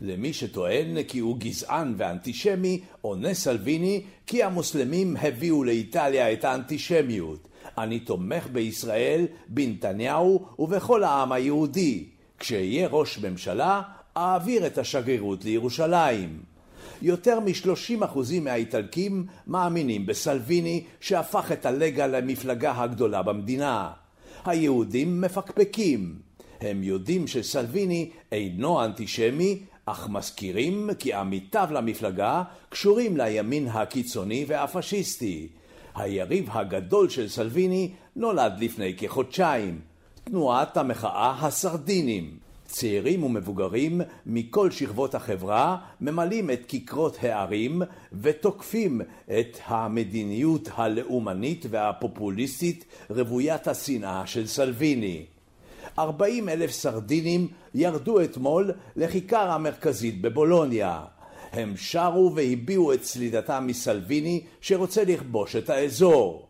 למי 0.01 0.33
שטוען 0.33 1.03
כי 1.03 1.19
הוא 1.19 1.37
גזען 1.37 1.93
ואנטישמי, 1.97 2.81
עונה 3.01 3.33
סלוויני 3.33 4.01
כי 4.27 4.43
המוסלמים 4.43 5.17
הביאו 5.17 5.63
לאיטליה 5.63 6.33
את 6.33 6.45
האנטישמיות. 6.45 7.47
אני 7.77 7.99
תומך 7.99 8.47
בישראל, 8.51 9.25
בנתניהו 9.47 10.45
ובכל 10.59 11.03
העם 11.03 11.31
היהודי. 11.31 12.05
כשאהיה 12.39 12.87
ראש 12.87 13.17
ממשלה, 13.17 13.81
אעביר 14.17 14.67
את 14.67 14.77
השגרירות 14.77 15.45
לירושלים. 15.45 16.39
יותר 17.01 17.39
מ-30% 17.39 18.19
מהאיטלקים 18.41 19.25
מאמינים 19.47 20.05
בסלוויני 20.05 20.83
שהפך 20.99 21.51
את 21.51 21.65
הלגה 21.65 22.07
למפלגה 22.07 22.81
הגדולה 22.81 23.21
במדינה. 23.23 23.91
היהודים 24.45 25.21
מפקפקים. 25.21 26.15
הם 26.61 26.83
יודעים 26.83 27.27
שסלוויני 27.27 28.09
אינו 28.31 28.85
אנטישמי, 28.85 29.59
אך 29.89 30.09
מזכירים 30.09 30.89
כי 30.99 31.13
עמיתיו 31.13 31.67
למפלגה 31.71 32.43
קשורים 32.69 33.17
לימין 33.17 33.67
הקיצוני 33.67 34.45
והפשיסטי. 34.47 35.47
היריב 35.95 36.49
הגדול 36.51 37.09
של 37.09 37.29
סלוויני 37.29 37.91
נולד 38.15 38.53
לפני 38.59 38.95
כחודשיים, 38.97 39.79
תנועת 40.23 40.77
המחאה 40.77 41.45
הסרדינים. 41.45 42.37
צעירים 42.65 43.23
ומבוגרים 43.23 44.01
מכל 44.25 44.71
שכבות 44.71 45.15
החברה 45.15 45.77
ממלאים 46.01 46.51
את 46.51 46.65
כיכרות 46.67 47.17
הערים 47.21 47.81
ותוקפים 48.21 49.01
את 49.39 49.57
המדיניות 49.65 50.69
הלאומנית 50.75 51.65
והפופוליסטית 51.69 52.85
רוויית 53.09 53.67
השנאה 53.67 54.27
של 54.27 54.47
סלוויני. 54.47 55.25
40 55.99 56.49
אלף 56.49 56.71
סרדינים 56.71 57.47
ירדו 57.73 58.21
אתמול 58.21 58.71
לכיכר 58.95 59.51
המרכזית 59.51 60.21
בבולוניה. 60.21 61.03
הם 61.51 61.73
שרו 61.77 62.31
והביעו 62.35 62.93
את 62.93 63.03
סלידתם 63.03 63.63
מסלוויני 63.67 64.41
שרוצה 64.61 65.03
לכבוש 65.03 65.55
את 65.55 65.69
האזור. 65.69 66.47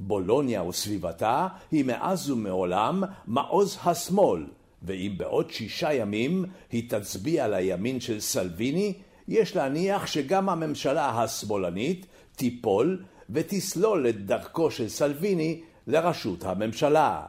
בולוניה 0.00 0.62
וסביבתה 0.62 1.48
היא 1.70 1.84
מאז 1.84 2.30
ומעולם 2.30 3.02
מעוז 3.26 3.78
השמאל, 3.84 4.46
ואם 4.82 5.14
בעוד 5.16 5.50
שישה 5.50 5.92
ימים 5.92 6.44
היא 6.72 6.90
תצביע 6.90 7.48
לימין 7.48 8.00
של 8.00 8.20
סלוויני, 8.20 8.92
יש 9.28 9.56
להניח 9.56 10.06
שגם 10.06 10.48
הממשלה 10.48 11.22
השמאלנית 11.22 12.06
תיפול 12.36 13.02
ותסלול 13.30 14.08
את 14.08 14.26
דרכו 14.26 14.70
של 14.70 14.88
סלוויני 14.88 15.60
לראשות 15.86 16.44
הממשלה. 16.44 17.26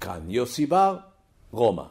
כאן 0.00 0.20
יוסי 0.28 0.66
בר, 0.66 0.96
רומא. 1.52 1.82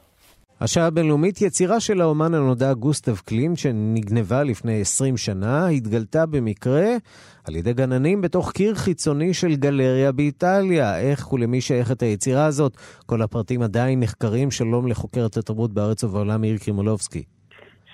השעה 0.61 0.85
הבינלאומית, 0.85 1.41
יצירה 1.41 1.79
של 1.79 2.01
האומן 2.01 2.33
הנודע 2.33 2.73
גוסטב 2.73 3.17
קלימט, 3.17 3.57
שנגנבה 3.57 4.43
לפני 4.43 4.81
20 4.81 5.17
שנה, 5.17 5.67
התגלתה 5.67 6.25
במקרה 6.25 6.87
על 7.47 7.55
ידי 7.55 7.73
גננים 7.73 8.21
בתוך 8.21 8.51
קיר 8.51 8.75
חיצוני 8.75 9.33
של 9.33 9.55
גלריה 9.55 10.11
באיטליה. 10.11 10.99
איך 10.99 11.33
ולמי 11.33 11.61
שייכת 11.61 12.01
היצירה 12.01 12.45
הזאת? 12.45 12.77
כל 13.05 13.21
הפרטים 13.21 13.61
עדיין 13.61 13.99
נחקרים. 13.99 14.51
שלום 14.51 14.87
לחוקרת 14.87 15.37
התרבות 15.37 15.73
בארץ 15.73 16.03
ובעולם, 16.03 16.43
עיר 16.43 16.57
קרימולובסקי. 16.57 17.23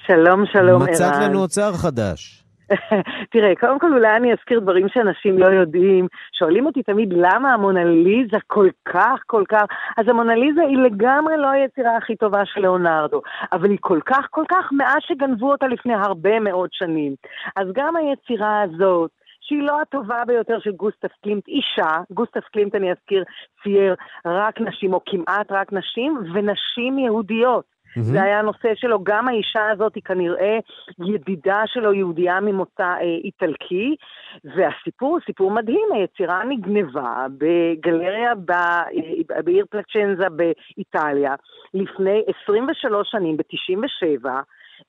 שלום, 0.08 0.44
שלום, 0.54 0.82
ערן. 0.82 0.92
מצאת 0.92 1.14
לנו 1.22 1.40
אוצר 1.40 1.74
חדש. 1.74 2.43
תראה, 3.32 3.56
קודם 3.60 3.80
כל 3.80 3.94
אולי 3.94 4.16
אני 4.16 4.34
אזכיר 4.34 4.60
דברים 4.60 4.88
שאנשים 4.90 5.38
לא 5.38 5.46
יודעים. 5.46 6.08
שואלים 6.40 6.66
אותי 6.66 6.84
תמיד 6.84 7.14
למה 7.14 7.54
המונליזה 7.54 8.38
כל 8.48 8.68
כך, 8.86 9.24
כל 9.26 9.44
כך... 9.50 9.64
אז 9.98 10.08
המונליזה 10.08 10.62
היא 10.62 10.78
לגמרי 10.78 11.38
לא 11.38 11.48
היצירה 11.48 11.98
הכי 11.98 12.16
טובה 12.16 12.46
של 12.46 12.62
ליאונרדו, 12.62 13.22
אבל 13.54 13.70
היא 13.70 13.78
כל 13.82 14.00
כך, 14.06 14.28
כל 14.30 14.44
כך 14.50 14.70
מאז 14.72 14.98
שגנבו 15.00 15.52
אותה 15.52 15.68
לפני 15.68 15.94
הרבה 15.94 16.40
מאוד 16.40 16.70
שנים. 16.72 17.16
אז 17.56 17.68
גם 17.74 17.96
היצירה 17.96 18.62
הזאת, 18.62 19.12
שהיא 19.42 19.64
לא 19.64 19.82
הטובה 19.82 20.26
ביותר 20.28 20.60
של 20.60 20.72
גוסטף 20.72 21.12
קלימט, 21.24 21.48
אישה, 21.48 21.92
גוסטף 22.12 22.44
קלימט, 22.52 22.76
אני 22.76 22.92
אזכיר, 22.92 23.24
צייר 23.64 23.96
רק 24.26 24.62
נשים, 24.62 24.94
או 24.94 25.02
כמעט 25.06 25.52
רק 25.52 25.74
נשים, 25.74 26.18
ונשים 26.34 27.00
יהודיות. 27.00 27.73
Mm-hmm. 27.98 28.02
זה 28.02 28.24
היה 28.24 28.40
הנושא 28.40 28.76
שלו, 28.76 29.04
גם 29.04 29.28
האישה 29.28 29.70
הזאת 29.72 29.96
היא 29.96 30.04
כנראה 30.04 30.58
ידידה 31.00 31.64
שלו, 31.66 31.94
יהודייה 31.94 32.40
ממוצא 32.40 32.84
אה, 32.84 33.02
איטלקי, 33.24 33.96
והסיפור 34.44 35.20
סיפור 35.26 35.52
מדהים, 35.52 35.88
היצירה 35.94 36.44
נגנבה 36.44 37.26
בגלריה 37.38 38.36
ב, 38.36 38.52
אה, 38.52 39.42
בעיר 39.44 39.66
פלצ'נזה 39.70 40.28
באיטליה 40.30 41.36
לפני 41.74 42.24
23 42.46 43.12
שנים, 43.12 43.38
ב-97, 43.38 44.26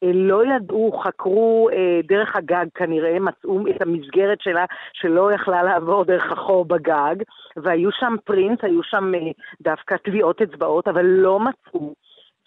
לא 0.03 0.43
ידעו, 0.47 1.01
חקרו 1.05 1.69
אה, 1.73 2.01
דרך 2.05 2.37
הגג 2.37 2.67
כנראה, 2.75 3.19
מצאו 3.21 3.69
את 3.69 3.83
המסגרת 3.83 4.41
שלה 4.41 4.65
שלא 4.93 5.33
יכלה 5.33 5.63
לעבור 5.63 6.05
דרך 6.05 6.33
החור 6.33 6.65
בגג, 6.65 7.15
והיו 7.57 7.93
שם 7.93 8.15
פרינס, 8.25 8.59
היו 8.63 8.83
שם 8.83 9.15
אה, 9.15 9.31
דווקא 9.61 9.97
טביעות 9.97 10.43
אצבעות, 10.43 10.89
אבל 10.89 11.05
לא 11.05 11.41
מצאו. 11.41 11.95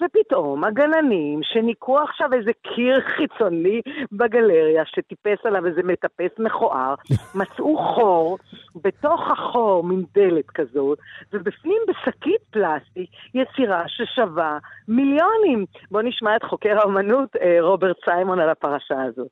ופתאום 0.01 0.63
הגננים 0.63 1.39
שניקו 1.43 1.99
עכשיו 1.99 2.33
איזה 2.33 2.51
קיר 2.61 3.01
חיצוני 3.01 3.81
בגלריה 4.11 4.85
שטיפס 4.85 5.45
עליו 5.45 5.65
איזה 5.65 5.81
מטפס 5.83 6.39
מכוער, 6.39 6.95
מצאו 7.39 7.77
חור, 7.77 8.37
בתוך 8.83 9.31
החור 9.31 9.83
מין 9.83 10.03
דלת 10.13 10.49
כזאת, 10.49 10.99
ובפנים 11.33 11.81
בשקית 11.87 12.41
פלסטיק 12.51 13.09
יצירה 13.33 13.83
ששווה 13.87 14.57
מיליונים. 14.87 15.65
בואו 15.91 16.03
נשמע 16.03 16.35
את 16.35 16.43
חוקר 16.43 16.77
האומנות 16.79 17.35
רוברט 17.61 17.97
סיימון 18.05 18.39
על 18.39 18.49
הפרשה 18.49 19.03
הזאת. 19.03 19.27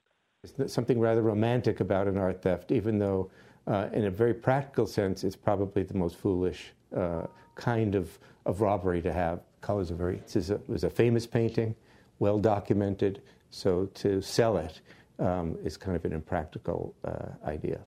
something 0.68 1.00
rather 1.00 1.24
romantic 1.24 1.80
about 1.80 2.08
an 2.08 2.18
art 2.18 2.42
theft, 2.44 2.72
even 2.72 3.00
though 3.00 3.22
uh, 3.68 3.88
in 3.94 4.06
a 4.06 4.12
very 4.12 4.34
practical 4.34 4.86
sense 4.86 5.24
it's 5.24 5.36
probably 5.36 5.84
the 5.84 5.98
most 6.04 6.16
foolish 6.18 6.74
uh, 6.96 7.24
kind 7.56 7.96
of, 7.96 8.20
of 8.46 8.62
robbery 8.62 9.02
to 9.02 9.12
have. 9.12 9.40
Colors 9.66 9.92
are 9.92 9.96
very, 9.96 10.22
a, 10.36 10.60
was 10.68 10.84
a 10.84 10.90
famous 10.90 11.26
painting, 11.26 11.76
well 12.20 12.38
documented, 12.38 13.22
so 13.50 13.88
to 13.96 14.22
sell 14.22 14.58
it 14.58 14.82
um, 15.20 15.58
is 15.64 15.76
kind 15.76 15.96
of 15.96 16.06
an 16.06 16.14
impractical 16.14 16.94
uh, 17.04 17.30
idea. 17.46 17.85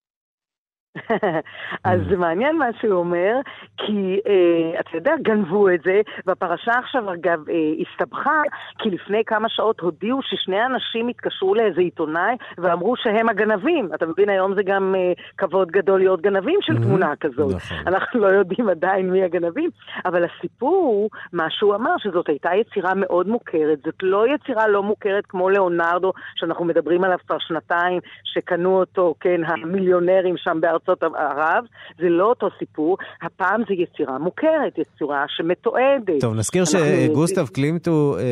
אז 1.84 2.00
זה 2.10 2.16
מעניין 2.16 2.56
מה 2.56 2.66
שהוא 2.80 2.94
אומר, 2.94 3.34
כי 3.76 4.20
אה, 4.26 4.80
אתה 4.80 4.90
יודע, 4.94 5.12
גנבו 5.22 5.68
את 5.68 5.80
זה, 5.84 6.00
והפרשה 6.26 6.72
עכשיו 6.78 7.12
אגב 7.12 7.48
אה, 7.48 7.54
הסתבכה, 7.80 8.42
כי 8.78 8.90
לפני 8.90 9.22
כמה 9.26 9.48
שעות 9.48 9.80
הודיעו 9.80 10.20
ששני 10.22 10.66
אנשים 10.66 11.08
התקשרו 11.08 11.54
לאיזה 11.54 11.80
עיתונאי 11.80 12.36
ואמרו 12.58 12.96
שהם 12.96 13.28
הגנבים. 13.28 13.88
אתה 13.94 14.06
מבין, 14.06 14.28
היום 14.28 14.54
זה 14.54 14.62
גם 14.62 14.94
אה, 14.98 15.12
כבוד 15.38 15.70
גדול 15.70 15.98
להיות 15.98 16.20
גנבים 16.20 16.58
של 16.62 16.82
תמונה 16.82 17.16
כזאת. 17.20 17.54
נכון. 17.56 17.76
אנחנו 17.86 18.20
לא 18.20 18.26
יודעים 18.26 18.68
עדיין 18.68 19.10
מי 19.10 19.22
הגנבים, 19.22 19.70
אבל 20.06 20.24
הסיפור 20.24 20.76
הוא, 20.76 21.10
מה 21.32 21.46
שהוא 21.50 21.74
אמר, 21.74 21.94
שזאת 21.98 22.28
הייתה 22.28 22.50
יצירה 22.54 22.94
מאוד 22.94 23.28
מוכרת. 23.28 23.78
זאת 23.84 24.02
לא 24.02 24.34
יצירה 24.34 24.68
לא 24.68 24.82
מוכרת 24.82 25.26
כמו 25.26 25.48
ליאונרדו, 25.48 26.12
שאנחנו 26.34 26.64
מדברים 26.64 27.04
עליו 27.04 27.18
כבר 27.26 27.38
שנתיים, 27.38 28.00
שקנו 28.24 28.80
אותו, 28.80 29.14
כן, 29.20 29.40
המיליונרים 29.46 30.36
שם 30.36 30.60
בארצות 30.60 30.77
ערב. 31.16 31.64
זה 31.98 32.08
לא 32.08 32.24
אותו 32.24 32.48
סיפור, 32.58 32.96
הפעם 33.22 33.60
זו 33.68 33.72
יצירה 33.74 34.18
מוכרת, 34.18 34.78
יצירה 34.78 35.24
שמתועדת. 35.28 36.20
טוב, 36.20 36.34
נזכיר 36.34 36.64
שגוסטב 36.64 37.38
יודעים- 37.38 37.46
קלימט 37.54 37.88
הוא 37.88 38.16
אה, 38.18 38.22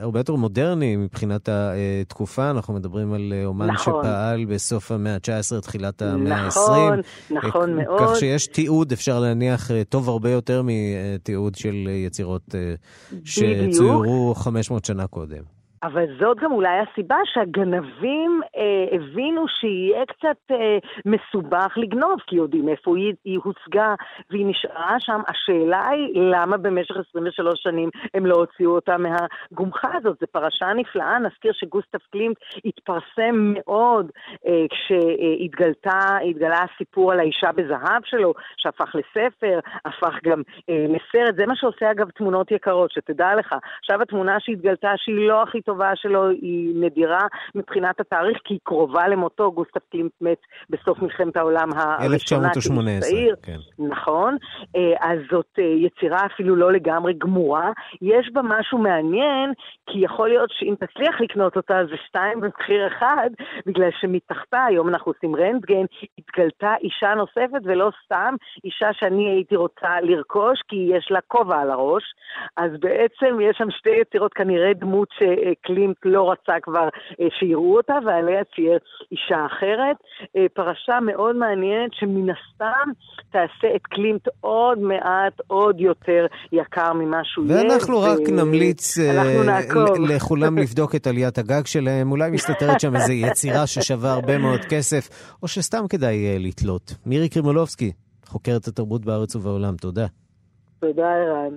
הרבה 0.00 0.20
יותר 0.20 0.34
מודרני 0.34 0.96
מבחינת 0.96 1.48
התקופה, 1.48 2.50
אנחנו 2.50 2.74
מדברים 2.74 3.12
על 3.12 3.32
אה, 3.36 3.44
אומן 3.44 3.66
נכון. 3.70 4.02
שפעל 4.04 4.44
בסוף 4.44 4.92
המאה 4.92 5.14
ה-19, 5.14 5.60
תחילת 5.60 6.02
המאה 6.02 6.36
ה-20. 6.36 6.50
נכון, 6.50 7.00
נכון 7.30 7.76
מאוד. 7.76 8.00
כך 8.00 8.16
שיש 8.16 8.46
תיעוד, 8.46 8.92
אפשר 8.92 9.20
להניח, 9.20 9.70
אה, 9.70 9.82
טוב 9.88 10.08
הרבה 10.08 10.30
יותר 10.30 10.62
מתיעוד 10.64 11.54
של 11.54 11.74
אה, 11.86 11.92
יצירות 11.92 12.54
אה, 12.54 12.74
שצוירו 13.24 14.34
500 14.36 14.84
שנה 14.84 15.06
קודם. 15.06 15.61
אבל 15.82 16.04
זאת 16.20 16.38
גם 16.38 16.52
אולי 16.52 16.78
הסיבה 16.78 17.16
שהגנבים 17.24 18.40
אה, 18.56 18.96
הבינו 18.96 19.48
שיהיה 19.48 20.06
קצת 20.06 20.36
אה, 20.50 20.78
מסובך 21.06 21.72
לגנוב, 21.76 22.20
כי 22.26 22.36
יודעים 22.36 22.68
איפה 22.68 22.96
היא, 22.96 23.14
היא 23.24 23.38
הוצגה 23.44 23.94
והיא 24.30 24.46
נשארה 24.46 24.96
שם. 25.00 25.20
השאלה 25.28 25.88
היא 25.88 26.22
למה 26.22 26.56
במשך 26.56 26.94
23 27.10 27.62
שנים 27.62 27.90
הם 28.14 28.26
לא 28.26 28.34
הוציאו 28.34 28.70
אותה 28.74 28.96
מהגומחה 28.98 29.88
הזאת. 29.94 30.16
זו 30.20 30.26
פרשה 30.32 30.72
נפלאה, 30.72 31.18
נזכיר 31.18 31.52
שגוסטב 31.54 31.98
קלימט 32.12 32.36
התפרסם 32.64 33.34
מאוד 33.54 34.10
אה, 34.46 34.64
כשהתגלתה, 34.70 36.18
התגלה 36.30 36.58
הסיפור 36.74 37.12
על 37.12 37.20
האישה 37.20 37.52
בזהב 37.52 38.02
שלו, 38.04 38.34
שהפך 38.56 38.94
לספר, 38.94 39.60
הפך 39.84 40.14
גם 40.24 40.42
אה, 40.70 40.86
לסרט. 40.88 41.36
זה 41.36 41.46
מה 41.46 41.56
שעושה 41.56 41.90
אגב 41.90 42.10
תמונות 42.10 42.50
יקרות, 42.50 42.90
שתדע 42.90 43.34
לך. 43.34 43.54
עכשיו 43.78 44.02
התמונה 44.02 44.40
שהתגלתה 44.40 44.92
שהיא 44.96 45.28
לא 45.28 45.42
הכי 45.42 45.62
טובה 45.62 45.71
שלו 45.94 46.28
היא 46.28 46.74
נדירה 46.76 47.26
מבחינת 47.54 48.00
התאריך, 48.00 48.38
כי 48.44 48.54
היא 48.54 48.60
קרובה 48.62 49.08
למותו, 49.08 49.52
גוסטב 49.52 49.80
קלימט 49.90 50.12
מת 50.20 50.38
בסוף 50.70 51.02
מלחמת 51.02 51.36
העולם 51.36 51.68
הראשונה. 51.76 52.18
כשהוא 52.18 52.38
1918, 52.44 53.10
צעיר. 53.10 53.36
כן. 53.42 53.58
נכון, 53.78 54.36
אה, 54.76 55.10
אז 55.10 55.18
זאת 55.30 55.48
אה, 55.58 55.64
יצירה 55.64 56.26
אפילו 56.26 56.56
לא 56.56 56.72
לגמרי 56.72 57.12
גמורה. 57.18 57.70
יש 58.02 58.30
בה 58.32 58.40
משהו 58.44 58.78
מעניין, 58.78 59.52
כי 59.86 59.98
יכול 59.98 60.28
להיות 60.28 60.50
שאם 60.52 60.74
תצליח 60.80 61.20
לקנות 61.20 61.56
אותה 61.56 61.74
זה 61.90 61.96
שתיים 62.06 62.40
במחיר 62.40 62.86
אחד, 62.86 63.30
בגלל 63.66 63.88
שמתחתה, 64.00 64.64
היום 64.64 64.88
אנחנו 64.88 65.12
עושים 65.12 65.36
רנטגן, 65.36 65.84
התגלתה 66.18 66.74
אישה 66.80 67.14
נוספת, 67.14 67.62
ולא 67.64 67.90
סתם 68.04 68.34
אישה 68.64 68.92
שאני 68.92 69.30
הייתי 69.30 69.56
רוצה 69.56 70.00
לרכוש, 70.02 70.60
כי 70.68 70.76
יש 70.96 71.08
לה 71.10 71.20
כובע 71.28 71.60
על 71.60 71.70
הראש. 71.70 72.04
אז 72.56 72.70
בעצם 72.80 73.40
יש 73.40 73.56
שם 73.58 73.70
שתי 73.70 73.90
יצירות, 74.00 74.34
כנראה 74.34 74.72
דמות 74.74 75.08
שקלימט 75.62 75.96
לא 76.04 76.30
רצה 76.32 76.52
כבר 76.62 76.88
אה, 77.20 77.26
שיראו 77.38 77.76
אותה, 77.76 77.94
ועליה 78.06 78.44
צייר 78.54 78.78
אישה 79.12 79.46
אחרת. 79.46 79.96
אה, 80.36 80.46
פרשה 80.54 81.00
מאוד 81.00 81.36
מעניינת, 81.36 81.90
שמן 81.94 82.30
הסתם 82.30 82.90
תעשה 83.30 83.76
את 83.76 83.82
קלימט 83.82 84.28
עוד 84.40 84.78
מעט, 84.78 85.32
עוד 85.46 85.80
יותר 85.80 86.26
יקר 86.52 86.92
ממה 86.92 87.20
שהוא 87.24 87.46
יהיה. 87.46 87.62
ואנחנו 87.62 88.00
רק 88.00 88.18
ו- 88.28 88.32
נמליץ 88.32 88.98
אה. 88.98 89.22
ל- 89.24 90.14
לכולם 90.14 90.58
לבדוק 90.62 90.94
את 90.94 91.06
עליית 91.06 91.38
הגג 91.38 91.66
שלהם, 91.66 92.10
אולי 92.10 92.30
מסתתרת 92.30 92.80
שם 92.80 92.96
איזו 92.96 93.12
יצירה 93.12 93.66
ששווה 93.66 94.12
הרבה 94.12 94.38
מאוד 94.38 94.60
כסף, 94.70 95.08
או 95.42 95.48
שסתם 95.48 95.88
כדאי 95.88 96.38
לתלות. 96.38 96.94
מירי 97.06 97.28
קרימולובסקי, 97.28 97.92
חוקרת 98.26 98.66
התרבות 98.68 99.04
בארץ 99.04 99.36
ובעולם, 99.36 99.76
תודה. 99.76 100.06
תודה, 100.80 101.02
ערן. 101.12 101.54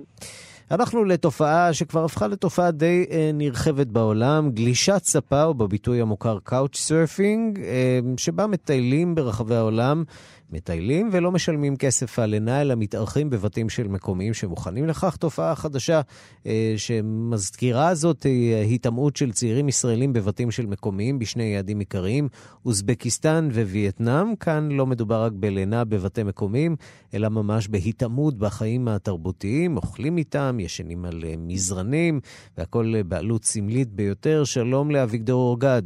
אנחנו 0.70 1.04
לתופעה 1.04 1.72
שכבר 1.72 2.04
הפכה 2.04 2.26
לתופעה 2.26 2.70
די 2.70 3.06
אה, 3.10 3.30
נרחבת 3.34 3.86
בעולם, 3.86 4.50
גלישת 4.50 5.00
ספה, 5.04 5.44
או 5.44 5.54
בביטוי 5.54 6.00
המוכר 6.00 6.38
couch 6.44 6.76
surfing, 6.76 7.60
אה, 7.60 7.98
שבה 8.16 8.46
מטיילים 8.46 9.14
ברחבי 9.14 9.54
העולם, 9.54 10.04
מטיילים 10.50 11.08
ולא 11.12 11.32
משלמים 11.32 11.76
כסף 11.76 12.18
על 12.18 12.30
לינה, 12.30 12.60
אלא 12.60 12.74
מתארחים 12.74 13.30
בבתים 13.30 13.68
של 13.68 13.88
מקומיים 13.88 14.34
שמוכנים 14.34 14.86
לכך. 14.86 15.16
תופעה 15.16 15.54
חדשה 15.54 16.00
אה, 16.46 16.74
שמזכירה 16.76 17.94
זאת 17.94 18.22
היא 18.22 18.54
היטמעות 18.54 19.16
של 19.16 19.32
צעירים 19.32 19.68
ישראלים 19.68 20.12
בבתים 20.12 20.50
של 20.50 20.66
מקומיים 20.66 21.18
בשני 21.18 21.44
יעדים 21.44 21.78
עיקריים, 21.78 22.28
אוזבקיסטן 22.66 23.48
ווייטנאם. 23.52 24.36
כאן 24.36 24.68
לא 24.72 24.86
מדובר 24.86 25.22
רק 25.22 25.32
בלינה 25.32 25.84
בבתי 25.84 26.22
מקומיים, 26.22 26.76
אלא 27.14 27.28
ממש 27.28 27.68
בהיטמעות 27.68 28.38
בחיים 28.38 28.88
התרבותיים, 28.88 29.76
אוכלים 29.76 30.18
איתם, 30.18 30.56
ישנים 30.60 31.04
על 31.04 31.24
אה, 31.24 31.34
מזרנים, 31.38 32.20
והכל 32.58 32.92
אה, 32.96 33.02
בעלות 33.02 33.44
סמלית 33.44 33.88
ביותר. 33.88 34.44
שלום 34.44 34.90
לאביגדור 34.90 35.42
אורגד. 35.42 35.82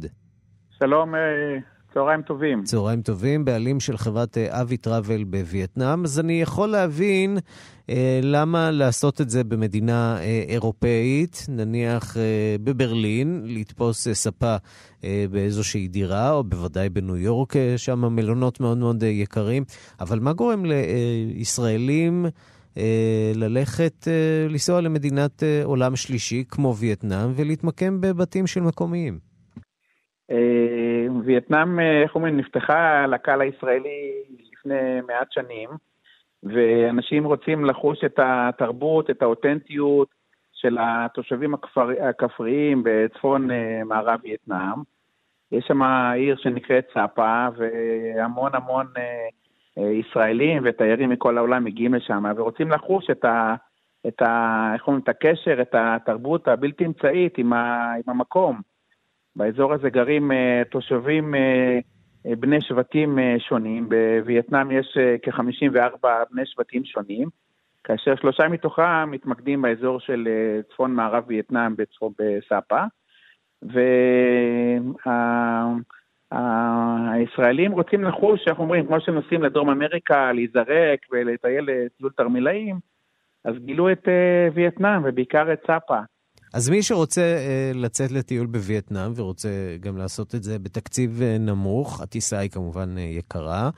שלום, 0.79 1.15
אה, 1.15 1.19
צהריים 1.93 2.21
טובים. 2.21 2.63
צהריים 2.63 3.01
טובים, 3.01 3.45
בעלים 3.45 3.79
של 3.79 3.97
חברת 3.97 4.37
אה, 4.37 4.61
אבי 4.61 4.77
טראבל 4.77 5.23
בווייטנאם. 5.23 6.03
אז 6.03 6.19
אני 6.19 6.41
יכול 6.41 6.69
להבין 6.69 7.37
אה, 7.89 8.19
למה 8.23 8.71
לעשות 8.71 9.21
את 9.21 9.29
זה 9.29 9.43
במדינה 9.43 10.17
אה, 10.19 10.43
אירופאית, 10.47 11.45
נניח 11.49 12.17
אה, 12.17 12.55
בברלין, 12.63 13.41
לתפוס 13.45 14.07
אה, 14.07 14.13
ספה 14.13 14.55
אה, 15.03 15.25
באיזושהי 15.31 15.87
דירה, 15.87 16.31
או 16.31 16.43
בוודאי 16.43 16.89
בניו 16.89 17.17
יורק, 17.17 17.55
אה, 17.55 17.73
שם 17.77 18.05
המלונות 18.05 18.59
מאוד 18.59 18.77
מאוד 18.77 19.03
אה, 19.03 19.09
יקרים. 19.09 19.63
אבל 19.99 20.19
מה 20.19 20.33
גורם 20.33 20.65
לישראלים 20.65 22.25
אה, 22.77 23.31
ללכת, 23.35 24.07
אה, 24.07 24.47
לנסוע 24.49 24.81
למדינת 24.81 25.43
אה, 25.43 25.61
עולם 25.63 25.95
שלישי 25.95 26.43
כמו 26.49 26.75
וייטנאם 26.75 27.33
ולהתמקם 27.35 28.01
בבתים 28.01 28.47
של 28.47 28.61
מקומיים? 28.61 29.30
אה, 30.31 31.21
וייטנאם, 31.25 31.79
אה, 31.79 32.01
איך 32.01 32.15
אומרים, 32.15 32.37
נפתחה 32.37 33.07
לקהל 33.07 33.41
הישראלי 33.41 34.11
לפני 34.51 35.01
מעט 35.07 35.31
שנים, 35.31 35.69
ואנשים 36.43 37.25
רוצים 37.25 37.65
לחוש 37.65 38.03
את 38.03 38.19
התרבות, 38.23 39.09
את 39.09 39.21
האותנטיות 39.21 40.07
של 40.53 40.77
התושבים 40.81 41.53
הכפר, 41.53 41.89
הכפריים 42.09 42.81
בצפון 42.85 43.51
אה, 43.51 43.81
מערב 43.85 44.19
וייטנאם. 44.23 44.81
יש 45.51 45.65
שם 45.67 45.81
עיר 46.13 46.35
שנקראת 46.35 46.85
סאפה, 46.93 47.47
והמון 47.57 48.51
המון 48.55 48.87
ישראלים 49.77 50.61
ותיירים 50.65 51.09
מכל 51.09 51.37
העולם 51.37 51.63
מגיעים 51.63 51.93
לשם, 51.93 52.23
ורוצים 52.35 52.71
לחוש 52.71 53.09
את 53.09 53.25
ה... 53.25 53.55
את 54.07 54.21
ה... 54.21 54.71
איך 54.73 54.87
אומרים? 54.87 55.03
את 55.03 55.09
הקשר, 55.09 55.61
את 55.61 55.75
התרבות 55.77 56.47
הבלתי 56.47 56.85
אמצעית 56.85 57.37
עם, 57.37 57.53
ה, 57.53 57.93
עם 57.93 58.03
המקום. 58.07 58.61
באזור 59.35 59.73
הזה 59.73 59.89
גרים 59.89 60.31
uh, 60.31 60.35
תושבים 60.69 61.33
uh, 61.33 61.37
uh, 62.27 62.35
בני 62.35 62.61
שבטים 62.61 63.19
שונים. 63.39 63.89
בווייטנאם 63.89 64.71
יש 64.71 64.97
uh, 64.97 65.31
כ-54 65.31 66.07
בני 66.31 66.45
שבטים 66.45 66.85
שונים, 66.85 67.29
כאשר 67.83 68.15
שלושה 68.15 68.47
מתוכם 68.47 69.11
מתמקדים 69.11 69.61
באזור 69.61 69.99
של 69.99 70.27
צפון 70.69 70.93
מערב 70.93 71.23
וייטנאם 71.27 71.75
בצפון 71.75 72.13
בסאפה. 72.19 72.83
והישראלים 76.31 77.71
רוצים 77.71 78.03
לחוש, 78.03 78.47
איך 78.47 78.59
אומרים, 78.59 78.87
כמו 78.87 78.99
שנוסעים 78.99 79.43
לדרום 79.43 79.69
אמריקה, 79.69 80.31
להיזרק 80.31 80.99
ולטייל 81.11 81.65
לטיול 81.67 82.11
תרמילאים, 82.17 82.75
אז 83.43 83.55
גילו 83.65 83.91
את 83.91 84.07
וייטנאם 84.53 85.01
ובעיקר 85.05 85.53
את 85.53 85.59
סאפה. 85.67 85.99
אז 86.53 86.69
מי 86.69 86.83
שרוצה 86.83 87.21
אה, 87.21 87.71
לצאת 87.75 88.11
לטיול 88.11 88.47
בווייטנאם 88.47 89.11
ורוצה 89.15 89.49
גם 89.79 89.97
לעשות 89.97 90.35
את 90.35 90.43
זה 90.43 90.59
בתקציב 90.59 91.21
אה, 91.21 91.37
נמוך, 91.39 92.01
הטיסה 92.01 92.39
היא 92.39 92.49
כמובן 92.49 92.97
אה, 92.97 93.01
יקרה, 93.03 93.69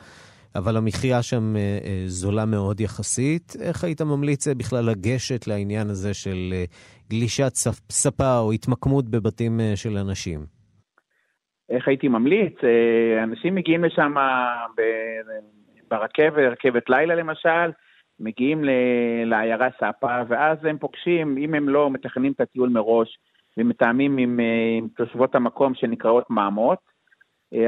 אבל 0.56 0.78
המחיה 0.78 1.22
שם 1.22 1.56
אה, 1.56 1.62
אה, 1.62 2.04
זולה 2.06 2.46
מאוד 2.46 2.80
יחסית. 2.80 3.54
איך 3.62 3.84
היית 3.84 4.02
ממליץ 4.02 4.48
אה, 4.48 4.56
בכלל 4.56 4.86
לגשת 4.86 5.48
לעניין 5.48 5.90
הזה 5.90 6.14
של 6.14 6.54
אה, 6.54 6.64
גלישת 7.10 7.52
ספ, 7.54 7.92
ספה 7.92 8.40
או 8.40 8.52
התמקמות 8.52 9.10
בבתים 9.10 9.60
אה, 9.60 9.76
של 9.76 9.98
אנשים? 9.98 10.46
איך 11.70 11.88
הייתי 11.88 12.08
ממליץ? 12.08 12.54
אה, 12.64 13.24
אנשים 13.24 13.56
מגיעים 13.56 13.84
לשם 13.84 14.14
ברכבת, 15.92 16.52
רכבת 16.52 16.90
לילה 16.90 17.16
למשל, 17.16 17.72
מגיעים 18.24 18.64
לעיירה 19.26 19.68
סאפה, 19.80 20.22
ואז 20.28 20.66
הם 20.66 20.78
פוגשים, 20.78 21.38
אם 21.38 21.54
הם 21.54 21.70
לא 21.70 21.92
מתכננים 21.92 22.32
את 22.32 22.42
הטיול 22.42 22.70
מראש, 22.70 23.18
ומתאמים 23.58 24.18
עם, 24.18 24.40
אה, 24.40 24.78
עם 24.78 24.88
תושבות 24.88 25.36
המקום 25.36 25.76
שנקראות 25.76 26.30
מאמות, 26.30 26.80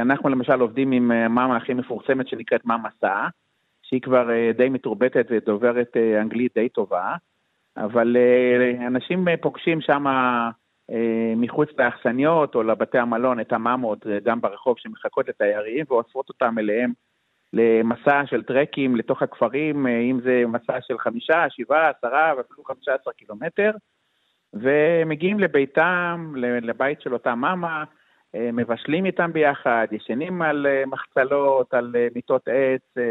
אנחנו 0.01 0.29
למשל 0.29 0.61
עובדים 0.61 0.91
עם 0.91 1.07
מאמה 1.07 1.57
הכי 1.57 1.73
מפורסמת 1.73 2.27
שנקראת 2.27 2.65
מאמה 2.65 2.89
סא, 3.01 3.27
שהיא 3.83 4.01
כבר 4.01 4.29
די 4.57 4.69
מתורבתת 4.69 5.27
ודוברת 5.29 5.97
אנגלית 6.21 6.51
די 6.55 6.69
טובה, 6.69 7.15
אבל 7.77 8.17
אנשים 8.87 9.25
פוגשים 9.41 9.81
שם 9.81 10.05
מחוץ 11.35 11.69
לאכסניות 11.77 12.55
או 12.55 12.63
לבתי 12.63 12.97
המלון 12.97 13.39
את 13.39 13.53
המאמות 13.53 14.05
גם 14.23 14.41
ברחוב 14.41 14.75
שמחכות 14.79 15.27
לתיירים 15.29 15.85
ואוספות 15.89 16.29
אותם 16.29 16.59
אליהם 16.59 16.91
למסע 17.55 18.25
של 18.25 18.43
טרקים 18.43 18.95
לתוך 18.95 19.21
הכפרים, 19.21 19.87
אם 19.87 20.19
זה 20.23 20.43
מסע 20.47 20.81
של 20.81 20.97
חמישה, 20.97 21.45
שבעה, 21.49 21.89
עשרה 21.89 22.33
ואפילו 22.37 22.63
חמישה 22.63 22.91
עשר 23.01 23.11
קילומטר, 23.11 23.71
ומגיעים 24.53 25.39
לביתם, 25.39 26.33
לבית 26.37 27.01
של 27.01 27.13
אותה 27.13 27.35
מאמה, 27.35 27.83
מבשלים 28.33 29.05
איתם 29.05 29.33
ביחד, 29.33 29.87
ישנים 29.91 30.41
על 30.41 30.67
מחצלות, 30.87 31.73
על 31.73 31.95
מיטות 32.15 32.47
עץ, 32.47 33.03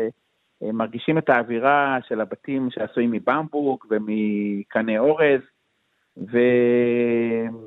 מרגישים 0.63 1.19
את 1.19 1.29
האווירה 1.29 1.99
של 2.09 2.21
הבתים 2.21 2.71
שעשויים 2.71 3.11
מבמבוק 3.11 3.87
ומקנה 3.91 4.99
אורז, 4.99 5.41
ו... 6.17 6.39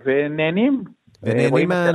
ונהנים. 0.05 0.83
ונהנים 1.23 1.69
מה... 1.69 1.91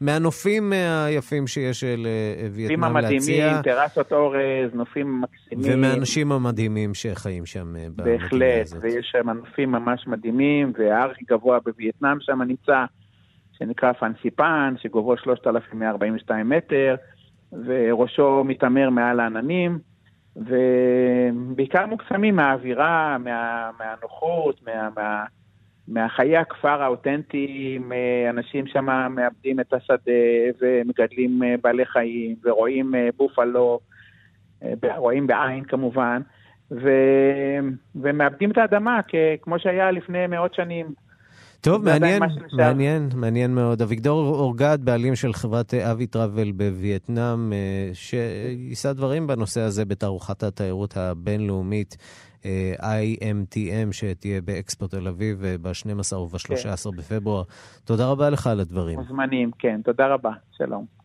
מהנופים 0.00 0.72
היפים 1.06 1.46
שיש 1.46 1.84
לווייטנאם 1.84 2.96
להציע. 2.96 3.16
נופים 3.16 3.42
המדהימים, 3.44 3.62
טרסות 3.62 4.12
אורז, 4.12 4.74
נופים 4.74 5.20
מקסימים. 5.20 5.78
ומהאנשים 5.78 6.32
המדהימים 6.32 6.94
שחיים 6.94 7.46
שם. 7.46 7.74
בהחלט, 7.96 8.66
ויש 8.80 9.12
שם 9.12 9.30
נופים 9.30 9.72
ממש 9.72 10.06
מדהימים, 10.06 10.72
וההר 10.78 11.10
הכי 11.10 11.24
גבוה 11.30 11.58
בווייטנאם 11.64 12.16
שם 12.20 12.42
נמצא, 12.42 12.84
שנקרא 13.58 13.92
פנסיפן, 13.92 14.74
שגובהו 14.82 15.16
3,142 15.16 16.48
מטר, 16.48 16.94
וראשו 17.66 18.44
מתעמר 18.44 18.90
מעל 18.90 19.20
העננים. 19.20 19.78
ובעיקר 20.36 21.86
מוקסמים 21.86 22.36
מהאווירה, 22.36 23.16
מה, 23.18 23.70
מהנוחות, 23.78 24.60
מה, 24.66 24.88
מה, 24.96 25.24
מהחיי 25.88 26.36
הכפר 26.36 26.82
האותנטיים, 26.82 27.92
אנשים 28.30 28.66
שם 28.66 28.86
מאבדים 29.10 29.60
את 29.60 29.72
השדה 29.72 30.12
ומגדלים 30.60 31.42
בעלי 31.62 31.84
חיים 31.86 32.36
ורואים 32.44 32.94
בופלו, 33.16 33.80
רואים 34.96 35.26
בעין 35.26 35.64
כמובן, 35.64 36.20
ו... 36.70 36.88
ומאבדים 37.94 38.50
את 38.50 38.58
האדמה 38.58 39.00
כמו 39.42 39.58
שהיה 39.58 39.90
לפני 39.90 40.26
מאות 40.26 40.54
שנים. 40.54 40.86
טוב, 41.60 41.84
מעניין, 41.84 42.22
מעניין, 42.52 43.08
מעניין 43.14 43.54
מאוד. 43.54 43.82
אביגדור 43.82 44.28
אורגד, 44.28 44.78
בעלים 44.84 45.14
של 45.14 45.32
חברת 45.32 45.74
אבי 45.74 46.06
טראבל 46.06 46.52
בווייטנאם, 46.52 47.52
שיישא 47.92 48.92
דברים 48.92 49.26
בנושא 49.26 49.60
הזה 49.60 49.84
בתערוכת 49.84 50.42
התיירות 50.42 50.96
הבינלאומית. 50.96 51.96
IMTM 52.80 53.92
שתהיה 53.92 54.40
באקספו 54.40 54.86
תל 54.86 55.08
אביב 55.08 55.42
ב-12 55.62 56.16
וב-13 56.16 56.90
כן. 56.90 56.96
בפברואר. 56.96 57.42
תודה 57.84 58.06
רבה 58.06 58.30
לך 58.30 58.46
על 58.46 58.60
הדברים. 58.60 58.98
מוזמנים, 58.98 59.50
כן, 59.58 59.80
תודה 59.84 60.06
רבה. 60.06 60.30
שלום. 60.50 60.99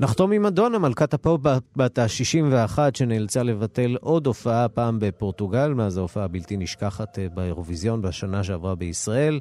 נחתום 0.00 0.32
עם 0.32 0.42
מדונה, 0.42 0.78
מלכת 0.78 1.14
הפופ 1.14 1.40
בת 1.76 1.98
ה-61, 1.98 2.78
שנאלצה 2.94 3.42
לבטל 3.42 3.96
עוד 4.00 4.26
הופעה, 4.26 4.68
פעם 4.68 4.98
בפורטוגל, 5.00 5.74
מאז 5.74 5.98
ההופעה 5.98 6.24
הבלתי 6.24 6.56
נשכחת 6.56 7.18
באירוויזיון 7.34 8.02
בשנה 8.02 8.44
שעברה 8.44 8.74
בישראל. 8.74 9.40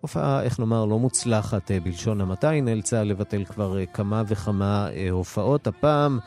הופעה, 0.00 0.42
איך 0.42 0.60
נאמר, 0.60 0.84
לא 0.84 0.98
מוצלחת 0.98 1.70
בלשון 1.84 2.20
המעטה, 2.20 2.48
היא 2.48 2.62
נאלצה 2.62 3.04
לבטל 3.04 3.44
כבר 3.44 3.86
כמה 3.92 4.22
וכמה 4.28 4.88
הופעות. 5.10 5.66
הפעם 5.66 6.18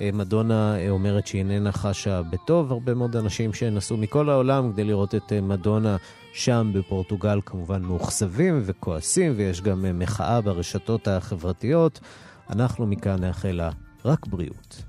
מדונה 0.00 0.76
אומרת 0.88 1.26
שהיא 1.26 1.38
איננה 1.38 1.72
חשה 1.72 2.22
בטוב. 2.22 2.72
הרבה 2.72 2.94
מאוד 2.94 3.16
אנשים 3.16 3.52
שנסעו 3.52 3.96
מכל 3.96 4.30
העולם 4.30 4.72
כדי 4.72 4.84
לראות 4.84 5.14
את 5.14 5.32
מדונה 5.32 5.96
שם 6.32 6.70
בפורטוגל 6.74 7.40
כמובן 7.46 7.82
מאוכזבים 7.82 8.62
וכועסים, 8.64 9.32
ויש 9.36 9.60
גם 9.60 9.84
מחאה 9.98 10.40
ברשתות 10.40 11.08
החברתיות. 11.08 12.00
אנחנו 12.50 12.86
מכאן 12.86 13.20
נאחל 13.20 13.50
לה 13.52 13.70
רק 14.04 14.26
בריאות. 14.26 14.82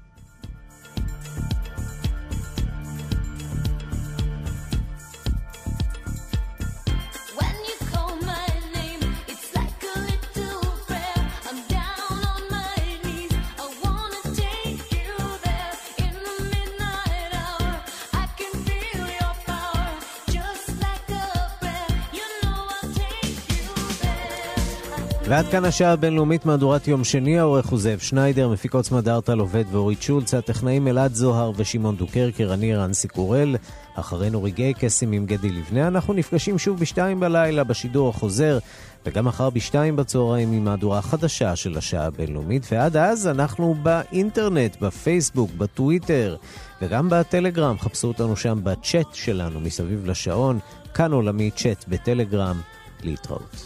ועד 25.38 25.48
כאן 25.48 25.66
השעה 25.66 25.92
הבינלאומית 25.92 26.46
מהדורת 26.46 26.88
יום 26.88 27.04
שני, 27.04 27.40
העורך 27.40 27.66
הוא 27.68 27.80
זאב 27.80 28.00
שניידר, 28.00 28.50
מפיק 28.50 28.74
עוצמה 28.74 29.02
דארטל 29.02 29.40
עובד 29.40 29.64
ואורית 29.72 30.02
שולץ, 30.02 30.34
הטכנאים 30.34 30.88
אלעד 30.88 31.14
זוהר 31.14 31.52
ושמעון 31.56 31.96
דוקרקר, 31.96 32.54
אני 32.54 32.76
רנסי 32.76 33.08
קורל, 33.08 33.56
אחרינו 33.96 34.44
רגעי 34.44 34.74
קסם 34.74 35.12
עם 35.12 35.26
גדי 35.26 35.50
לבנה, 35.50 35.88
אנחנו 35.88 36.14
נפגשים 36.14 36.60
שוב 36.60 36.80
בשתיים 36.80 37.20
בלילה 37.20 37.64
בשידור 37.64 38.10
החוזר, 38.10 38.60
וגם 39.06 39.26
מחר 39.26 39.50
בשתיים 39.50 39.96
בצהריים 39.96 40.52
עם 40.52 40.66
מהדורה 40.66 41.02
חדשה 41.02 41.56
של 41.56 41.78
השעה 41.78 42.06
הבינלאומית, 42.06 42.68
ועד 42.72 42.98
אז 42.98 43.28
אנחנו 43.28 43.76
באינטרנט, 43.84 44.82
בפייסבוק, 44.82 45.52
בטוויטר, 45.58 46.36
וגם 46.82 47.10
בטלגרם, 47.10 47.80
חפשו 47.80 48.08
אותנו 48.08 48.36
שם 48.36 48.60
בצ'אט 48.64 49.14
שלנו 49.14 49.60
מסביב 49.60 50.06
לשעון, 50.06 50.60
כאן 50.94 51.12
עולמי 51.12 51.52
צ'אט 51.52 51.86
בטלגרם, 51.88 52.62
להתראות. 53.04 53.66